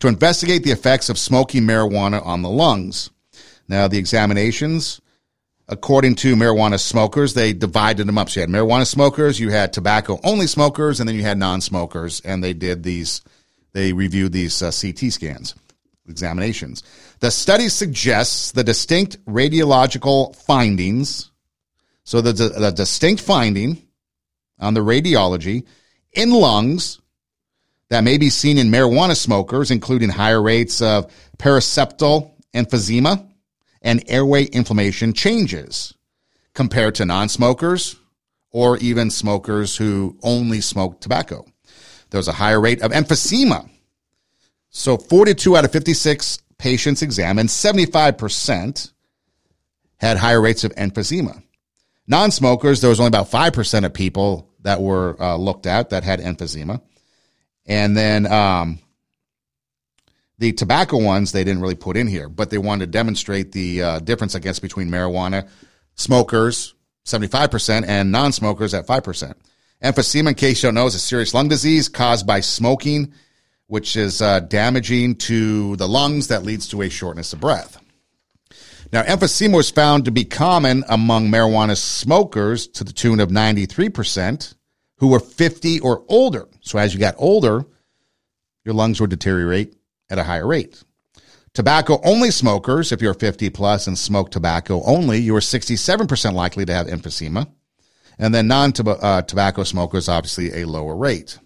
to 0.00 0.08
investigate 0.08 0.64
the 0.64 0.70
effects 0.70 1.10
of 1.10 1.18
smoking 1.18 1.64
marijuana 1.64 2.24
on 2.24 2.40
the 2.40 2.48
lungs. 2.48 3.10
Now, 3.68 3.88
the 3.88 3.98
examinations, 3.98 5.01
according 5.72 6.14
to 6.14 6.36
marijuana 6.36 6.78
smokers, 6.78 7.32
they 7.32 7.54
divided 7.54 8.06
them 8.06 8.18
up. 8.18 8.28
So 8.28 8.40
you 8.40 8.46
had 8.46 8.50
marijuana 8.50 8.86
smokers, 8.86 9.40
you 9.40 9.50
had 9.50 9.72
tobacco 9.72 10.20
only 10.22 10.46
smokers, 10.46 11.00
and 11.00 11.08
then 11.08 11.16
you 11.16 11.22
had 11.22 11.38
non 11.38 11.62
smokers. 11.62 12.20
And 12.20 12.44
they 12.44 12.52
did 12.52 12.82
these, 12.82 13.22
they 13.72 13.94
reviewed 13.94 14.32
these 14.32 14.62
uh, 14.62 14.70
CT 14.70 15.10
scans, 15.12 15.54
examinations. 16.06 16.82
The 17.20 17.30
study 17.30 17.70
suggests 17.70 18.52
the 18.52 18.62
distinct 18.62 19.24
radiological 19.24 20.36
findings. 20.36 21.30
So 22.04 22.20
the, 22.20 22.32
the 22.32 22.70
distinct 22.70 23.22
finding 23.22 23.82
on 24.58 24.74
the 24.74 24.80
radiology 24.80 25.64
in 26.12 26.30
lungs 26.30 27.00
that 27.88 28.04
may 28.04 28.18
be 28.18 28.28
seen 28.28 28.58
in 28.58 28.68
marijuana 28.68 29.16
smokers, 29.16 29.70
including 29.70 30.10
higher 30.10 30.42
rates 30.42 30.82
of 30.82 31.10
paraseptal 31.38 32.32
emphysema, 32.54 33.26
and 33.82 34.02
airway 34.08 34.44
inflammation 34.44 35.12
changes 35.12 35.94
compared 36.54 36.94
to 36.96 37.04
non 37.04 37.28
smokers 37.28 37.96
or 38.50 38.78
even 38.78 39.10
smokers 39.10 39.76
who 39.76 40.16
only 40.22 40.60
smoke 40.60 41.00
tobacco. 41.00 41.44
There's 42.10 42.28
a 42.28 42.32
higher 42.32 42.60
rate 42.60 42.82
of 42.82 42.92
emphysema. 42.92 43.68
So 44.70 44.96
42 44.96 45.56
out 45.56 45.64
of 45.64 45.72
56 45.72 46.38
patients 46.58 47.02
examined, 47.02 47.48
75% 47.48 48.92
had 49.96 50.16
higher 50.16 50.40
rates 50.40 50.64
of 50.64 50.74
emphysema. 50.74 51.42
Non 52.06 52.30
smokers, 52.30 52.80
there 52.80 52.90
was 52.90 53.00
only 53.00 53.08
about 53.08 53.30
5% 53.30 53.84
of 53.84 53.94
people 53.94 54.50
that 54.62 54.80
were 54.80 55.16
uh, 55.20 55.36
looked 55.36 55.66
at 55.66 55.90
that 55.90 56.04
had 56.04 56.20
emphysema. 56.20 56.80
And 57.66 57.96
then 57.96 58.26
um, 58.26 58.80
the 60.42 60.52
tobacco 60.52 60.98
ones 61.00 61.30
they 61.30 61.44
didn't 61.44 61.62
really 61.62 61.76
put 61.76 61.96
in 61.96 62.08
here, 62.08 62.28
but 62.28 62.50
they 62.50 62.58
wanted 62.58 62.86
to 62.86 62.90
demonstrate 62.90 63.52
the 63.52 63.80
uh, 63.80 63.98
difference, 64.00 64.34
I 64.34 64.40
guess, 64.40 64.58
between 64.58 64.88
marijuana 64.88 65.48
smokers, 65.94 66.74
75%, 67.06 67.84
and 67.86 68.10
non 68.10 68.32
smokers 68.32 68.74
at 68.74 68.84
5%. 68.84 69.34
Emphysema, 69.84 70.30
in 70.30 70.34
case 70.34 70.60
you 70.60 70.66
don't 70.66 70.74
know, 70.74 70.86
is 70.86 70.96
a 70.96 70.98
serious 70.98 71.32
lung 71.32 71.46
disease 71.46 71.88
caused 71.88 72.26
by 72.26 72.40
smoking, 72.40 73.12
which 73.68 73.94
is 73.94 74.20
uh, 74.20 74.40
damaging 74.40 75.14
to 75.14 75.76
the 75.76 75.86
lungs 75.86 76.26
that 76.26 76.42
leads 76.42 76.66
to 76.68 76.82
a 76.82 76.88
shortness 76.88 77.32
of 77.32 77.40
breath. 77.40 77.78
Now, 78.92 79.04
emphysema 79.04 79.54
was 79.54 79.70
found 79.70 80.06
to 80.06 80.10
be 80.10 80.24
common 80.24 80.82
among 80.88 81.28
marijuana 81.28 81.76
smokers 81.76 82.66
to 82.66 82.82
the 82.82 82.92
tune 82.92 83.20
of 83.20 83.28
93% 83.28 84.54
who 84.96 85.06
were 85.06 85.20
50 85.20 85.78
or 85.80 86.02
older. 86.08 86.48
So 86.62 86.80
as 86.80 86.92
you 86.92 86.98
got 86.98 87.14
older, 87.16 87.64
your 88.64 88.74
lungs 88.74 89.00
would 89.00 89.10
deteriorate 89.10 89.76
at 90.12 90.18
a 90.18 90.24
higher 90.24 90.46
rate. 90.46 90.84
Tobacco 91.54 92.00
only 92.04 92.30
smokers, 92.30 92.92
if 92.92 93.02
you're 93.02 93.14
50 93.14 93.50
plus 93.50 93.86
and 93.86 93.98
smoke 93.98 94.30
tobacco 94.30 94.82
only, 94.84 95.18
you 95.18 95.34
are 95.34 95.40
67% 95.40 96.32
likely 96.34 96.64
to 96.66 96.72
have 96.72 96.86
emphysema. 96.86 97.48
And 98.18 98.34
then 98.34 98.46
non 98.46 98.72
uh, 98.86 99.22
tobacco 99.22 99.64
smokers, 99.64 100.08
obviously 100.08 100.62
a 100.62 100.66
lower 100.66 100.94
rate. 100.94 101.38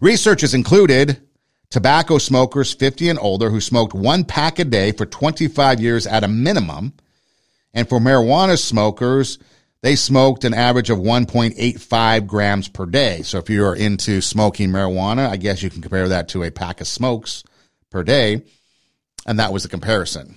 Research 0.00 0.40
has 0.40 0.54
included 0.54 1.20
tobacco 1.68 2.18
smokers 2.18 2.72
50 2.72 3.10
and 3.10 3.18
older 3.18 3.50
who 3.50 3.60
smoked 3.60 3.94
one 3.94 4.24
pack 4.24 4.58
a 4.58 4.64
day 4.64 4.92
for 4.92 5.04
25 5.06 5.80
years 5.80 6.06
at 6.06 6.24
a 6.24 6.28
minimum. 6.28 6.94
And 7.72 7.88
for 7.88 8.00
marijuana 8.00 8.58
smokers, 8.58 9.38
they 9.82 9.96
smoked 9.96 10.44
an 10.44 10.54
average 10.54 10.90
of 10.90 10.98
1.85 10.98 12.26
grams 12.26 12.68
per 12.68 12.86
day. 12.86 13.22
So 13.22 13.38
if 13.38 13.48
you're 13.48 13.74
into 13.74 14.20
smoking 14.20 14.70
marijuana, 14.70 15.28
I 15.28 15.36
guess 15.36 15.62
you 15.62 15.70
can 15.70 15.80
compare 15.80 16.08
that 16.08 16.28
to 16.28 16.42
a 16.42 16.50
pack 16.50 16.80
of 16.80 16.86
smokes 16.86 17.44
per 17.90 18.02
day. 18.02 18.42
And 19.26 19.38
that 19.38 19.52
was 19.52 19.62
the 19.62 19.68
comparison. 19.68 20.36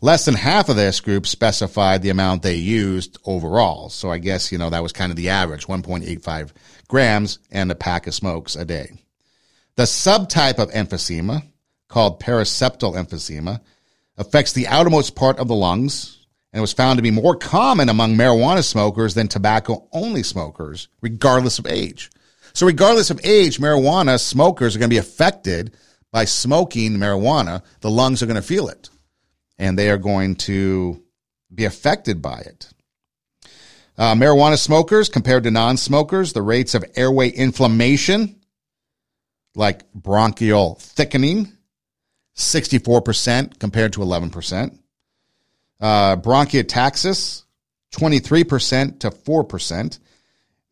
Less 0.00 0.24
than 0.24 0.34
half 0.34 0.68
of 0.68 0.76
this 0.76 1.00
group 1.00 1.26
specified 1.26 2.02
the 2.02 2.10
amount 2.10 2.42
they 2.42 2.56
used 2.56 3.18
overall. 3.24 3.88
So 3.88 4.10
I 4.10 4.18
guess, 4.18 4.52
you 4.52 4.58
know, 4.58 4.68
that 4.70 4.82
was 4.82 4.92
kind 4.92 5.10
of 5.10 5.16
the 5.16 5.30
average 5.30 5.66
1.85 5.66 6.50
grams 6.88 7.38
and 7.50 7.70
a 7.70 7.74
pack 7.74 8.06
of 8.06 8.14
smokes 8.14 8.56
a 8.56 8.64
day. 8.64 8.90
The 9.76 9.84
subtype 9.84 10.58
of 10.58 10.70
emphysema, 10.72 11.44
called 11.88 12.20
paraseptal 12.20 12.94
emphysema, 12.94 13.60
affects 14.16 14.52
the 14.52 14.66
outermost 14.66 15.14
part 15.14 15.38
of 15.38 15.48
the 15.48 15.54
lungs 15.54 16.23
and 16.54 16.62
was 16.62 16.72
found 16.72 16.96
to 16.98 17.02
be 17.02 17.10
more 17.10 17.34
common 17.34 17.88
among 17.88 18.14
marijuana 18.14 18.64
smokers 18.64 19.14
than 19.14 19.26
tobacco 19.26 19.86
only 19.92 20.22
smokers, 20.22 20.88
regardless 21.02 21.58
of 21.58 21.66
age. 21.66 22.10
So, 22.54 22.64
regardless 22.64 23.10
of 23.10 23.20
age, 23.24 23.58
marijuana 23.58 24.20
smokers 24.20 24.74
are 24.74 24.78
going 24.78 24.88
to 24.88 24.94
be 24.94 24.98
affected 24.98 25.76
by 26.12 26.24
smoking 26.24 26.92
marijuana. 26.92 27.62
The 27.80 27.90
lungs 27.90 28.22
are 28.22 28.26
going 28.26 28.36
to 28.36 28.42
feel 28.42 28.68
it 28.68 28.88
and 29.58 29.76
they 29.76 29.90
are 29.90 29.98
going 29.98 30.36
to 30.36 31.02
be 31.52 31.64
affected 31.64 32.22
by 32.22 32.38
it. 32.38 32.68
Uh, 33.98 34.14
marijuana 34.14 34.56
smokers 34.56 35.08
compared 35.08 35.42
to 35.44 35.50
non 35.50 35.76
smokers, 35.76 36.32
the 36.32 36.42
rates 36.42 36.76
of 36.76 36.84
airway 36.94 37.30
inflammation, 37.30 38.40
like 39.56 39.92
bronchial 39.92 40.76
thickening, 40.76 41.52
64% 42.36 43.58
compared 43.58 43.92
to 43.92 44.00
11%. 44.00 44.78
Uh, 45.84 46.16
bronchiectasis, 46.16 47.42
23% 47.94 49.00
to 49.00 49.10
4%. 49.10 49.98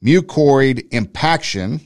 Mucoid 0.02 0.90
impaction, 0.90 1.80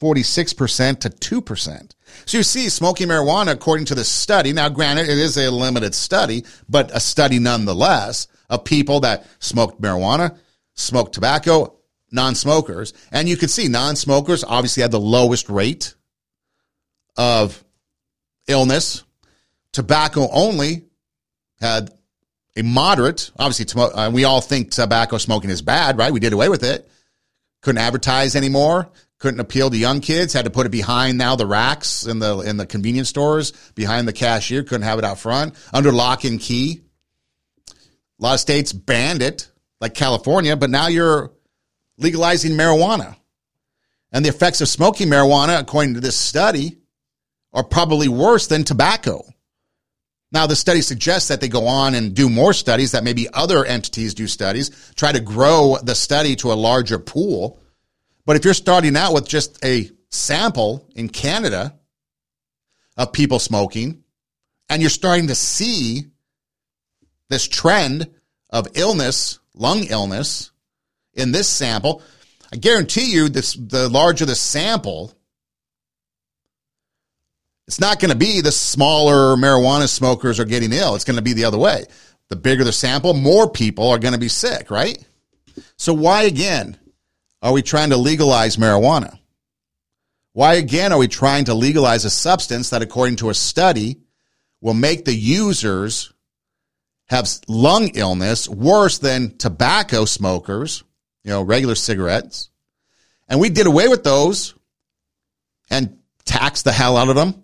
46% 0.00 1.00
to 1.00 1.10
2%. 1.10 1.94
So 2.24 2.38
you 2.38 2.42
see, 2.42 2.70
smoking 2.70 3.08
marijuana, 3.08 3.52
according 3.52 3.84
to 3.86 3.94
the 3.94 4.04
study, 4.04 4.54
now 4.54 4.70
granted, 4.70 5.10
it 5.10 5.18
is 5.18 5.36
a 5.36 5.50
limited 5.50 5.94
study, 5.94 6.46
but 6.66 6.90
a 6.96 7.00
study 7.00 7.38
nonetheless 7.38 8.26
of 8.48 8.64
people 8.64 9.00
that 9.00 9.26
smoked 9.38 9.82
marijuana, 9.82 10.38
smoked 10.72 11.12
tobacco, 11.12 11.78
non 12.10 12.34
smokers. 12.34 12.94
And 13.10 13.28
you 13.28 13.36
could 13.36 13.50
see 13.50 13.68
non 13.68 13.96
smokers 13.96 14.44
obviously 14.44 14.80
had 14.80 14.92
the 14.92 14.98
lowest 14.98 15.50
rate 15.50 15.94
of 17.18 17.62
illness. 18.48 19.04
Tobacco 19.72 20.26
only 20.32 20.86
had 21.60 21.90
a 22.56 22.62
moderate, 22.62 23.30
obviously, 23.38 23.82
uh, 23.82 24.10
we 24.12 24.24
all 24.24 24.40
think 24.40 24.70
tobacco 24.70 25.18
smoking 25.18 25.50
is 25.50 25.62
bad, 25.62 25.96
right? 25.96 26.12
We 26.12 26.20
did 26.20 26.32
away 26.32 26.48
with 26.48 26.62
it. 26.62 26.88
Couldn't 27.62 27.80
advertise 27.80 28.36
anymore. 28.36 28.90
Couldn't 29.18 29.40
appeal 29.40 29.70
to 29.70 29.76
young 29.76 30.00
kids. 30.00 30.32
Had 30.32 30.44
to 30.44 30.50
put 30.50 30.66
it 30.66 30.70
behind 30.70 31.16
now 31.16 31.36
the 31.36 31.46
racks 31.46 32.06
in 32.06 32.18
the 32.18 32.40
in 32.40 32.56
the 32.56 32.66
convenience 32.66 33.08
stores 33.08 33.52
behind 33.74 34.06
the 34.06 34.12
cashier. 34.12 34.64
Couldn't 34.64 34.82
have 34.82 34.98
it 34.98 35.04
out 35.04 35.18
front 35.18 35.54
under 35.72 35.92
lock 35.92 36.24
and 36.24 36.40
key. 36.40 36.82
A 37.68 38.22
lot 38.22 38.34
of 38.34 38.40
states 38.40 38.72
banned 38.72 39.22
it, 39.22 39.50
like 39.80 39.94
California, 39.94 40.56
but 40.56 40.70
now 40.70 40.88
you're 40.88 41.32
legalizing 41.98 42.52
marijuana. 42.52 43.16
And 44.12 44.24
the 44.24 44.28
effects 44.28 44.60
of 44.60 44.68
smoking 44.68 45.08
marijuana, 45.08 45.58
according 45.58 45.94
to 45.94 46.00
this 46.00 46.16
study, 46.16 46.78
are 47.52 47.64
probably 47.64 48.08
worse 48.08 48.46
than 48.46 48.64
tobacco. 48.64 49.24
Now, 50.32 50.46
the 50.46 50.56
study 50.56 50.80
suggests 50.80 51.28
that 51.28 51.42
they 51.42 51.48
go 51.48 51.66
on 51.66 51.94
and 51.94 52.14
do 52.14 52.30
more 52.30 52.54
studies, 52.54 52.92
that 52.92 53.04
maybe 53.04 53.28
other 53.32 53.64
entities 53.66 54.14
do 54.14 54.26
studies, 54.26 54.70
try 54.96 55.12
to 55.12 55.20
grow 55.20 55.76
the 55.82 55.94
study 55.94 56.36
to 56.36 56.52
a 56.52 56.54
larger 56.54 56.98
pool. 56.98 57.60
But 58.24 58.36
if 58.36 58.44
you're 58.44 58.54
starting 58.54 58.96
out 58.96 59.12
with 59.12 59.28
just 59.28 59.62
a 59.62 59.90
sample 60.08 60.88
in 60.94 61.10
Canada 61.10 61.74
of 62.96 63.12
people 63.12 63.38
smoking, 63.38 64.04
and 64.70 64.80
you're 64.80 64.90
starting 64.90 65.26
to 65.26 65.34
see 65.34 66.06
this 67.28 67.46
trend 67.46 68.08
of 68.48 68.68
illness, 68.74 69.38
lung 69.54 69.84
illness, 69.84 70.50
in 71.14 71.32
this 71.32 71.48
sample, 71.48 72.02
I 72.52 72.56
guarantee 72.56 73.12
you 73.12 73.28
this 73.28 73.52
the 73.52 73.88
larger 73.90 74.24
the 74.24 74.34
sample, 74.34 75.12
it's 77.72 77.80
not 77.80 78.00
going 78.00 78.10
to 78.10 78.18
be 78.18 78.42
the 78.42 78.52
smaller 78.52 79.34
marijuana 79.34 79.88
smokers 79.88 80.38
are 80.38 80.44
getting 80.44 80.74
ill. 80.74 80.94
It's 80.94 81.06
going 81.06 81.16
to 81.16 81.22
be 81.22 81.32
the 81.32 81.46
other 81.46 81.56
way. 81.56 81.86
The 82.28 82.36
bigger 82.36 82.64
the 82.64 82.72
sample, 82.72 83.14
more 83.14 83.48
people 83.48 83.88
are 83.88 83.98
going 83.98 84.12
to 84.12 84.20
be 84.20 84.28
sick, 84.28 84.70
right? 84.70 85.02
So 85.78 85.94
why 85.94 86.24
again 86.24 86.76
are 87.40 87.50
we 87.50 87.62
trying 87.62 87.88
to 87.88 87.96
legalize 87.96 88.58
marijuana? 88.58 89.18
Why 90.34 90.56
again 90.56 90.92
are 90.92 90.98
we 90.98 91.08
trying 91.08 91.46
to 91.46 91.54
legalize 91.54 92.04
a 92.04 92.10
substance 92.10 92.68
that 92.70 92.82
according 92.82 93.16
to 93.16 93.30
a 93.30 93.34
study 93.34 94.02
will 94.60 94.74
make 94.74 95.06
the 95.06 95.14
users 95.14 96.12
have 97.06 97.26
lung 97.48 97.88
illness 97.94 98.50
worse 98.50 98.98
than 98.98 99.38
tobacco 99.38 100.04
smokers, 100.04 100.84
you 101.24 101.30
know, 101.30 101.40
regular 101.40 101.74
cigarettes. 101.74 102.50
And 103.28 103.40
we 103.40 103.48
did 103.48 103.66
away 103.66 103.88
with 103.88 104.04
those 104.04 104.54
and 105.70 106.00
taxed 106.26 106.64
the 106.64 106.72
hell 106.72 106.98
out 106.98 107.08
of 107.08 107.16
them 107.16 107.41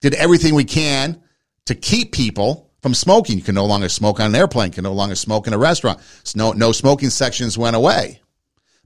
did 0.00 0.14
everything 0.14 0.54
we 0.54 0.64
can 0.64 1.22
to 1.66 1.74
keep 1.74 2.12
people 2.12 2.70
from 2.80 2.94
smoking. 2.94 3.36
You 3.36 3.44
can 3.44 3.54
no 3.54 3.66
longer 3.66 3.88
smoke 3.88 4.20
on 4.20 4.26
an 4.26 4.34
airplane, 4.34 4.70
can 4.70 4.84
no 4.84 4.92
longer 4.92 5.14
smoke 5.14 5.46
in 5.46 5.52
a 5.52 5.58
restaurant. 5.58 6.00
No, 6.34 6.52
no 6.52 6.72
smoking 6.72 7.10
sections 7.10 7.58
went 7.58 7.76
away. 7.76 8.20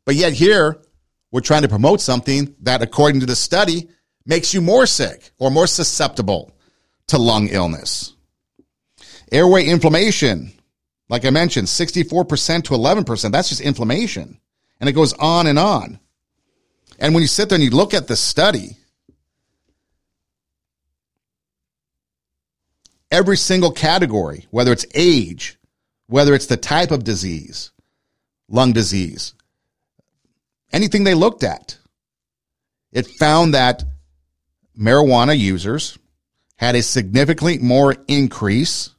But 0.04 0.16
yet 0.16 0.32
here, 0.32 0.80
we're 1.30 1.40
trying 1.40 1.62
to 1.62 1.68
promote 1.68 2.00
something 2.00 2.54
that, 2.60 2.82
according 2.82 3.20
to 3.20 3.26
the 3.26 3.36
study, 3.36 3.88
makes 4.26 4.54
you 4.54 4.60
more 4.60 4.86
sick 4.86 5.32
or 5.38 5.50
more 5.50 5.66
susceptible 5.66 6.52
to 7.08 7.18
lung 7.18 7.48
illness. 7.48 8.14
Airway 9.32 9.64
inflammation, 9.64 10.52
like 11.08 11.24
I 11.24 11.30
mentioned, 11.30 11.66
64% 11.66 12.64
to 12.64 12.74
11%. 12.74 13.32
That's 13.32 13.48
just 13.48 13.60
inflammation. 13.60 14.38
And 14.80 14.88
it 14.88 14.92
goes 14.92 15.12
on 15.14 15.46
and 15.46 15.58
on. 15.58 15.98
And 16.98 17.14
when 17.14 17.22
you 17.22 17.28
sit 17.28 17.48
there 17.48 17.56
and 17.56 17.64
you 17.64 17.70
look 17.70 17.94
at 17.94 18.06
the 18.06 18.16
study, 18.16 18.76
every 23.14 23.36
single 23.36 23.70
category, 23.70 24.44
whether 24.50 24.72
it's 24.72 24.84
age, 24.92 25.56
whether 26.08 26.34
it's 26.34 26.46
the 26.46 26.56
type 26.56 26.90
of 26.90 27.04
disease, 27.04 27.70
lung 28.48 28.72
disease, 28.72 29.34
anything 30.72 31.04
they 31.04 31.14
looked 31.14 31.44
at, 31.44 31.78
it 32.90 33.06
found 33.06 33.54
that 33.54 33.84
marijuana 34.76 35.38
users 35.38 35.96
had 36.56 36.74
a 36.74 36.82
significantly 36.82 37.58
more 37.58 37.94
increase 38.08 38.90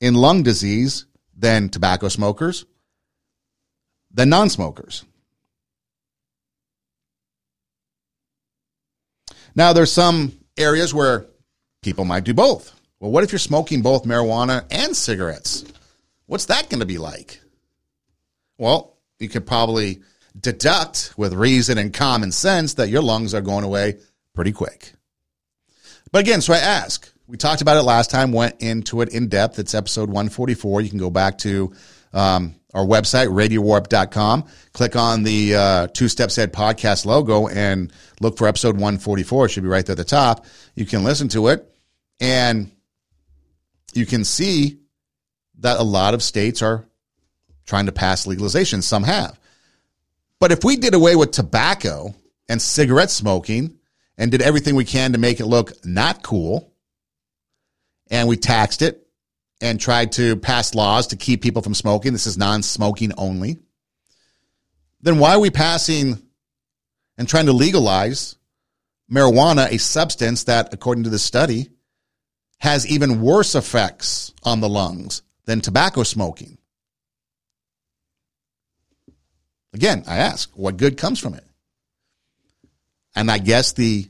in 0.00 0.14
lung 0.14 0.44
disease 0.44 1.06
than 1.36 1.68
tobacco 1.68 2.06
smokers, 2.06 2.66
than 4.12 4.28
non 4.28 4.48
smokers. 4.48 5.04
Now, 9.56 9.72
there's 9.72 9.92
some 9.92 10.38
areas 10.56 10.94
where 10.94 11.26
people 11.82 12.04
might 12.04 12.24
do 12.24 12.32
both. 12.34 12.75
Well, 13.00 13.10
what 13.10 13.24
if 13.24 13.32
you're 13.32 13.38
smoking 13.38 13.82
both 13.82 14.04
marijuana 14.04 14.64
and 14.70 14.96
cigarettes? 14.96 15.64
What's 16.26 16.46
that 16.46 16.70
going 16.70 16.80
to 16.80 16.86
be 16.86 16.98
like? 16.98 17.40
Well, 18.58 18.96
you 19.18 19.28
could 19.28 19.46
probably 19.46 20.02
deduct 20.38 21.14
with 21.16 21.32
reason 21.32 21.78
and 21.78 21.92
common 21.92 22.32
sense 22.32 22.74
that 22.74 22.88
your 22.88 23.02
lungs 23.02 23.34
are 23.34 23.40
going 23.40 23.64
away 23.64 23.98
pretty 24.34 24.52
quick. 24.52 24.92
But 26.12 26.20
again, 26.20 26.40
so 26.40 26.52
I 26.52 26.58
ask, 26.58 27.10
we 27.26 27.36
talked 27.36 27.62
about 27.62 27.76
it 27.76 27.82
last 27.82 28.10
time, 28.10 28.32
went 28.32 28.60
into 28.60 29.02
it 29.02 29.10
in 29.10 29.28
depth. 29.28 29.58
It's 29.58 29.74
episode 29.74 30.08
144. 30.08 30.80
You 30.80 30.90
can 30.90 30.98
go 30.98 31.10
back 31.10 31.38
to 31.38 31.74
um, 32.12 32.54
our 32.72 32.84
website, 32.84 33.28
radiowarp.com, 33.28 34.44
click 34.72 34.96
on 34.96 35.22
the 35.22 35.54
uh, 35.54 35.86
Two 35.88 36.08
Steps 36.08 36.38
Ahead 36.38 36.52
podcast 36.52 37.04
logo 37.04 37.48
and 37.48 37.92
look 38.20 38.38
for 38.38 38.46
episode 38.46 38.74
144. 38.76 39.46
It 39.46 39.48
should 39.50 39.62
be 39.62 39.68
right 39.68 39.84
there 39.84 39.94
at 39.94 39.98
the 39.98 40.04
top. 40.04 40.46
You 40.74 40.86
can 40.86 41.04
listen 41.04 41.28
to 41.28 41.48
it. 41.48 41.70
And 42.20 42.70
you 43.96 44.06
can 44.06 44.24
see 44.24 44.78
that 45.58 45.80
a 45.80 45.82
lot 45.82 46.14
of 46.14 46.22
states 46.22 46.62
are 46.62 46.86
trying 47.64 47.86
to 47.86 47.92
pass 47.92 48.26
legalization. 48.26 48.82
Some 48.82 49.02
have. 49.02 49.38
But 50.38 50.52
if 50.52 50.64
we 50.64 50.76
did 50.76 50.94
away 50.94 51.16
with 51.16 51.30
tobacco 51.32 52.14
and 52.48 52.60
cigarette 52.60 53.10
smoking 53.10 53.78
and 54.18 54.30
did 54.30 54.42
everything 54.42 54.74
we 54.74 54.84
can 54.84 55.12
to 55.12 55.18
make 55.18 55.40
it 55.40 55.46
look 55.46 55.84
not 55.84 56.22
cool, 56.22 56.72
and 58.10 58.28
we 58.28 58.36
taxed 58.36 58.82
it 58.82 59.06
and 59.60 59.80
tried 59.80 60.12
to 60.12 60.36
pass 60.36 60.74
laws 60.74 61.08
to 61.08 61.16
keep 61.16 61.42
people 61.42 61.62
from 61.62 61.74
smoking, 61.74 62.12
this 62.12 62.26
is 62.26 62.38
non 62.38 62.62
smoking 62.62 63.12
only, 63.16 63.58
then 65.00 65.18
why 65.18 65.34
are 65.34 65.40
we 65.40 65.50
passing 65.50 66.22
and 67.18 67.28
trying 67.28 67.46
to 67.46 67.52
legalize 67.52 68.36
marijuana, 69.10 69.70
a 69.70 69.78
substance 69.78 70.44
that, 70.44 70.72
according 70.72 71.04
to 71.04 71.10
the 71.10 71.18
study, 71.18 71.70
has 72.58 72.86
even 72.86 73.20
worse 73.20 73.54
effects 73.54 74.32
on 74.42 74.60
the 74.60 74.68
lungs 74.68 75.22
than 75.44 75.60
tobacco 75.60 76.02
smoking. 76.02 76.58
Again, 79.72 80.04
I 80.06 80.16
ask, 80.16 80.50
what 80.54 80.78
good 80.78 80.96
comes 80.96 81.18
from 81.18 81.34
it? 81.34 81.44
And 83.14 83.30
I 83.30 83.38
guess 83.38 83.72
the 83.72 84.08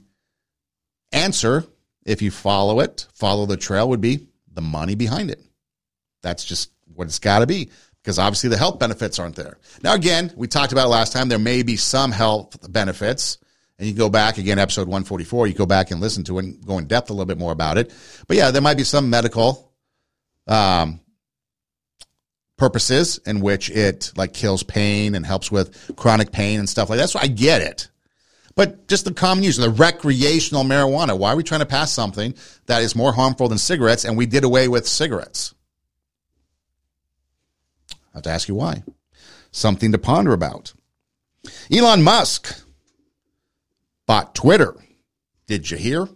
answer, 1.13 1.65
if 2.05 2.23
you 2.23 2.31
follow 2.31 2.81
it, 2.81 3.07
follow 3.15 3.47
the 3.47 3.57
trail, 3.57 3.89
would 3.89 4.01
be 4.01 4.29
the 4.53 4.61
money 4.61 4.95
behind 4.95 5.31
it. 5.31 5.43
That's 6.23 6.45
just 6.45 6.71
what 6.95 7.07
it's 7.09 7.19
got 7.19 7.41
to 7.41 7.47
be 7.47 7.71
because 8.03 8.21
obviously 8.21 8.51
the 8.51 8.57
health 8.57 8.79
benefits 8.79 9.19
aren't 9.19 9.35
there. 9.35 9.59
Now, 9.83 9.95
again, 9.95 10.33
we 10.37 10.47
talked 10.47 10.71
about 10.71 10.89
last 10.89 11.13
time, 11.13 11.29
there 11.29 11.41
may 11.41 11.65
be 11.65 11.77
some 11.77 12.13
health 12.13 12.57
benefits. 12.73 13.39
And 13.79 13.89
you 13.89 13.95
go 13.95 14.09
back 14.09 14.39
again, 14.39 14.59
episode 14.59 14.89
144, 14.89 15.49
you 15.49 15.55
go 15.55 15.67
back 15.67 15.91
and 15.91 16.01
listen 16.01 16.25
to 16.25 16.39
it 16.39 16.45
and 16.45 16.67
go 16.67 16.79
in 16.79 16.87
depth 16.87 17.11
a 17.11 17.13
little 17.13 17.27
bit 17.27 17.39
more 17.39 17.53
about 17.53 17.77
it. 17.77 17.93
But 18.27 18.37
yeah, 18.37 18.51
there 18.51 18.63
might 18.63 18.79
be 18.79 18.85
some 18.85 19.11
medical 19.11 19.71
um, 20.47 21.01
purposes 22.57 23.19
in 23.27 23.41
which 23.41 23.69
it 23.71 24.13
like 24.17 24.33
kills 24.33 24.63
pain 24.63 25.15
and 25.15 25.27
helps 25.27 25.51
with 25.51 25.95
chronic 25.97 26.33
pain 26.33 26.59
and 26.59 26.69
stuff 26.69 26.89
like 26.89 26.99
that. 26.99 27.11
So 27.11 27.19
I 27.21 27.27
get 27.27 27.61
it. 27.61 27.89
But 28.55 28.89
just 28.89 29.05
the 29.05 29.13
common 29.13 29.45
use, 29.45 29.59
the 29.59 29.69
recreational 29.69 30.65
marijuana. 30.65 31.19
Why 31.19 31.33
are 31.33 31.37
we 31.37 31.43
trying 31.43 31.61
to 31.61 31.67
pass 31.67 31.93
something 31.93 32.35
that 32.65 32.83
is 32.83 32.97
more 32.97 33.13
harmful 33.13 33.49
than 33.49 33.59
cigarettes 33.59 34.07
and 34.07 34.17
we 34.17 34.25
did 34.25 34.45
away 34.45 34.69
with 34.69 34.89
cigarettes? 34.89 35.55
I 37.93 37.97
have 38.15 38.23
to 38.23 38.31
ask 38.31 38.49
you 38.49 38.55
why. 38.55 38.83
Something 39.51 39.93
to 39.93 39.99
ponder 39.99 40.33
about. 40.33 40.73
Elon 41.71 42.03
Musk 42.03 42.66
bought 44.07 44.35
Twitter. 44.35 44.75
Did 45.47 45.71
you 45.71 45.77
hear? 45.77 46.09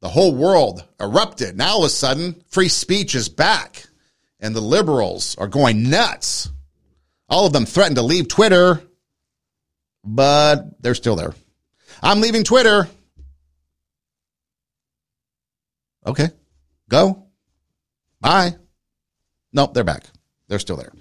The 0.00 0.08
whole 0.08 0.34
world 0.34 0.84
erupted. 1.00 1.56
Now 1.56 1.72
all 1.72 1.84
of 1.84 1.86
a 1.86 1.90
sudden, 1.90 2.42
free 2.48 2.68
speech 2.68 3.14
is 3.14 3.28
back 3.28 3.86
and 4.40 4.54
the 4.54 4.60
liberals 4.60 5.36
are 5.36 5.46
going 5.46 5.88
nuts. 5.88 6.50
All 7.28 7.46
of 7.46 7.52
them 7.52 7.64
threatened 7.64 7.96
to 7.96 8.02
leave 8.02 8.28
Twitter, 8.28 8.82
but 10.04 10.82
they're 10.82 10.96
still 10.96 11.16
there. 11.16 11.34
I'm 12.02 12.20
leaving 12.20 12.42
Twitter. 12.42 12.88
Okay, 16.04 16.28
go. 16.88 17.26
Bye. 18.20 18.56
Nope, 19.52 19.72
they're 19.72 19.84
back. 19.84 20.04
They're 20.48 20.58
still 20.58 20.76
there. 20.76 20.92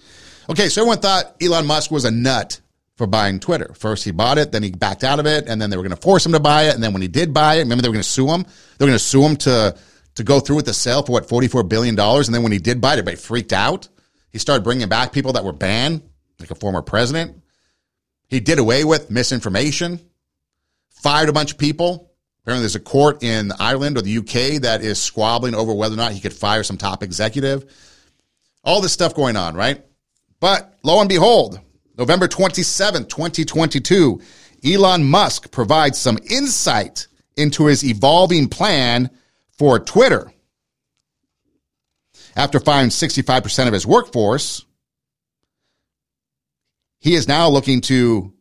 Okay, 0.49 0.69
so 0.69 0.81
everyone 0.81 0.99
thought 0.99 1.35
Elon 1.41 1.65
Musk 1.65 1.89
was 1.89 2.05
a 2.05 2.11
nut 2.11 2.61
for 3.01 3.07
buying 3.07 3.39
Twitter. 3.39 3.73
First, 3.73 4.03
he 4.03 4.11
bought 4.11 4.37
it, 4.37 4.51
then 4.51 4.61
he 4.61 4.69
backed 4.69 5.03
out 5.03 5.19
of 5.19 5.25
it, 5.25 5.47
and 5.47 5.59
then 5.59 5.71
they 5.71 5.77
were 5.77 5.81
going 5.81 5.95
to 5.95 6.01
force 6.01 6.23
him 6.23 6.33
to 6.33 6.39
buy 6.39 6.65
it. 6.65 6.75
And 6.75 6.83
then 6.83 6.93
when 6.93 7.01
he 7.01 7.07
did 7.07 7.33
buy 7.33 7.55
it, 7.55 7.61
remember 7.61 7.81
they 7.81 7.89
were 7.89 7.93
going 7.93 8.03
to 8.03 8.09
sue 8.09 8.27
him? 8.27 8.43
They 8.77 8.85
were 8.85 8.89
going 8.89 8.99
to 8.99 8.99
sue 8.99 9.23
him 9.23 9.35
to 9.37 9.75
to 10.15 10.23
go 10.23 10.39
through 10.39 10.57
with 10.57 10.65
the 10.65 10.73
sale 10.73 11.03
for 11.03 11.13
what 11.13 11.27
$44 11.27 11.67
billion. 11.67 11.97
And 11.97 12.35
then 12.35 12.43
when 12.43 12.51
he 12.51 12.59
did 12.59 12.81
buy 12.81 12.89
it, 12.89 12.99
everybody 12.99 13.17
freaked 13.17 13.53
out. 13.53 13.87
He 14.29 14.39
started 14.39 14.63
bringing 14.63 14.87
back 14.89 15.13
people 15.13 15.33
that 15.33 15.43
were 15.43 15.53
banned, 15.53 16.03
like 16.39 16.51
a 16.51 16.55
former 16.55 16.81
president. 16.81 17.41
He 18.27 18.39
did 18.39 18.59
away 18.59 18.83
with 18.83 19.09
misinformation, 19.09 19.99
fired 20.89 21.29
a 21.29 21.33
bunch 21.33 21.53
of 21.53 21.57
people. 21.57 22.11
Apparently, 22.43 22.61
there's 22.61 22.75
a 22.75 22.79
court 22.79 23.23
in 23.23 23.51
Ireland 23.59 23.97
or 23.97 24.01
the 24.01 24.17
UK 24.17 24.61
that 24.61 24.81
is 24.81 25.01
squabbling 25.01 25.55
over 25.55 25.73
whether 25.73 25.93
or 25.93 25.97
not 25.97 26.11
he 26.11 26.19
could 26.19 26.33
fire 26.33 26.63
some 26.63 26.77
top 26.77 27.03
executive. 27.03 27.73
All 28.63 28.81
this 28.81 28.93
stuff 28.93 29.15
going 29.15 29.37
on, 29.37 29.55
right? 29.55 29.83
But 30.39 30.77
lo 30.83 30.99
and 30.99 31.09
behold, 31.09 31.59
November 32.01 32.27
27, 32.27 33.05
2022, 33.05 34.19
Elon 34.65 35.03
Musk 35.03 35.51
provides 35.51 35.99
some 35.99 36.17
insight 36.31 37.05
into 37.37 37.67
his 37.67 37.83
evolving 37.83 38.49
plan 38.49 39.11
for 39.51 39.77
Twitter. 39.77 40.33
After 42.35 42.59
firing 42.59 42.89
65% 42.89 43.67
of 43.67 43.73
his 43.73 43.85
workforce, 43.85 44.65
he 46.97 47.13
is 47.13 47.27
now 47.27 47.47
looking 47.49 47.81
to 47.81 48.33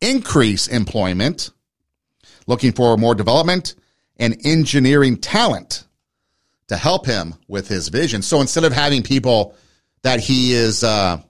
increase 0.00 0.68
employment, 0.68 1.50
looking 2.46 2.70
for 2.70 2.96
more 2.96 3.16
development 3.16 3.74
and 4.16 4.36
engineering 4.44 5.16
talent 5.16 5.88
to 6.68 6.76
help 6.76 7.04
him 7.04 7.34
with 7.48 7.66
his 7.66 7.88
vision. 7.88 8.22
So 8.22 8.40
instead 8.40 8.62
of 8.62 8.72
having 8.72 9.02
people 9.02 9.56
that 10.02 10.20
he 10.20 10.52
is 10.52 10.84
uh, 10.84 11.20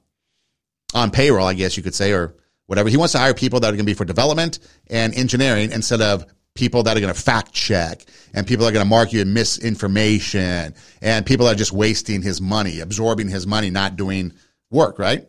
on 0.94 1.10
payroll, 1.10 1.46
I 1.46 1.54
guess 1.54 1.76
you 1.76 1.82
could 1.82 1.94
say, 1.94 2.12
or 2.12 2.34
whatever, 2.66 2.88
he 2.88 2.96
wants 2.96 3.12
to 3.12 3.18
hire 3.18 3.34
people 3.34 3.60
that 3.60 3.68
are 3.68 3.76
going 3.76 3.86
to 3.86 3.90
be 3.90 3.94
for 3.94 4.04
development 4.04 4.58
and 4.88 5.14
engineering 5.14 5.72
instead 5.72 6.00
of 6.00 6.24
people 6.54 6.82
that 6.82 6.96
are 6.96 7.00
going 7.00 7.12
to 7.12 7.20
fact 7.20 7.52
check 7.52 8.04
and 8.34 8.46
people 8.46 8.64
that 8.64 8.70
are 8.70 8.74
going 8.74 8.84
to 8.84 8.90
mark 8.90 9.12
you 9.12 9.24
misinformation 9.24 10.74
and 11.00 11.26
people 11.26 11.46
that 11.46 11.54
are 11.54 11.58
just 11.58 11.72
wasting 11.72 12.22
his 12.22 12.40
money, 12.40 12.80
absorbing 12.80 13.28
his 13.28 13.46
money, 13.46 13.70
not 13.70 13.96
doing 13.96 14.32
work, 14.70 14.98
right? 14.98 15.26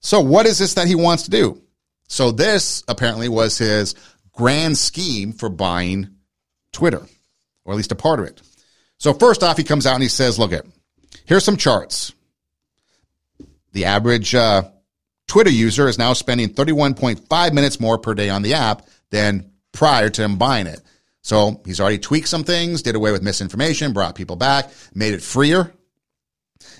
So 0.00 0.20
what 0.20 0.46
is 0.46 0.58
this 0.58 0.74
that 0.74 0.86
he 0.86 0.94
wants 0.94 1.24
to 1.24 1.30
do? 1.30 1.62
So 2.08 2.30
this 2.30 2.84
apparently 2.86 3.28
was 3.28 3.58
his 3.58 3.94
grand 4.32 4.78
scheme 4.78 5.32
for 5.32 5.48
buying 5.48 6.10
Twitter, 6.72 7.02
or 7.64 7.72
at 7.72 7.76
least 7.76 7.92
a 7.92 7.96
part 7.96 8.20
of 8.20 8.26
it. 8.26 8.40
So 8.98 9.12
first 9.12 9.42
off, 9.42 9.56
he 9.56 9.64
comes 9.64 9.86
out 9.86 9.94
and 9.94 10.02
he 10.02 10.08
says, 10.08 10.38
look 10.38 10.52
at, 10.52 10.64
here's 11.24 11.44
some 11.44 11.56
charts. 11.56 12.12
The 13.76 13.84
average 13.84 14.34
uh, 14.34 14.62
Twitter 15.28 15.50
user 15.50 15.86
is 15.86 15.98
now 15.98 16.14
spending 16.14 16.48
31.5 16.48 17.52
minutes 17.52 17.78
more 17.78 17.98
per 17.98 18.14
day 18.14 18.30
on 18.30 18.40
the 18.40 18.54
app 18.54 18.86
than 19.10 19.50
prior 19.72 20.08
to 20.08 20.24
him 20.24 20.38
buying 20.38 20.66
it. 20.66 20.80
So 21.20 21.60
he's 21.66 21.78
already 21.78 21.98
tweaked 21.98 22.28
some 22.28 22.42
things, 22.42 22.80
did 22.80 22.94
away 22.94 23.12
with 23.12 23.22
misinformation, 23.22 23.92
brought 23.92 24.14
people 24.14 24.36
back, 24.36 24.70
made 24.94 25.12
it 25.12 25.22
freer, 25.22 25.74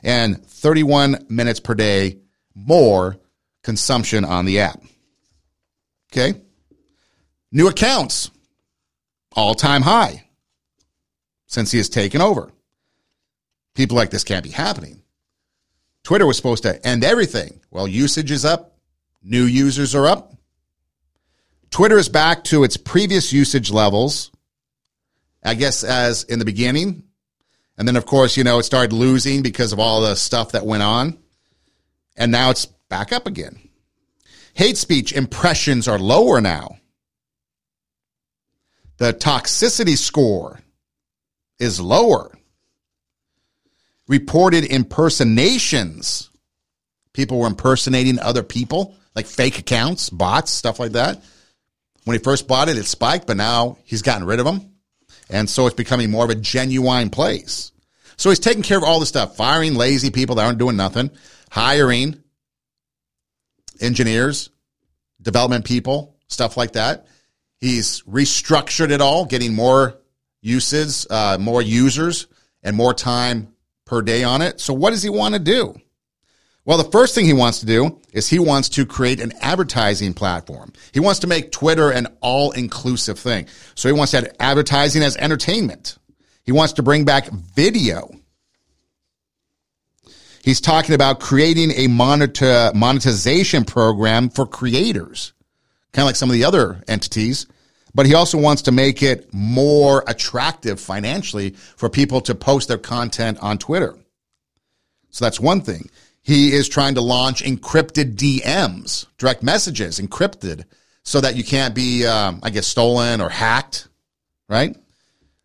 and 0.02 0.42
31 0.46 1.26
minutes 1.28 1.60
per 1.60 1.74
day 1.74 2.20
more 2.54 3.18
consumption 3.62 4.24
on 4.24 4.46
the 4.46 4.60
app. 4.60 4.82
Okay. 6.10 6.40
New 7.52 7.68
accounts, 7.68 8.30
all 9.32 9.54
time 9.54 9.82
high 9.82 10.24
since 11.46 11.70
he 11.70 11.76
has 11.76 11.90
taken 11.90 12.22
over. 12.22 12.50
People 13.74 13.98
like 13.98 14.08
this 14.08 14.24
can't 14.24 14.44
be 14.44 14.50
happening. 14.50 15.02
Twitter 16.06 16.24
was 16.24 16.36
supposed 16.36 16.62
to 16.62 16.86
end 16.86 17.02
everything. 17.02 17.58
Well, 17.72 17.88
usage 17.88 18.30
is 18.30 18.44
up, 18.44 18.78
new 19.24 19.42
users 19.42 19.92
are 19.92 20.06
up, 20.06 20.34
Twitter 21.70 21.98
is 21.98 22.08
back 22.08 22.44
to 22.44 22.62
its 22.62 22.76
previous 22.76 23.32
usage 23.32 23.72
levels, 23.72 24.30
I 25.42 25.54
guess, 25.54 25.82
as 25.82 26.22
in 26.22 26.38
the 26.38 26.44
beginning. 26.44 27.02
And 27.76 27.88
then, 27.88 27.96
of 27.96 28.06
course, 28.06 28.36
you 28.36 28.44
know, 28.44 28.60
it 28.60 28.62
started 28.62 28.92
losing 28.92 29.42
because 29.42 29.72
of 29.72 29.80
all 29.80 30.00
the 30.00 30.14
stuff 30.14 30.52
that 30.52 30.64
went 30.64 30.84
on. 30.84 31.18
And 32.16 32.30
now 32.30 32.50
it's 32.50 32.66
back 32.66 33.12
up 33.12 33.26
again. 33.26 33.58
Hate 34.54 34.76
speech 34.76 35.12
impressions 35.12 35.88
are 35.88 35.98
lower 35.98 36.40
now. 36.40 36.78
The 38.98 39.12
toxicity 39.12 39.98
score 39.98 40.60
is 41.58 41.80
lower. 41.80 42.30
Reported 44.08 44.64
impersonations. 44.64 46.30
People 47.12 47.40
were 47.40 47.46
impersonating 47.46 48.18
other 48.20 48.42
people, 48.42 48.94
like 49.14 49.26
fake 49.26 49.58
accounts, 49.58 50.10
bots, 50.10 50.52
stuff 50.52 50.78
like 50.78 50.92
that. 50.92 51.22
When 52.04 52.16
he 52.16 52.22
first 52.22 52.46
bought 52.46 52.68
it, 52.68 52.78
it 52.78 52.84
spiked, 52.84 53.26
but 53.26 53.36
now 53.36 53.78
he's 53.84 54.02
gotten 54.02 54.26
rid 54.26 54.38
of 54.38 54.46
them. 54.46 54.76
And 55.28 55.50
so 55.50 55.66
it's 55.66 55.74
becoming 55.74 56.10
more 56.10 56.24
of 56.24 56.30
a 56.30 56.36
genuine 56.36 57.10
place. 57.10 57.72
So 58.16 58.30
he's 58.30 58.38
taking 58.38 58.62
care 58.62 58.78
of 58.78 58.84
all 58.84 59.00
the 59.00 59.06
stuff, 59.06 59.36
firing 59.36 59.74
lazy 59.74 60.10
people 60.10 60.36
that 60.36 60.46
aren't 60.46 60.58
doing 60.58 60.76
nothing, 60.76 61.10
hiring 61.50 62.22
engineers, 63.80 64.50
development 65.20 65.64
people, 65.64 66.16
stuff 66.28 66.56
like 66.56 66.72
that. 66.72 67.06
He's 67.60 68.02
restructured 68.02 68.90
it 68.90 69.00
all, 69.00 69.24
getting 69.24 69.54
more 69.54 69.98
uses, 70.42 71.06
uh, 71.10 71.38
more 71.40 71.62
users, 71.62 72.26
and 72.62 72.76
more 72.76 72.94
time 72.94 73.52
per 73.86 74.02
day 74.02 74.22
on 74.22 74.42
it. 74.42 74.60
So 74.60 74.74
what 74.74 74.90
does 74.90 75.02
he 75.02 75.08
want 75.08 75.34
to 75.34 75.40
do? 75.40 75.74
Well, 76.66 76.78
the 76.78 76.90
first 76.90 77.14
thing 77.14 77.24
he 77.24 77.32
wants 77.32 77.60
to 77.60 77.66
do 77.66 78.00
is 78.12 78.28
he 78.28 78.40
wants 78.40 78.68
to 78.70 78.84
create 78.84 79.20
an 79.20 79.32
advertising 79.40 80.12
platform. 80.14 80.72
He 80.92 80.98
wants 80.98 81.20
to 81.20 81.28
make 81.28 81.52
Twitter 81.52 81.90
an 81.90 82.08
all 82.20 82.50
inclusive 82.50 83.18
thing. 83.18 83.46
So 83.76 83.88
he 83.88 83.92
wants 83.92 84.10
to 84.10 84.18
add 84.18 84.36
advertising 84.40 85.04
as 85.04 85.16
entertainment. 85.16 85.96
He 86.42 86.50
wants 86.50 86.72
to 86.74 86.82
bring 86.82 87.04
back 87.04 87.30
video. 87.30 88.10
He's 90.42 90.60
talking 90.60 90.94
about 90.94 91.20
creating 91.20 91.70
a 91.70 91.86
monetization 91.86 93.64
program 93.64 94.28
for 94.28 94.46
creators, 94.46 95.32
kind 95.92 96.02
of 96.02 96.06
like 96.06 96.16
some 96.16 96.30
of 96.30 96.34
the 96.34 96.44
other 96.44 96.82
entities. 96.88 97.46
But 97.96 98.04
he 98.04 98.12
also 98.12 98.36
wants 98.36 98.60
to 98.62 98.72
make 98.72 99.02
it 99.02 99.32
more 99.32 100.04
attractive 100.06 100.78
financially 100.78 101.52
for 101.52 101.88
people 101.88 102.20
to 102.20 102.34
post 102.34 102.68
their 102.68 102.76
content 102.76 103.38
on 103.40 103.56
Twitter. 103.56 103.96
So 105.08 105.24
that's 105.24 105.40
one 105.40 105.62
thing. 105.62 105.88
He 106.20 106.52
is 106.52 106.68
trying 106.68 106.96
to 106.96 107.00
launch 107.00 107.42
encrypted 107.42 108.16
DMs, 108.16 109.06
direct 109.16 109.42
messages, 109.42 109.98
encrypted, 109.98 110.64
so 111.04 111.22
that 111.22 111.36
you 111.36 111.44
can't 111.44 111.74
be, 111.74 112.04
um, 112.04 112.40
I 112.42 112.50
guess, 112.50 112.66
stolen 112.66 113.22
or 113.22 113.30
hacked, 113.30 113.88
right? 114.46 114.76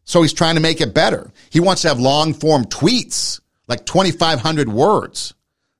So 0.03 0.21
he's 0.21 0.33
trying 0.33 0.55
to 0.55 0.61
make 0.61 0.81
it 0.81 0.93
better. 0.93 1.31
He 1.51 1.61
wants 1.61 1.83
to 1.83 1.87
have 1.87 2.01
long 2.01 2.33
form 2.33 2.65
tweets, 2.65 3.39
like 3.69 3.85
2,500 3.85 4.67
words, 4.67 5.33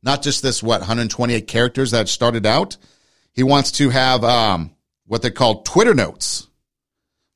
not 0.04 0.22
just 0.22 0.42
this, 0.42 0.64
what, 0.64 0.80
128 0.80 1.48
characters 1.48 1.92
that 1.92 2.08
started 2.08 2.46
out. 2.46 2.78
He 3.34 3.44
wants 3.44 3.74
to 3.74 3.90
have 3.90 4.24
um, 4.24 4.74
what 5.06 5.22
they 5.22 5.32
call 5.32 5.64
Twitter 5.64 5.94
notes, 5.94 6.48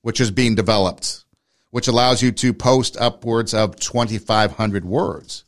which 0.05 0.21
is 0.21 0.29
being 0.29 0.53
developed, 0.53 1.23
which 1.71 1.87
allows 1.87 2.21
you 2.21 2.31
to 2.31 2.53
post 2.53 2.95
upwards 2.95 3.55
of 3.55 3.75
2,500 3.77 4.85
words. 4.85 5.45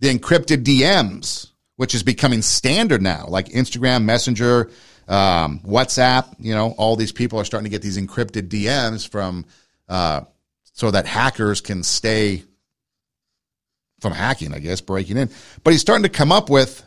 The 0.00 0.14
encrypted 0.14 0.64
DMs, 0.64 1.46
which 1.76 1.94
is 1.94 2.02
becoming 2.02 2.42
standard 2.42 3.00
now, 3.00 3.24
like 3.26 3.46
Instagram, 3.46 4.04
Messenger, 4.04 4.70
um, 5.08 5.60
WhatsApp. 5.60 6.26
You 6.38 6.54
know, 6.54 6.72
all 6.72 6.96
these 6.96 7.12
people 7.12 7.40
are 7.40 7.44
starting 7.46 7.64
to 7.64 7.70
get 7.70 7.80
these 7.80 7.96
encrypted 7.96 8.50
DMs 8.50 9.08
from 9.08 9.46
uh, 9.88 10.20
so 10.74 10.90
that 10.90 11.06
hackers 11.06 11.62
can 11.62 11.82
stay 11.82 12.42
from 14.02 14.12
hacking, 14.12 14.52
I 14.52 14.58
guess, 14.58 14.82
breaking 14.82 15.16
in. 15.16 15.30
But 15.64 15.70
he's 15.72 15.80
starting 15.80 16.02
to 16.02 16.10
come 16.10 16.32
up 16.32 16.50
with 16.50 16.84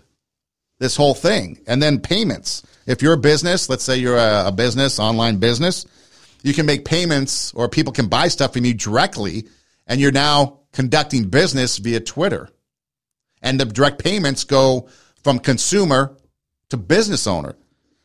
this 0.78 0.96
whole 0.96 1.16
thing, 1.16 1.60
and 1.66 1.82
then 1.82 2.02
payments. 2.02 2.62
If 2.86 3.02
you're 3.02 3.14
a 3.14 3.18
business, 3.18 3.68
let's 3.68 3.84
say 3.84 3.98
you're 3.98 4.16
a, 4.16 4.50
a 4.50 4.52
business, 4.52 5.00
online 5.00 5.38
business, 5.38 5.88
you 6.44 6.54
can 6.54 6.66
make 6.66 6.86
payments, 6.86 7.54
or 7.54 7.70
people 7.70 7.94
can 7.94 8.08
buy 8.08 8.28
stuff 8.28 8.54
from 8.54 8.66
you 8.66 8.74
directly, 8.74 9.48
and 9.88 10.00
you're 10.00 10.12
now 10.12 10.60
conducting 10.72 11.30
business 11.30 11.78
via 11.78 12.00
Twitter 12.00 12.50
and 13.42 13.60
the 13.60 13.66
direct 13.66 14.04
payments 14.04 14.44
go 14.44 14.90
from 15.24 15.40
consumer 15.40 16.18
to 16.70 16.78
business 16.78 17.28
owner. 17.28 17.56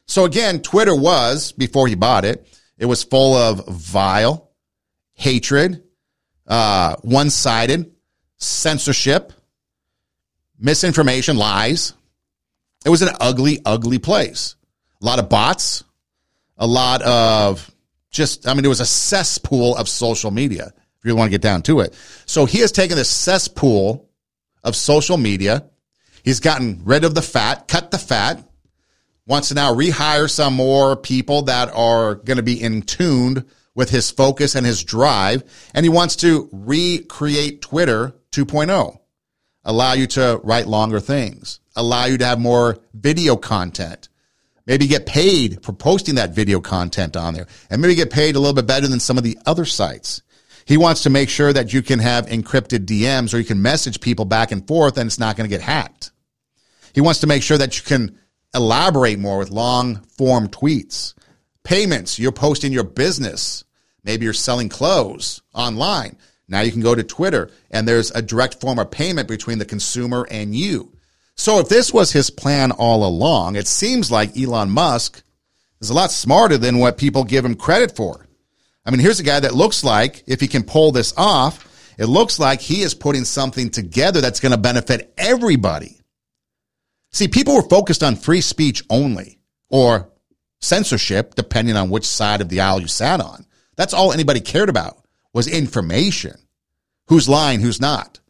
So 0.07 0.25
again, 0.25 0.61
Twitter 0.61 0.95
was, 0.95 1.53
before 1.53 1.89
he 1.89 1.95
bought 1.95 2.25
it, 2.25 2.47
it 2.79 2.87
was 2.87 3.05
full 3.05 3.35
of 3.35 3.67
vile, 3.69 4.51
hatred, 5.15 5.83
uh, 6.47 6.97
one 7.03 7.31
sided, 7.31 7.93
censorship, 8.37 9.33
misinformation, 10.59 11.37
lies. 11.37 11.95
It 12.85 12.91
was 12.91 13.03
an 13.03 13.17
ugly, 13.21 13.61
ugly 13.65 13.99
place. 13.99 14.57
A 15.01 15.05
lot 15.05 15.19
of 15.19 15.29
bots, 15.29 15.85
a 16.59 16.67
lot 16.67 17.03
of 17.03 17.71
just, 18.15 18.49
I 18.49 18.55
mean, 18.55 18.65
it 18.65 18.69
was 18.69 18.81
a 18.81 18.87
cesspool 18.87 19.77
of 19.77 19.89
social 19.89 20.31
media, 20.31 20.73
if 20.99 21.05
you 21.05 21.15
want 21.15 21.29
to 21.29 21.35
get 21.35 21.43
down 21.43 21.63
to 21.63 21.81
it. 21.81 21.95
So 22.25 22.47
he 22.47 22.61
has 22.61 22.73
taken 22.73 22.97
this 22.97 23.11
cesspool 23.11 24.09
of 24.63 24.75
social 24.75 25.19
media. 25.19 25.69
He's 26.23 26.41
gotten 26.41 26.83
rid 26.85 27.05
of 27.05 27.15
the 27.15 27.23
fat, 27.23 27.69
cut 27.69 27.91
the 27.91 27.99
fat, 27.99 28.43
wants 29.27 29.49
to 29.49 29.55
now 29.55 29.75
rehire 29.75 30.31
some 30.31 30.55
more 30.55 30.97
people 30.97 31.43
that 31.43 31.71
are 31.75 32.15
going 32.15 32.39
to 32.39 32.43
be 32.43 32.63
in 32.63 32.83
tuned 32.83 33.45
with 33.75 33.91
his 33.91 34.11
focus 34.11 34.55
and 34.55 34.65
his 34.65 34.85
drive. 34.85 35.43
And 35.75 35.85
he 35.85 35.91
wants 35.91 36.17
to 36.17 36.49
recreate 36.53 37.61
Twitter 37.61 38.15
2.0, 38.31 38.99
allow 39.65 39.93
you 39.93 40.07
to 40.07 40.41
write 40.45 40.67
longer 40.67 41.01
things, 41.01 41.61
allow 41.77 42.07
you 42.07 42.17
to 42.19 42.25
have 42.25 42.39
more 42.39 42.79
video 42.95 43.37
content, 43.37 44.09
maybe 44.67 44.87
get 44.87 45.07
paid 45.07 45.65
for 45.65 45.73
posting 45.73 46.15
that 46.17 46.35
video 46.35 46.61
content 46.61 47.17
on 47.17 47.35
there, 47.35 47.47
and 47.71 47.81
maybe 47.81 47.95
get 47.95 48.11
paid 48.11 48.37
a 48.37 48.41
little 48.41 48.55
bit 48.55 48.67
better 48.67 48.87
than 48.87 49.01
some 49.01 49.19
of 49.19 49.25
the 49.25 49.39
other 49.47 49.65
sites. 49.65 50.23
He 50.67 50.77
wants 50.77 51.03
to 51.03 51.11
make 51.11 51.29
sure 51.29 51.53
that 51.53 51.73
you 51.73 51.83
can 51.83 51.99
have 51.99 52.27
encrypted 52.27 52.87
DMs 52.87 53.35
or 53.35 53.39
you 53.39 53.45
can 53.45 53.61
message 53.61 54.01
people 54.01 54.25
back 54.25 54.51
and 54.51 54.67
forth 54.67 54.97
and 54.97 55.07
it's 55.07 55.19
not 55.19 55.37
going 55.37 55.49
to 55.49 55.55
get 55.55 55.63
hacked. 55.65 56.11
He 56.95 57.01
wants 57.01 57.21
to 57.21 57.27
make 57.27 57.43
sure 57.43 57.59
that 57.59 57.77
you 57.77 57.85
can 57.85 58.19
elaborate 58.55 59.19
more 59.19 59.39
with 59.39 59.51
long 59.51 59.97
form 60.17 60.49
tweets. 60.49 61.15
Payments, 61.65 62.19
you're 62.19 62.33
posting 62.33 62.73
your 62.73 62.85
business. 62.85 63.65
Maybe 64.05 64.25
you're 64.25 64.33
selling 64.33 64.69
clothes 64.69 65.43
online. 65.53 66.17
Now 66.49 66.61
you 66.61 66.73
can 66.73 66.83
go 66.83 66.95
to 66.95 67.03
Twitter 67.03 67.51
and 67.71 67.87
there's 67.87 68.11
a 68.11 68.23
direct 68.23 68.61
form 68.61 68.79
of 68.79 68.91
payment 68.91 69.29
between 69.29 69.59
the 69.59 69.65
consumer 69.65 70.27
and 70.31 70.55
you. 70.55 70.94
So 71.37 71.59
if 71.59 71.69
this 71.69 71.93
was 71.93 72.13
his 72.13 72.31
plan 72.31 72.71
all 72.73 73.07
along, 73.07 73.57
it 73.57 73.67
seems 73.67 74.11
like 74.11 74.37
Elon 74.37 74.71
Musk 74.71 75.23
is 75.81 75.91
a 75.91 75.95
lot 75.95 76.11
smarter 76.11 76.57
than 76.57 76.79
what 76.79 76.97
people 76.97 77.25
give 77.25 77.45
him 77.45 77.55
credit 77.55 77.97
for. 77.97 78.27
I 78.87 78.91
mean, 78.91 79.01
here's 79.01 79.21
a 79.21 79.25
guy 79.25 79.41
that 79.41 79.55
looks 79.55 79.83
like, 79.83 80.23
if 80.27 80.41
he 80.41 80.49
can 80.49 80.63
pull 80.63 80.93
this 80.93 81.13
off, 81.17 81.69
it 81.99 82.07
looks 82.07 82.39
like 82.39 82.61
he 82.61 82.83
is 82.83 82.95
putting 82.95 83.25
something 83.25 83.71
together 83.71 84.21
that's 84.21 84.41
going 84.41 84.53
to 84.53 84.59
benefit 84.59 85.13
everybody. 85.17 86.01
See, 87.13 87.29
people 87.29 87.55
were 87.55 87.63
focused 87.63 88.03
on 88.03 88.17
free 88.17 88.41
speech 88.41 88.83
only 88.91 89.39
or 89.71 90.11
censorship, 90.61 91.35
depending 91.35 91.77
on 91.77 91.91
which 91.91 92.07
side 92.07 92.41
of 92.41 92.49
the 92.49 92.61
aisle 92.61 92.81
you 92.81 92.89
sat 92.89 93.21
on. 93.21 93.47
That's 93.77 93.95
all 93.95 94.13
anybody 94.13 94.41
cared 94.41 94.69
about 94.69 94.99
was 95.33 95.47
information. 95.47 96.37
Who's 97.09 97.29
lying, 97.29 97.61
who's 97.61 97.81
not. 97.81 98.21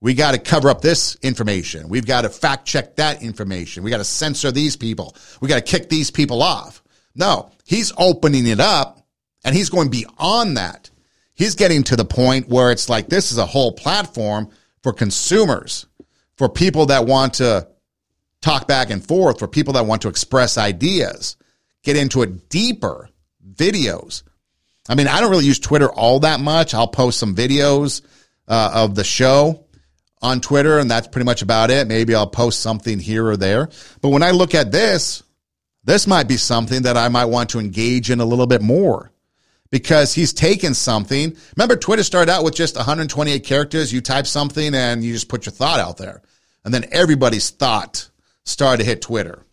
We 0.00 0.14
got 0.14 0.32
to 0.32 0.38
cover 0.38 0.70
up 0.70 0.80
this 0.80 1.16
information. 1.16 1.88
We've 1.88 2.06
got 2.06 2.22
to 2.22 2.30
fact 2.30 2.66
check 2.66 2.96
that 2.96 3.22
information. 3.22 3.82
We 3.82 3.90
got 3.90 3.98
to 3.98 4.04
censor 4.04 4.50
these 4.50 4.76
people. 4.76 5.14
We 5.40 5.48
got 5.48 5.56
to 5.56 5.60
kick 5.60 5.88
these 5.88 6.10
people 6.10 6.42
off. 6.42 6.82
No, 7.14 7.50
he's 7.66 7.92
opening 7.98 8.46
it 8.46 8.60
up 8.60 9.06
and 9.44 9.54
he's 9.54 9.68
going 9.68 9.90
beyond 9.90 10.56
that. 10.56 10.90
He's 11.34 11.54
getting 11.54 11.82
to 11.84 11.96
the 11.96 12.04
point 12.04 12.48
where 12.48 12.70
it's 12.70 12.88
like 12.88 13.08
this 13.08 13.32
is 13.32 13.38
a 13.38 13.46
whole 13.46 13.72
platform 13.72 14.50
for 14.82 14.92
consumers, 14.92 15.86
for 16.36 16.48
people 16.48 16.86
that 16.86 17.06
want 17.06 17.34
to 17.34 17.68
talk 18.40 18.66
back 18.66 18.90
and 18.90 19.06
forth, 19.06 19.38
for 19.38 19.48
people 19.48 19.74
that 19.74 19.86
want 19.86 20.02
to 20.02 20.08
express 20.08 20.56
ideas, 20.56 21.36
get 21.82 21.96
into 21.96 22.22
it 22.22 22.48
deeper, 22.48 23.10
videos. 23.54 24.22
I 24.88 24.94
mean, 24.94 25.08
I 25.08 25.20
don't 25.20 25.30
really 25.30 25.44
use 25.44 25.58
Twitter 25.58 25.90
all 25.90 26.20
that 26.20 26.40
much. 26.40 26.72
I'll 26.72 26.88
post 26.88 27.18
some 27.18 27.34
videos 27.34 28.02
uh, 28.48 28.70
of 28.74 28.94
the 28.94 29.04
show 29.04 29.66
on 30.22 30.40
Twitter, 30.40 30.78
and 30.78 30.90
that's 30.90 31.08
pretty 31.08 31.24
much 31.24 31.42
about 31.42 31.70
it. 31.70 31.88
Maybe 31.88 32.14
I'll 32.14 32.26
post 32.26 32.60
something 32.60 32.98
here 32.98 33.26
or 33.26 33.36
there. 33.36 33.68
But 34.00 34.10
when 34.10 34.22
I 34.22 34.32
look 34.32 34.54
at 34.54 34.72
this, 34.72 35.22
this 35.84 36.06
might 36.06 36.28
be 36.28 36.36
something 36.36 36.82
that 36.82 36.96
I 36.96 37.08
might 37.08 37.26
want 37.26 37.50
to 37.50 37.58
engage 37.58 38.10
in 38.10 38.20
a 38.20 38.24
little 38.24 38.46
bit 38.46 38.60
more 38.60 39.10
because 39.70 40.12
he's 40.14 40.32
taken 40.32 40.74
something. 40.74 41.36
Remember, 41.56 41.76
Twitter 41.76 42.02
started 42.02 42.30
out 42.30 42.44
with 42.44 42.54
just 42.54 42.76
128 42.76 43.44
characters. 43.44 43.92
You 43.92 44.00
type 44.00 44.26
something 44.26 44.74
and 44.74 45.02
you 45.02 45.12
just 45.12 45.28
put 45.28 45.46
your 45.46 45.52
thought 45.52 45.80
out 45.80 45.96
there. 45.96 46.22
And 46.64 46.74
then 46.74 46.84
everybody's 46.92 47.50
thought 47.50 48.10
started 48.44 48.82
to 48.82 48.88
hit 48.88 49.00
Twitter. 49.00 49.46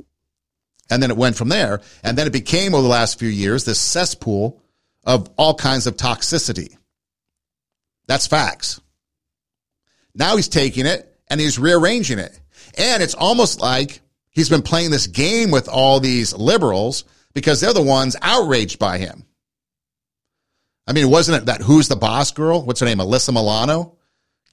And 0.89 1.01
then 1.01 1.11
it 1.11 1.18
went 1.18 1.36
from 1.36 1.49
there. 1.49 1.82
And 2.03 2.18
then 2.18 2.28
it 2.28 2.34
became, 2.34 2.74
over 2.74 2.82
the 2.82 2.89
last 2.89 3.20
few 3.20 3.30
years, 3.30 3.65
this 3.65 3.80
cesspool 3.80 4.61
of 5.05 5.30
all 5.38 5.53
kinds 5.53 5.88
of 5.88 5.95
toxicity. 5.95 6.78
That's 8.07 8.28
facts. 8.28 8.82
Now 10.18 10.36
he's 10.36 10.47
taking 10.47 10.86
it 10.86 11.15
and 11.30 11.39
he's 11.39 11.59
rearranging 11.59 12.20
it. 12.20 12.38
And 12.78 13.01
it's 13.01 13.13
almost 13.13 13.61
like 13.61 14.01
he's 14.30 14.49
been 14.49 14.61
playing 14.61 14.91
this 14.91 15.07
game 15.07 15.51
with 15.51 15.70
all 15.70 15.99
these 15.99 16.36
liberals 16.36 17.05
because 17.34 17.61
they're 17.61 17.74
the 17.74 17.82
ones 17.82 18.15
outraged 18.22 18.80
by 18.80 18.97
him. 18.97 19.26
I 20.88 20.93
mean, 20.93 21.09
wasn't 21.09 21.41
it 21.43 21.45
that 21.47 21.61
who's 21.61 21.88
the 21.88 21.95
boss 21.95 22.32
girl? 22.32 22.63
What's 22.63 22.80
her 22.80 22.86
name? 22.86 22.97
Alyssa 22.97 23.34
Milano 23.34 23.97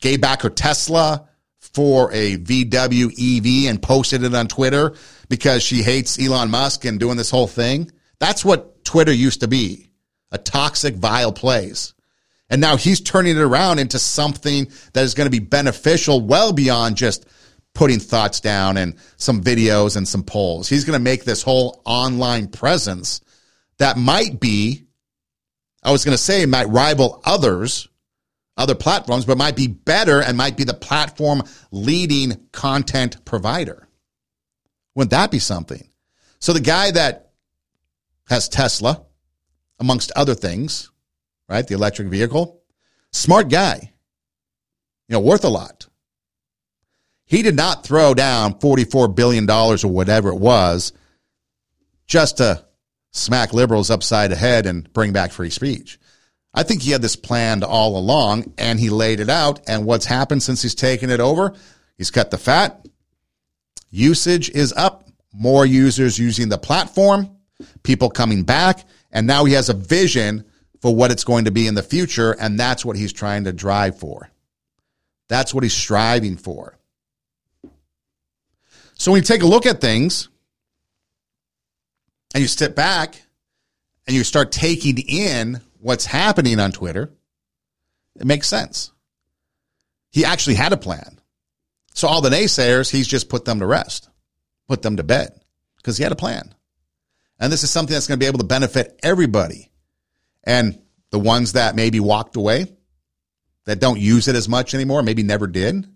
gave 0.01 0.21
back 0.21 0.43
her 0.43 0.51
Tesla 0.51 1.29
for 1.61 2.13
a 2.13 2.37
VW 2.37 3.07
EV 3.07 3.71
and 3.71 3.81
posted 3.81 4.23
it 4.23 4.35
on 4.35 4.49
Twitter 4.49 4.95
because 5.29 5.63
she 5.63 5.83
hates 5.83 6.21
Elon 6.21 6.51
Musk 6.51 6.85
and 6.85 7.01
doing 7.01 7.17
this 7.17 7.31
whole 7.31 7.47
thing. 7.47 7.91
That's 8.19 8.45
what 8.45 8.85
Twitter 8.85 9.13
used 9.13 9.41
to 9.41 9.49
be 9.49 9.91
a 10.31 10.39
toxic, 10.39 10.97
vile 10.97 11.33
place. 11.33 11.94
And 12.51 12.61
now 12.61 12.77
he's 12.77 13.01
turning 13.01 13.37
it 13.37 13.41
around 13.41 13.79
into 13.79 13.99
something 13.99 14.71
that 14.93 15.05
is 15.05 15.15
going 15.15 15.27
to 15.27 15.31
be 15.31 15.45
beneficial 15.45 16.21
well 16.21 16.53
beyond 16.53 16.97
just 16.97 17.27
putting 17.75 17.99
thoughts 17.99 18.41
down 18.41 18.77
and 18.77 18.97
some 19.17 19.43
videos 19.43 19.97
and 19.97 20.07
some 20.07 20.23
polls. 20.23 20.69
He's 20.69 20.85
going 20.85 20.99
to 20.99 21.03
make 21.03 21.25
this 21.25 21.43
whole 21.43 21.83
online 21.85 22.49
presence 22.49 23.21
that 23.79 23.97
might 23.97 24.39
be 24.39 24.85
I 25.85 25.93
was 25.93 26.05
going 26.05 26.17
to 26.17 26.23
say 26.23 26.47
might 26.47 26.69
rival 26.71 27.21
others, 27.25 27.89
other 28.57 28.75
platforms, 28.75 29.27
but 29.27 29.37
might 29.37 29.55
be 29.55 29.67
better 29.67 30.23
and 30.23 30.37
might 30.37 30.57
be 30.57 30.65
the 30.65 30.73
platform 30.73 31.43
leading 31.71 32.49
content 32.53 33.23
provider. 33.27 33.87
Wouldn't 34.95 35.11
that 35.11 35.31
be 35.31 35.39
something? 35.39 35.87
So 36.39 36.55
the 36.55 36.61
guy 36.61 36.91
that 36.93 37.33
has 38.29 38.49
Tesla, 38.49 39.05
amongst 39.79 40.11
other 40.13 40.35
things, 40.35 40.91
right? 41.49 41.67
The 41.67 41.75
electric 41.75 42.09
vehicle, 42.09 42.63
smart 43.13 43.49
guy, 43.49 43.93
you 45.09 45.13
know, 45.13 45.21
worth 45.21 45.45
a 45.45 45.49
lot. 45.49 45.87
He 47.27 47.43
did 47.43 47.57
not 47.57 47.85
throw 47.85 48.15
down 48.15 48.55
$44 48.55 49.15
billion 49.15 49.49
or 49.51 49.77
whatever 49.85 50.29
it 50.29 50.39
was 50.39 50.93
just 52.07 52.39
to 52.39 52.65
smack 53.13 53.53
liberals 53.53 53.91
upside 53.91 54.31
the 54.31 54.37
head 54.37 54.67
and 54.67 54.93
bring 54.93 55.13
back 55.13 55.33
free 55.33 55.51
speech. 55.51 55.99
I 56.53 56.63
think 56.63 56.83
he 56.83 56.91
had 56.91 57.03
this 57.03 57.17
planned 57.17 57.65
all 57.65 57.97
along 57.97 58.53
and 58.59 58.79
he 58.79 58.91
laid 58.91 59.21
it 59.21 59.31
out. 59.31 59.61
And 59.67 59.87
what's 59.87 60.05
happened 60.05 60.43
since 60.43 60.63
he's 60.63 60.75
taken 60.75 61.11
it 61.11 61.21
over? 61.21 61.55
He's 61.97 62.11
cut 62.11 62.31
the 62.31 62.39
fat. 62.39 62.87
Usage 63.91 64.51
is 64.51 64.73
up. 64.73 65.09
More 65.33 65.67
users 65.67 66.19
using 66.19 66.49
the 66.49 66.59
platform. 66.59 67.31
people 67.83 68.11
coming 68.11 68.43
back, 68.43 68.85
and 69.13 69.27
now 69.27 69.45
he 69.45 69.53
has 69.55 69.69
a 69.69 69.75
vision 69.75 70.45
for 70.85 70.95
what 70.95 71.11
it's 71.11 71.25
going 71.25 71.47
to 71.47 71.51
be 71.51 71.67
in 71.67 71.75
the 71.75 71.83
future, 71.83 72.33
and 72.33 72.61
that's 72.61 72.85
what 72.85 72.95
he's 72.95 73.15
trying 73.15 73.45
to 73.45 73.55
drive 73.55 73.99
for. 73.99 74.29
That's 75.29 75.55
what 75.55 75.63
he's 75.63 75.73
striving 75.73 76.37
for. 76.37 76.77
So 78.93 79.11
when 79.11 79.23
you 79.23 79.25
take 79.25 79.43
a 79.43 79.47
look 79.47 79.65
at 79.65 79.81
things 79.81 80.29
and 82.35 82.43
you 82.43 82.49
step 82.49 82.75
back 82.75 83.23
and 84.07 84.15
you 84.15 84.25
start 84.25 84.53
taking 84.53 84.99
in 84.99 85.63
what's 85.81 86.05
happening 86.05 86.61
on 86.61 86.71
Twitter, 86.71 87.11
it 88.21 88.27
makes 88.27 88.47
sense. 88.47 88.93
He 90.11 90.27
actually 90.27 90.57
had 90.57 90.75
a 90.75 90.77
plan. 90.77 91.19
So 91.95 92.09
all 92.09 92.21
the 92.21 92.29
naysayers, 92.29 92.91
he's 92.91 93.09
just 93.09 93.31
put 93.31 93.47
them 93.47 93.61
to 93.61 93.67
rest, 93.67 94.11
put 94.69 94.83
them 94.83 94.99
to 94.99 95.03
bed 95.03 95.33
because 95.79 95.97
he 95.97 96.03
had 96.03 96.13
a 96.13 96.15
plan. 96.15 96.55
And 97.41 97.51
this 97.51 97.63
is 97.63 97.71
something 97.71 97.95
that's 97.95 98.07
going 98.07 98.21
to 98.21 98.23
be 98.23 98.29
able 98.29 98.41
to 98.41 98.45
benefit 98.45 99.01
everybody. 99.03 99.71
And 100.45 100.81
the 101.11 101.19
ones 101.19 101.55
that 101.55 101.75
maybe 101.75 102.01
walked 102.01 102.37
away, 102.37 102.67
that 103.65 103.81
don't 103.81 103.99
use 103.99 104.29
it 104.29 104.37
as 104.37 104.49
much 104.49 104.75
anymore, 104.75 105.03
maybe 105.03 105.23
never 105.23 105.47
did, 105.47 105.89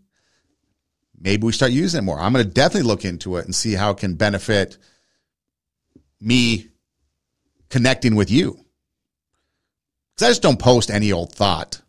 maybe 1.20 1.44
we 1.44 1.52
start 1.52 1.72
using 1.72 1.98
it 1.98 2.02
more. 2.02 2.18
I'm 2.18 2.32
going 2.32 2.44
to 2.44 2.50
definitely 2.50 2.88
look 2.88 3.04
into 3.04 3.36
it 3.36 3.44
and 3.44 3.54
see 3.54 3.74
how 3.74 3.90
it 3.90 3.98
can 3.98 4.14
benefit 4.14 4.78
me 6.20 6.68
connecting 7.68 8.14
with 8.16 8.30
you. 8.30 8.64
Because 10.14 10.26
I 10.26 10.30
just 10.30 10.42
don't 10.42 10.58
post 10.58 10.90
any 10.90 11.12
old 11.12 11.32
thought. 11.32 11.82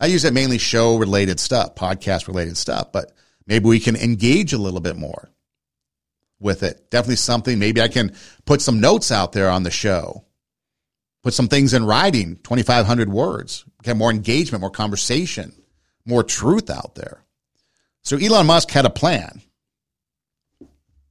I 0.00 0.06
use 0.06 0.24
it 0.24 0.32
mainly 0.32 0.58
show 0.58 0.96
related 0.96 1.38
stuff, 1.38 1.74
podcast 1.74 2.26
related 2.26 2.56
stuff, 2.56 2.90
but 2.92 3.12
maybe 3.46 3.66
we 3.68 3.80
can 3.80 3.96
engage 3.96 4.52
a 4.52 4.58
little 4.58 4.80
bit 4.80 4.96
more 4.96 5.28
with 6.40 6.62
it. 6.62 6.90
Definitely 6.90 7.16
something. 7.16 7.58
Maybe 7.58 7.82
I 7.82 7.88
can 7.88 8.14
put 8.46 8.62
some 8.62 8.80
notes 8.80 9.12
out 9.12 9.32
there 9.32 9.50
on 9.50 9.62
the 9.62 9.70
show, 9.70 10.24
put 11.22 11.34
some 11.34 11.48
things 11.48 11.74
in 11.74 11.84
writing, 11.84 12.36
2,500 12.36 13.10
words, 13.10 13.64
get 13.82 13.96
more 13.96 14.10
engagement, 14.10 14.60
more 14.60 14.70
conversation, 14.70 15.52
more 16.04 16.22
truth 16.22 16.70
out 16.70 16.94
there. 16.94 17.24
So 18.02 18.16
Elon 18.16 18.46
Musk 18.46 18.70
had 18.70 18.86
a 18.86 18.90
plan, 18.90 19.42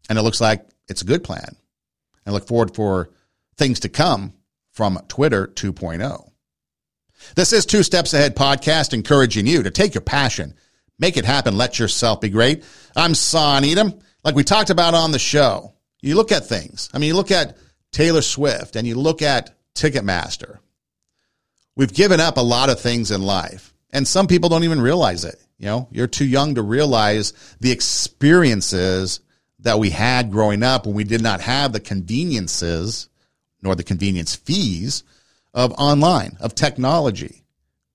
and 0.10 0.18
it 0.18 0.24
looks 0.24 0.42
like 0.42 0.66
it's 0.88 1.02
a 1.02 1.06
good 1.06 1.24
plan. 1.24 1.56
I 2.26 2.32
look 2.32 2.48
forward 2.48 2.76
for 2.76 3.12
things 3.58 3.82
to 3.82 3.90
come 3.90 4.34
from 4.72 5.00
Twitter 5.08 5.48
2.0. 5.48 6.32
This 7.36 7.54
is 7.54 7.66
Two 7.66 7.84
Steps 7.84 8.14
Ahead 8.14 8.36
podcast, 8.36 8.94
encouraging 8.94 9.46
you 9.46 9.64
to 9.64 9.72
take 9.72 9.94
your 9.94 10.02
passion, 10.02 10.56
make 10.98 11.18
it 11.18 11.26
happen, 11.26 11.58
let 11.58 11.78
yourself 11.78 12.22
be 12.22 12.30
great. 12.30 12.64
I'm 12.96 13.14
Son 13.14 13.64
Edom. 13.66 14.00
Like 14.24 14.36
we 14.36 14.44
talked 14.44 14.70
about 14.70 14.94
on 14.94 15.12
the 15.12 15.20
show, 15.20 15.74
you 16.02 16.16
look 16.16 16.32
at 16.32 16.48
things. 16.48 16.90
I 16.94 16.98
mean, 16.98 17.10
you 17.10 17.16
look 17.16 17.32
at 17.32 17.58
Taylor 17.92 18.22
Swift 18.22 18.76
and 18.76 18.88
you 18.88 18.96
look 18.96 19.22
at 19.22 19.56
Ticketmaster. 19.80 20.60
We've 21.76 21.94
given 21.94 22.20
up 22.20 22.36
a 22.36 22.42
lot 22.42 22.70
of 22.70 22.82
things 22.82 23.12
in 23.12 23.22
life, 23.22 23.74
and 23.92 24.06
some 24.06 24.28
people 24.28 24.50
don't 24.50 24.66
even 24.66 24.82
realize 24.82 25.24
it. 25.24 25.42
You 25.58 25.68
know, 25.68 25.88
you're 25.92 26.08
too 26.08 26.26
young 26.26 26.56
to 26.56 26.62
realize 26.62 27.34
the 27.62 27.72
experiences 27.72 29.22
that 29.60 29.80
we 29.80 29.90
had 29.90 30.32
growing 30.32 30.64
up 30.64 30.86
when 30.86 30.96
we 30.96 31.06
did 31.06 31.22
not 31.22 31.42
have 31.42 31.72
the 31.72 31.80
conveniences 31.80 33.10
nor 33.62 33.76
the 33.76 33.84
convenience 33.84 34.36
fees 34.36 35.04
of 35.54 35.72
online, 35.74 36.38
of 36.40 36.56
technology. 36.56 37.44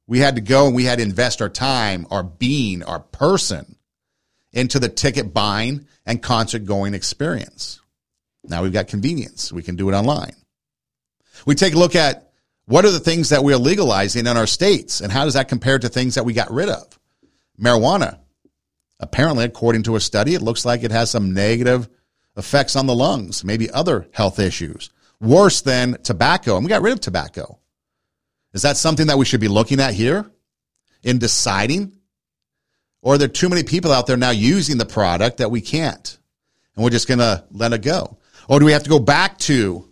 We 0.07 0.19
had 0.19 0.37
to 0.37 0.43
go 0.43 0.67
and 0.67 0.75
we 0.75 0.85
had 0.85 0.99
to 0.99 1.05
invest 1.05 1.41
our 1.41 1.49
time, 1.49 2.07
our 2.11 2.23
being, 2.23 2.83
our 2.83 3.01
person 3.01 3.77
into 4.53 4.79
the 4.79 4.89
ticket 4.89 5.35
buying 5.35 5.87
and 6.07 6.23
concert 6.23 6.65
going 6.65 6.95
experience. 6.95 7.81
Now 8.43 8.63
we've 8.63 8.73
got 8.73 8.89
convenience. 8.89 9.53
We 9.53 9.63
can 9.63 9.77
do 9.77 9.89
it 9.91 9.95
online. 9.95 10.37
We 11.47 11.55
take 11.55 11.75
a 11.75 11.79
look 11.79 11.97
at 11.97 12.33
what 12.67 12.85
are 12.85 12.91
the 12.91 13.01
things 13.01 13.29
that 13.29 13.45
we 13.45 13.53
are 13.53 13.59
legalizing 13.59 14.27
in 14.27 14.37
our 14.37 14.47
states 14.47 15.01
and 15.01 15.13
how 15.13 15.25
does 15.25 15.35
that 15.35 15.49
compare 15.49 15.79
to 15.79 15.89
things 15.89 16.15
that 16.15 16.25
we 16.25 16.33
got 16.33 16.51
rid 16.51 16.69
of? 16.69 16.99
Marijuana. 17.61 18.19
Apparently, 19.01 19.45
according 19.45 19.83
to 19.83 19.97
a 19.97 20.01
study, 20.01 20.35
it 20.35 20.43
looks 20.43 20.65
like 20.65 20.83
it 20.83 20.93
has 20.93 21.11
some 21.11 21.35
negative 21.35 21.89
effects 22.37 22.77
on 22.77 22.87
the 22.87 22.95
lungs, 22.95 23.45
maybe 23.45 23.71
other 23.71 24.09
health 24.13 24.39
issues 24.39 24.91
worse 25.21 25.63
than 25.63 25.97
tobacco. 26.03 26.57
And 26.57 26.65
we 26.65 26.69
got 26.69 26.83
rid 26.83 26.93
of 26.93 27.01
tobacco. 27.01 27.59
Is 28.53 28.63
that 28.63 28.77
something 28.77 29.09
that 29.09 29.19
we 29.19 29.25
should 29.25 29.41
be 29.41 29.49
looking 29.49 29.81
at 29.81 29.95
here 29.95 30.31
in 31.03 31.19
deciding? 31.19 31.97
Or 33.03 33.15
are 33.15 33.19
there 33.19 33.29
too 33.29 33.49
many 33.49 33.65
people 33.65 33.93
out 33.93 34.07
there 34.07 34.17
now 34.17 34.31
using 34.31 34.79
the 34.79 34.87
product 34.87 35.39
that 35.39 35.51
we 35.51 35.61
can't? 35.61 36.19
And 36.75 36.85
we're 36.85 36.91
just 36.91 37.09
going 37.09 37.19
to 37.19 37.45
let 37.51 37.73
it 37.73 37.83
go? 37.83 38.19
Or 38.49 38.61
do 38.61 38.67
we 38.67 38.73
have 38.73 38.85
to 38.85 38.91
go 38.91 38.99
back 38.99 39.39
to 39.41 39.89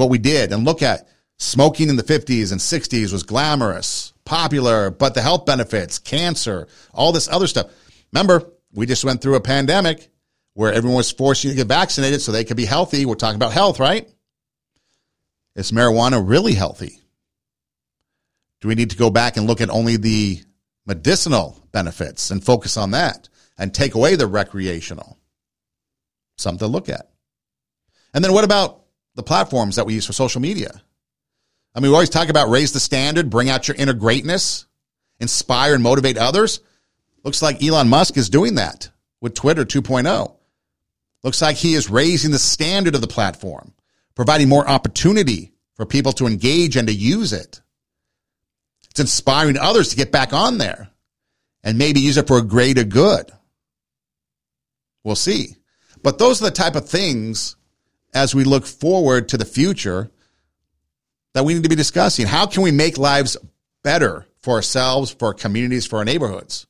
what 0.00 0.10
we 0.10 0.18
did 0.18 0.52
and 0.52 0.64
look 0.64 0.82
at 0.82 1.06
smoking 1.36 1.88
in 1.88 1.96
the 1.96 2.02
50s 2.02 2.50
and 2.50 2.60
60s 2.60 3.12
was 3.12 3.22
glamorous, 3.22 4.12
popular, 4.24 4.90
but 4.90 5.14
the 5.14 5.22
health 5.22 5.46
benefits, 5.46 5.98
cancer, 5.98 6.66
all 6.92 7.12
this 7.12 7.28
other 7.28 7.46
stuff. 7.46 7.70
Remember, 8.12 8.50
we 8.72 8.86
just 8.86 9.04
went 9.04 9.22
through 9.22 9.36
a 9.36 9.40
pandemic 9.40 10.10
where 10.54 10.72
everyone 10.72 10.96
was 10.96 11.12
forced 11.12 11.42
to 11.42 11.54
get 11.54 11.66
vaccinated 11.66 12.20
so 12.20 12.32
they 12.32 12.44
could 12.44 12.56
be 12.56 12.64
healthy. 12.64 13.06
We're 13.06 13.14
talking 13.14 13.36
about 13.36 13.52
health, 13.52 13.78
right? 13.78 14.08
Is 15.54 15.72
marijuana 15.72 16.22
really 16.26 16.54
healthy? 16.54 17.00
Do 18.60 18.68
we 18.68 18.74
need 18.74 18.90
to 18.90 18.96
go 18.96 19.10
back 19.10 19.36
and 19.36 19.46
look 19.46 19.60
at 19.60 19.70
only 19.70 19.96
the 19.96 20.42
medicinal 20.86 21.58
benefits 21.72 22.30
and 22.30 22.44
focus 22.44 22.76
on 22.76 22.92
that 22.92 23.28
and 23.58 23.72
take 23.72 23.94
away 23.94 24.16
the 24.16 24.26
recreational? 24.26 25.18
Something 26.36 26.66
to 26.66 26.66
look 26.66 26.88
at. 26.88 27.10
And 28.12 28.24
then 28.24 28.32
what 28.32 28.44
about 28.44 28.79
the 29.14 29.22
platforms 29.22 29.76
that 29.76 29.86
we 29.86 29.94
use 29.94 30.06
for 30.06 30.12
social 30.12 30.40
media? 30.40 30.82
I 31.74 31.80
mean, 31.80 31.90
we 31.90 31.94
always 31.94 32.10
talk 32.10 32.28
about 32.28 32.50
raise 32.50 32.72
the 32.72 32.80
standard, 32.80 33.30
bring 33.30 33.48
out 33.48 33.68
your 33.68 33.76
inner 33.76 33.92
greatness, 33.92 34.66
inspire 35.20 35.74
and 35.74 35.82
motivate 35.82 36.18
others. 36.18 36.60
Looks 37.22 37.42
like 37.42 37.62
Elon 37.62 37.88
Musk 37.88 38.16
is 38.16 38.30
doing 38.30 38.56
that 38.56 38.90
with 39.20 39.34
Twitter 39.34 39.64
2.0. 39.64 40.34
Looks 41.22 41.42
like 41.42 41.56
he 41.56 41.74
is 41.74 41.90
raising 41.90 42.30
the 42.30 42.38
standard 42.38 42.94
of 42.94 43.00
the 43.00 43.06
platform 43.06 43.74
providing 44.14 44.48
more 44.48 44.68
opportunity 44.68 45.52
for 45.74 45.86
people 45.86 46.12
to 46.12 46.26
engage 46.26 46.76
and 46.76 46.88
to 46.88 46.94
use 46.94 47.32
it. 47.32 47.62
It's 48.90 49.00
inspiring 49.00 49.56
others 49.56 49.88
to 49.88 49.96
get 49.96 50.12
back 50.12 50.32
on 50.32 50.58
there 50.58 50.90
and 51.62 51.78
maybe 51.78 52.00
use 52.00 52.16
it 52.16 52.26
for 52.26 52.38
a 52.38 52.42
greater 52.42 52.84
good. 52.84 53.30
We'll 55.04 55.16
see. 55.16 55.56
But 56.02 56.18
those 56.18 56.42
are 56.42 56.46
the 56.46 56.50
type 56.50 56.74
of 56.74 56.88
things 56.88 57.56
as 58.12 58.34
we 58.34 58.44
look 58.44 58.66
forward 58.66 59.28
to 59.30 59.36
the 59.36 59.44
future 59.44 60.10
that 61.34 61.44
we 61.44 61.54
need 61.54 61.62
to 61.62 61.68
be 61.68 61.76
discussing. 61.76 62.26
How 62.26 62.46
can 62.46 62.62
we 62.62 62.72
make 62.72 62.98
lives 62.98 63.36
better 63.82 64.26
for 64.40 64.54
ourselves, 64.54 65.12
for 65.12 65.28
our 65.28 65.34
communities, 65.34 65.86
for 65.86 65.98
our 65.98 66.04
neighborhoods? 66.04 66.66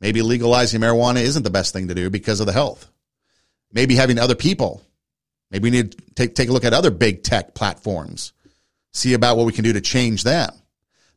Maybe 0.00 0.22
legalizing 0.22 0.80
marijuana 0.80 1.22
isn't 1.22 1.42
the 1.42 1.50
best 1.50 1.72
thing 1.72 1.88
to 1.88 1.94
do 1.94 2.10
because 2.10 2.40
of 2.40 2.46
the 2.46 2.52
health. 2.52 2.90
Maybe 3.72 3.96
having 3.96 4.18
other 4.18 4.34
people 4.34 4.86
Maybe 5.50 5.64
we 5.64 5.70
need 5.70 5.92
to 5.92 6.14
take, 6.14 6.34
take 6.34 6.48
a 6.48 6.52
look 6.52 6.64
at 6.64 6.72
other 6.72 6.90
big 6.90 7.22
tech 7.22 7.54
platforms, 7.54 8.32
see 8.92 9.14
about 9.14 9.36
what 9.36 9.46
we 9.46 9.52
can 9.52 9.64
do 9.64 9.72
to 9.72 9.80
change 9.80 10.24
them. 10.24 10.50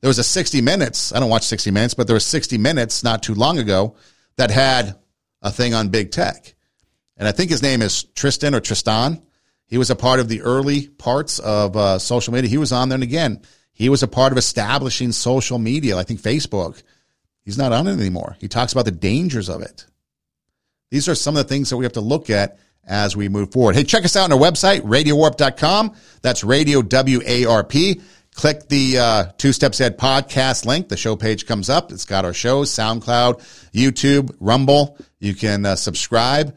There 0.02 0.08
was 0.08 0.20
a 0.20 0.24
60 0.24 0.62
Minutes, 0.62 1.14
I 1.14 1.20
don't 1.20 1.30
watch 1.30 1.46
60 1.46 1.72
Minutes, 1.72 1.94
but 1.94 2.08
there 2.08 2.14
was 2.14 2.26
60 2.26 2.58
Minutes 2.58 3.04
not 3.04 3.24
too 3.24 3.34
long 3.34 3.58
ago 3.58 3.96
that 4.38 4.52
had 4.52 4.96
a 5.42 5.52
thing 5.52 5.74
on 5.74 5.90
big 5.90 6.12
tech. 6.12 6.54
And 7.20 7.28
I 7.28 7.32
think 7.34 7.52
his 7.52 7.62
name 7.62 7.82
is 7.82 8.04
Tristan 8.16 8.56
or 8.56 8.62
Tristan. 8.62 9.22
He 9.68 9.78
was 9.78 9.92
a 9.92 9.96
part 9.96 10.20
of 10.20 10.30
the 10.30 10.42
early 10.42 10.88
parts 10.88 11.38
of 11.38 11.78
uh, 11.78 12.00
social 12.00 12.34
media. 12.34 12.50
He 12.50 12.58
was 12.58 12.72
on 12.72 12.90
there. 12.90 12.96
And 12.96 13.04
again, 13.04 13.42
he 13.72 13.90
was 13.90 14.02
a 14.02 14.08
part 14.08 14.32
of 14.32 14.38
establishing 14.38 15.12
social 15.12 15.60
media. 15.60 15.98
I 15.98 16.04
think 16.04 16.22
Facebook. 16.22 16.82
He's 17.44 17.58
not 17.58 17.74
on 17.74 17.88
it 17.88 17.94
anymore. 17.94 18.36
He 18.40 18.48
talks 18.48 18.72
about 18.72 18.86
the 18.86 18.92
dangers 18.92 19.50
of 19.50 19.62
it. 19.62 19.86
These 20.92 21.08
are 21.08 21.16
some 21.16 21.36
of 21.38 21.44
the 21.44 21.50
things 21.50 21.70
that 21.70 21.78
we 21.78 21.86
have 21.86 21.94
to 21.94 22.02
look 22.02 22.30
at 22.30 22.58
as 22.86 23.16
we 23.16 23.30
move 23.30 23.52
forward. 23.52 23.76
Hey, 23.76 23.84
check 23.84 24.06
us 24.06 24.16
out 24.16 24.32
on 24.32 24.34
our 24.34 24.40
website, 24.40 24.82
radiowarp.com. 24.82 25.96
That's 26.22 26.44
radio 26.44 26.82
W-A-R-P. 26.82 28.02
Click 28.34 28.68
the 28.70 28.98
uh, 28.98 29.24
Two 29.38 29.52
Steps 29.52 29.80
Ahead 29.80 29.98
podcast 29.98 30.66
link. 30.66 30.90
The 30.90 30.98
show 30.98 31.16
page 31.16 31.46
comes 31.46 31.70
up. 31.70 31.92
It's 31.92 32.06
got 32.06 32.26
our 32.26 32.34
shows, 32.34 32.72
SoundCloud, 32.72 33.40
YouTube, 33.74 34.36
Rumble. 34.40 34.98
You 35.20 35.36
can 35.36 35.66
uh, 35.66 35.76
subscribe 35.76 36.56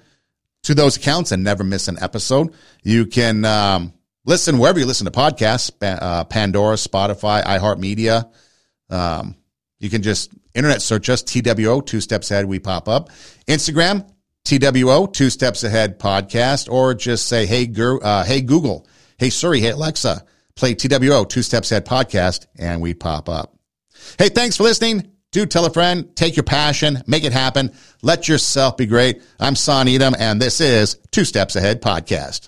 to 0.63 0.75
those 0.75 0.97
accounts 0.97 1.33
and 1.33 1.43
never 1.43 1.65
miss 1.65 1.89
an 1.89 1.99
episode. 2.01 2.55
You 2.83 3.07
can 3.07 3.45
um, 3.45 3.93
listen 4.25 4.59
wherever 4.59 4.79
you 4.79 4.87
listen 4.87 5.05
to 5.07 5.11
podcasts, 5.11 5.71
uh, 5.83 6.25
Pandora, 6.25 6.77
Spotify, 6.77 7.43
iHeartMedia. 7.45 8.31
Um, 8.91 9.37
you 9.81 9.91
can 9.91 10.03
just 10.03 10.33
internet 10.55 10.83
search 10.83 11.09
us, 11.09 11.23
TWO, 11.23 11.83
Two 11.83 12.01
Steps 12.01 12.31
Ahead. 12.31 12.47
We 12.47 12.59
pop 12.59 12.89
up. 12.89 13.11
Instagram, 13.49 14.09
TWO, 14.45 15.09
Two 15.09 15.31
Steps 15.31 15.65
Ahead 15.65 15.99
podcast, 15.99 16.71
or 16.71 16.95
just 16.95 17.27
say, 17.27 17.47
hey, 17.47 17.73
uh, 18.03 18.25
hey 18.25 18.41
Google, 18.41 18.87
hey 19.19 19.31
Siri, 19.31 19.61
hey 19.61 19.71
Alexa, 19.71 20.25
play 20.55 20.75
TWO, 20.75 21.25
Two 21.25 21.43
Steps 21.43 21.73
Ahead 21.73 21.87
podcast, 21.87 22.47
and 22.57 22.81
we 22.81 22.95
pop 22.95 23.29
up. 23.29 23.57
Hey, 24.19 24.29
thanks 24.29 24.57
for 24.57 24.65
listening. 24.65 25.12
Do 25.33 25.47
tell 25.47 25.65
a 25.65 25.71
friend, 25.71 26.15
take 26.15 26.37
your 26.37 26.45
passion, 26.45 27.03
make 27.07 27.25
it 27.25 27.33
happen. 27.33 27.73
Let 28.03 28.29
yourself 28.29 28.77
be 28.77 28.85
great. 28.85 29.23
I'm 29.41 29.57
Son 29.57 29.89
Edom, 29.89 30.15
and 30.19 30.41
this 30.41 30.61
is 30.61 30.99
Two 31.11 31.25
Steps 31.25 31.57
Ahead 31.57 31.81
podcast. 31.81 32.41